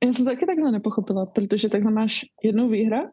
Já 0.05 0.13
jsem 0.13 0.25
to 0.25 0.31
taky 0.31 0.45
takhle 0.45 0.71
nepochopila, 0.71 1.25
protože 1.25 1.69
takhle 1.69 1.91
máš 1.91 2.25
jednou 2.43 2.69
výhra, 2.69 3.11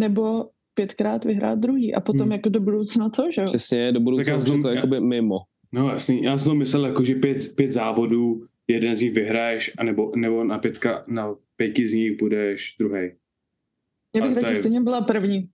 nebo 0.00 0.50
pětkrát 0.74 1.24
vyhrát 1.24 1.58
druhý 1.58 1.94
a 1.94 2.00
potom 2.00 2.22
Hmm. 2.22 2.32
jako 2.32 2.48
do 2.48 2.60
budoucna 2.60 3.08
to, 3.10 3.22
že 3.32 3.40
jo? 3.40 3.44
Přesně, 3.44 3.92
do 3.92 4.00
budoucna 4.00 4.32
já 4.34 4.40
to 4.62 4.68
já- 4.68 4.74
jakoby 4.74 5.00
mimo. 5.00 5.38
No 5.72 5.88
jasný, 5.90 6.22
já 6.22 6.38
jsem 6.38 6.50
to 6.50 6.54
myslel 6.54 6.86
jako, 6.86 7.04
že 7.04 7.14
pět, 7.14 7.38
pět 7.56 7.72
závodů, 7.72 8.46
jeden 8.68 8.96
z 8.96 9.00
nich 9.00 9.12
vyhraješ, 9.12 9.72
anebo, 9.78 10.12
nebo 10.16 10.44
na, 10.44 10.58
pětka, 10.58 11.04
na 11.08 11.34
pěti 11.56 11.86
z 11.88 11.94
nich 11.94 12.18
budeš 12.18 12.76
druhý. 12.78 13.10
Já 14.14 14.22
bych 14.22 14.34
to 14.34 14.40
radši 14.40 14.52
je- 14.52 14.56
stejně 14.56 14.80
byla 14.80 15.00
první, 15.00 15.38
Hmm, 15.38 15.48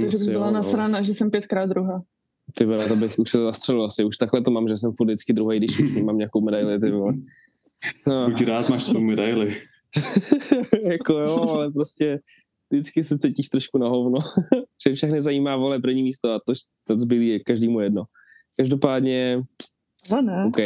protože 0.00 0.06
bych 0.06 0.14
asi 0.14 0.30
byla 0.30 0.46
jo, 0.46 0.52
no. 0.52 0.56
nasrána, 0.58 1.02
že 1.02 1.14
jsem 1.14 1.30
pětkrát 1.30 1.68
druhá. 1.68 2.02
Ty 2.54 2.64
vole, 2.64 2.88
to 2.88 2.96
bych 2.96 3.18
už 3.18 3.30
se 3.30 3.38
zastřelil 3.38 3.84
asi. 3.84 4.04
Už 4.04 4.16
takhle 4.16 4.40
to 4.42 4.50
mám, 4.50 4.68
že 4.68 4.76
jsem 4.76 4.92
furt 4.96 5.06
vždycky 5.06 5.32
druhý, 5.32 5.58
když 5.58 5.80
už 5.80 5.92
mám 6.02 6.18
nějakou 6.18 6.40
medaili, 6.40 6.80
ty 6.80 6.90
vole. 6.90 7.12
No, 8.06 8.26
Buď 8.30 8.42
rád, 8.46 8.68
máš 8.70 8.82
svou 8.82 9.00
medaili. 9.00 9.56
jako 10.90 11.18
jo, 11.18 11.48
ale 11.48 11.70
prostě 11.70 12.20
vždycky 12.72 13.04
se 13.04 13.18
cítíš 13.18 13.48
trošku 13.48 13.78
na 13.78 13.88
hovno. 13.88 14.18
že 14.86 14.94
všechny 14.94 15.22
zajímá, 15.22 15.56
vole, 15.56 15.80
první 15.80 16.02
místo 16.02 16.32
a 16.32 16.40
to, 16.46 16.52
to 16.86 16.98
zbylý 16.98 17.28
je 17.28 17.40
každému 17.40 17.80
jedno. 17.80 18.04
Každopádně, 18.56 19.42
Ale 20.10 20.22
ne, 20.22 20.44
OK. 20.46 20.58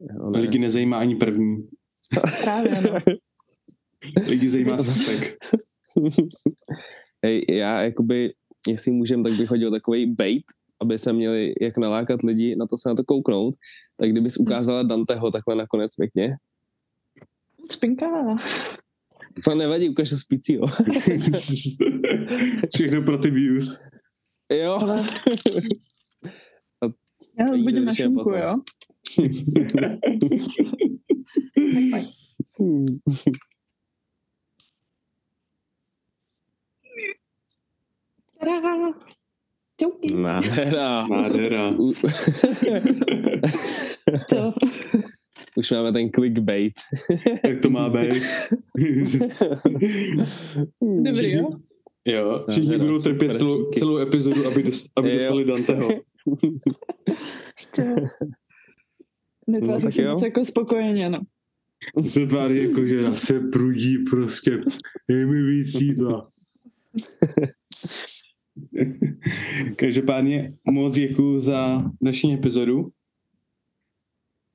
Jo, 0.00 0.30
ne. 0.30 0.40
Lidi 0.40 0.58
nezajímá 0.58 0.98
ani 0.98 1.16
první. 1.16 1.68
právě 2.42 2.82
no. 2.82 2.98
Lidi 4.26 4.48
zajímá 4.48 4.78
sextek. 4.78 5.36
Hej, 7.22 7.44
já 7.48 7.82
jakoby, 7.82 8.32
jestli 8.68 8.92
můžem, 8.92 9.22
tak 9.24 9.32
bych 9.32 9.50
hodil 9.50 9.70
takový 9.70 10.14
bait, 10.14 10.44
aby 10.80 10.98
se 10.98 11.12
měli 11.12 11.54
jak 11.60 11.78
nalákat 11.78 12.22
lidi 12.22 12.56
na 12.56 12.66
to 12.66 12.76
se 12.76 12.88
na 12.88 12.94
to 12.94 13.04
kouknout, 13.04 13.54
tak 13.96 14.10
kdybys 14.10 14.36
ukázala 14.36 14.82
Danteho 14.82 15.30
takhle 15.30 15.54
nakonec 15.56 15.94
pěkně, 15.94 16.36
Spinkavá. 17.70 18.36
to 19.44 19.54
nevadí, 19.54 19.88
ukáž 19.88 20.10
to 20.10 20.16
spícího. 20.16 20.66
Všechno 22.74 23.02
pro 23.02 23.18
ty 23.18 23.30
views. 23.30 23.82
jo. 24.52 25.04
Já 27.38 27.46
budím 27.62 27.84
na 27.84 27.94
šunku, 27.94 28.32
jo? 28.32 28.58
Čauky. 39.80 40.14
Nádhera. 40.14 41.06
Nádhera. 41.06 41.70
To. 44.28 44.52
Už 45.56 45.70
máme 45.70 45.92
ten 45.92 46.10
clickbait. 46.10 46.72
Jak 47.44 47.60
to 47.60 47.70
má 47.70 47.90
být? 47.90 48.22
Dobrý, 51.02 51.32
jo? 51.32 51.50
Jo, 52.08 52.44
všichni 52.50 52.70
Nádhera, 52.70 52.90
budou 52.90 53.02
trpět 53.02 53.28
super. 53.28 53.38
celou, 53.38 53.70
celou 53.70 53.98
epizodu, 53.98 54.46
aby, 54.46 54.62
dos, 54.62 54.86
aby 54.96 55.10
Jo. 55.10 55.16
dostali 55.18 55.44
Danteho. 55.44 55.88
To. 57.76 57.82
Netváří 59.46 59.72
No, 59.72 59.80
tak 59.80 59.92
se 59.92 60.08
moc 60.08 60.22
jako 60.22 60.44
spokojeně, 60.44 61.10
no. 61.10 61.18
To 62.14 62.26
tváří 62.26 62.62
jako, 62.68 62.86
že 62.86 63.02
zase 63.02 63.40
prudí 63.40 63.98
prostě. 64.10 64.58
Dej 65.08 65.26
mi 65.26 65.42
víc 65.42 65.80
jídla. 65.80 66.20
Každopádně 69.76 70.52
moc 70.70 70.94
děkuji 70.94 71.40
za 71.40 71.84
dnešní 72.00 72.34
epizodu. 72.34 72.88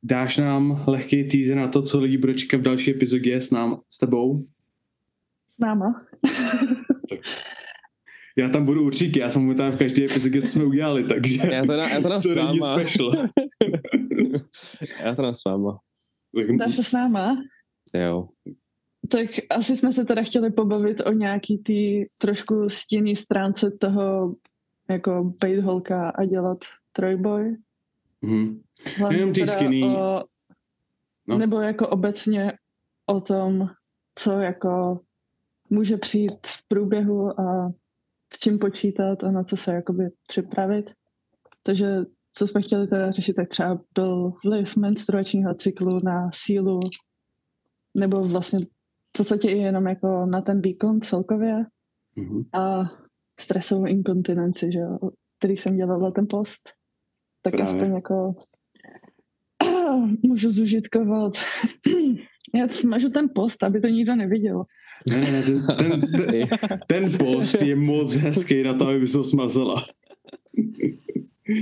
Dáš 0.04 0.38
nám 0.38 0.84
lehký 0.88 1.28
teaser 1.28 1.56
na 1.56 1.68
to, 1.68 1.82
co 1.82 2.00
lidi 2.00 2.18
budou 2.18 2.34
čekat 2.34 2.58
v 2.58 2.62
další 2.62 2.92
epizodě 2.92 3.42
s, 3.42 3.52
nám, 3.52 3.82
s 3.90 4.00
tebou? 4.00 4.46
S 5.56 5.60
náma. 5.60 5.98
Já 8.38 8.50
tam 8.50 8.66
budu 8.66 8.86
určitě, 8.86 9.20
já 9.20 9.30
jsem 9.30 9.56
tam 9.56 9.72
v 9.72 9.78
každé 9.78 10.06
epizodě, 10.06 10.42
co 10.42 10.48
jsme 10.48 10.64
udělali, 10.66 11.04
takže 11.04 11.40
Já 11.52 11.62
teda, 11.62 11.88
já 11.90 12.02
teda 12.02 12.16
to 12.16 12.30
s 12.30 12.36
není 12.36 12.60
váma. 12.60 12.80
special. 12.80 13.12
Já 15.04 15.16
teda 15.16 15.34
s 15.34 15.46
váma. 15.46 15.80
Dáš 16.60 16.76
se 16.76 16.84
s 16.84 16.92
náma? 16.92 17.38
Jo. 17.94 18.28
Tak 19.10 19.30
asi 19.50 19.76
jsme 19.76 19.94
se 19.94 20.06
teda 20.06 20.24
chtěli 20.24 20.52
pobavit 20.52 21.02
o 21.06 21.12
nějaký 21.12 21.58
ty 21.58 22.10
trošku 22.22 22.70
stinný 22.70 23.16
stránce 23.16 23.72
toho 23.72 24.36
jako 24.90 25.34
bejt 25.42 25.60
holka 25.64 26.10
a 26.10 26.26
dělat 26.26 26.58
trojboj. 26.92 27.58
Ty 29.10 29.32
teda 29.42 29.54
skinny. 29.54 29.84
O, 29.98 30.24
No. 31.28 31.38
Nebo 31.38 31.60
jako 31.60 31.88
obecně 31.90 32.54
o 33.06 33.22
tom, 33.22 33.70
co 34.16 34.32
jako 34.32 35.00
může 35.70 35.98
přijít 35.98 36.48
v 36.48 36.68
průběhu 36.68 37.40
a 37.40 37.72
s 38.34 38.40
čím 38.40 38.60
počítat 38.60 39.24
a 39.24 39.32
na 39.32 39.44
co 39.44 39.58
se 39.58 39.74
jakoby 39.74 40.10
připravit. 40.28 40.94
Takže 41.64 41.98
co 42.34 42.48
jsme 42.48 42.62
chtěli 42.62 42.88
teda 42.88 43.12
řešit, 43.12 43.34
tak 43.34 43.50
třeba 43.50 43.78
byl 43.94 44.34
vliv 44.46 44.78
menstruačního 44.78 45.54
cyklu 45.54 46.00
na 46.04 46.30
sílu, 46.34 46.80
nebo 47.96 48.28
vlastně 48.28 48.60
v 48.60 49.18
podstatě 49.18 49.50
i 49.50 49.58
jenom 49.58 49.88
jako 49.88 50.26
na 50.26 50.42
ten 50.42 50.62
výkon 50.62 51.02
celkově 51.02 51.66
Mhm. 52.16 52.44
a 52.54 52.92
stresovou 53.40 53.86
inkontinenci, 53.86 54.72
že 54.72 54.80
jo, 54.80 55.00
který 55.38 55.58
jsem 55.58 55.76
dělala 55.76 56.12
ten 56.12 56.28
post. 56.30 56.70
Tak 57.44 57.54
Právě. 57.54 57.74
aspoň 57.82 57.96
jako 57.96 58.34
můžu 60.24 60.50
zužitkovat. 60.50 61.34
Já 62.56 62.68
smažu 62.68 63.10
ten 63.10 63.30
post, 63.36 63.64
aby 63.64 63.82
to 63.82 63.88
nikdo 63.88 64.16
neviděl. 64.16 64.64
Ne, 65.10 65.32
ne, 65.32 65.42
ten, 65.44 65.62
ten, 65.78 66.02
ten, 66.18 66.48
ten 66.88 67.18
post 67.18 67.62
je 67.62 67.76
moc 67.76 68.16
hezký 68.16 68.64
na 68.64 68.74
to, 68.74 68.88
aby 68.88 69.08
se 69.08 69.18
ho 69.18 69.24
smazala. 69.24 69.86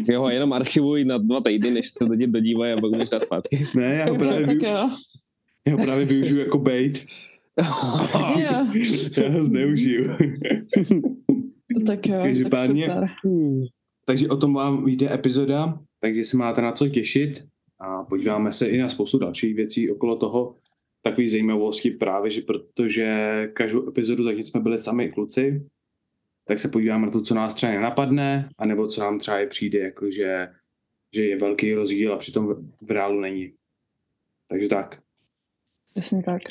Jo, 0.10 0.28
jenom 0.28 0.54
archivuj 0.54 1.06
na 1.06 1.18
dva 1.18 1.42
týdny, 1.42 1.72
než 1.72 1.90
se 1.90 2.04
lidi 2.04 2.28
dodívají 2.28 2.74
a 2.74 2.82
pak 2.82 2.92
můžeš 2.92 3.10
dát 3.10 3.22
zpátky. 3.24 3.68
Ne, 3.76 3.96
já 3.96 4.10
ho 4.10 4.16
právě, 4.16 4.46
tak 4.48 4.58
vy, 4.58 4.66
jo. 4.66 4.90
já 5.68 5.76
ho 5.78 5.84
právě 5.84 6.06
využiju 6.06 6.40
jako 6.40 6.58
bait. 6.58 7.06
jo. 8.38 8.66
Já 9.18 9.30
ho 9.30 9.44
zneužiju. 9.46 10.10
Tak 11.88 12.08
jo, 12.08 12.20
Každopádně- 12.24 12.88
tak 12.88 12.96
super. 12.98 13.10
Takže 14.06 14.30
o 14.30 14.38
tom 14.38 14.54
vám 14.54 14.86
vyjde 14.86 15.14
epizoda, 15.14 15.80
takže 16.00 16.24
se 16.24 16.38
máte 16.38 16.62
na 16.62 16.72
co 16.72 16.90
těšit 16.90 17.46
a 17.80 18.04
podíváme 18.04 18.52
se 18.54 18.68
i 18.68 18.78
na 18.78 18.90
spoustu 18.90 19.18
dalších 19.20 19.56
věcí 19.56 19.92
okolo 19.92 20.16
toho. 20.16 20.56
Takový 21.04 21.30
zajímavosti 21.30 21.92
právě, 21.92 22.32
že 22.32 22.42
protože 22.42 23.48
každou 23.54 23.88
epizodu 23.88 24.24
zatím 24.24 24.44
jsme 24.44 24.60
byli 24.60 24.78
sami 24.78 25.12
kluci, 25.12 25.68
tak 26.48 26.60
se 26.60 26.68
podíváme 26.68 27.06
na 27.06 27.12
to, 27.12 27.22
co 27.22 27.36
nás 27.36 27.54
třeba 27.54 27.72
nenapadne, 27.72 28.50
anebo 28.58 28.88
co 28.88 29.02
nám 29.02 29.20
třeba 29.20 29.40
i 29.40 29.48
přijde, 29.48 29.80
jako 29.80 30.10
že, 30.10 30.48
že 31.16 31.24
je 31.24 31.38
velký 31.38 31.74
rozdíl 31.74 32.14
a 32.14 32.18
přitom 32.18 32.48
v- 32.82 32.92
reálu 32.92 33.20
není. 33.20 33.54
Takže 34.50 34.68
tak. 34.68 35.02
Přesně 35.92 36.24
tak. 36.24 36.42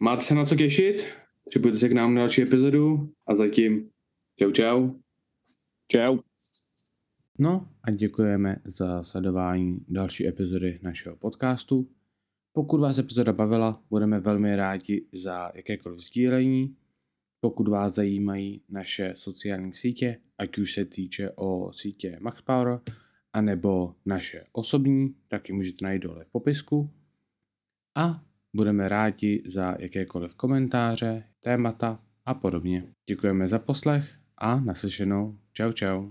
Máte 0.00 0.24
se 0.24 0.34
na 0.34 0.44
co 0.44 0.56
těšit? 0.56 1.06
Připojďte 1.48 1.78
se 1.78 1.88
k 1.88 1.92
nám 1.92 2.14
na 2.14 2.20
další 2.20 2.42
epizodu 2.42 3.12
a 3.26 3.34
zatím 3.34 3.90
čau 4.38 4.50
čau. 4.50 4.90
Čau. 5.92 6.18
No 7.38 7.68
a 7.82 7.90
děkujeme 7.90 8.56
za 8.64 9.02
sledování 9.02 9.84
další 9.88 10.28
epizody 10.28 10.78
našeho 10.82 11.16
podcastu. 11.16 11.88
Pokud 12.52 12.80
vás 12.80 12.98
epizoda 12.98 13.32
bavila, 13.32 13.82
budeme 13.90 14.20
velmi 14.20 14.56
rádi 14.56 15.06
za 15.12 15.52
jakékoliv 15.54 16.00
sdílení. 16.00 16.76
Pokud 17.40 17.68
vás 17.68 17.94
zajímají 17.94 18.62
naše 18.68 19.12
sociální 19.16 19.74
sítě, 19.74 20.20
ať 20.38 20.58
už 20.58 20.72
se 20.72 20.84
týče 20.84 21.30
o 21.30 21.72
sítě 21.72 22.18
MaxPower, 22.20 22.80
anebo 23.32 23.94
naše 24.06 24.44
osobní, 24.52 25.14
tak 25.28 25.48
ji 25.48 25.54
můžete 25.54 25.84
najít 25.84 26.02
dole 26.02 26.24
v 26.24 26.30
popisku. 26.30 26.90
A 27.96 28.22
budeme 28.56 28.88
rádi 28.88 29.42
za 29.46 29.76
jakékoliv 29.78 30.34
komentáře, 30.34 31.24
témata 31.40 32.00
a 32.24 32.34
podobně. 32.34 32.84
Děkujeme 33.08 33.48
za 33.48 33.58
poslech 33.58 34.14
a 34.38 34.60
naslyšenou. 34.60 35.38
Čau 35.52 35.72
čau. 35.72 36.04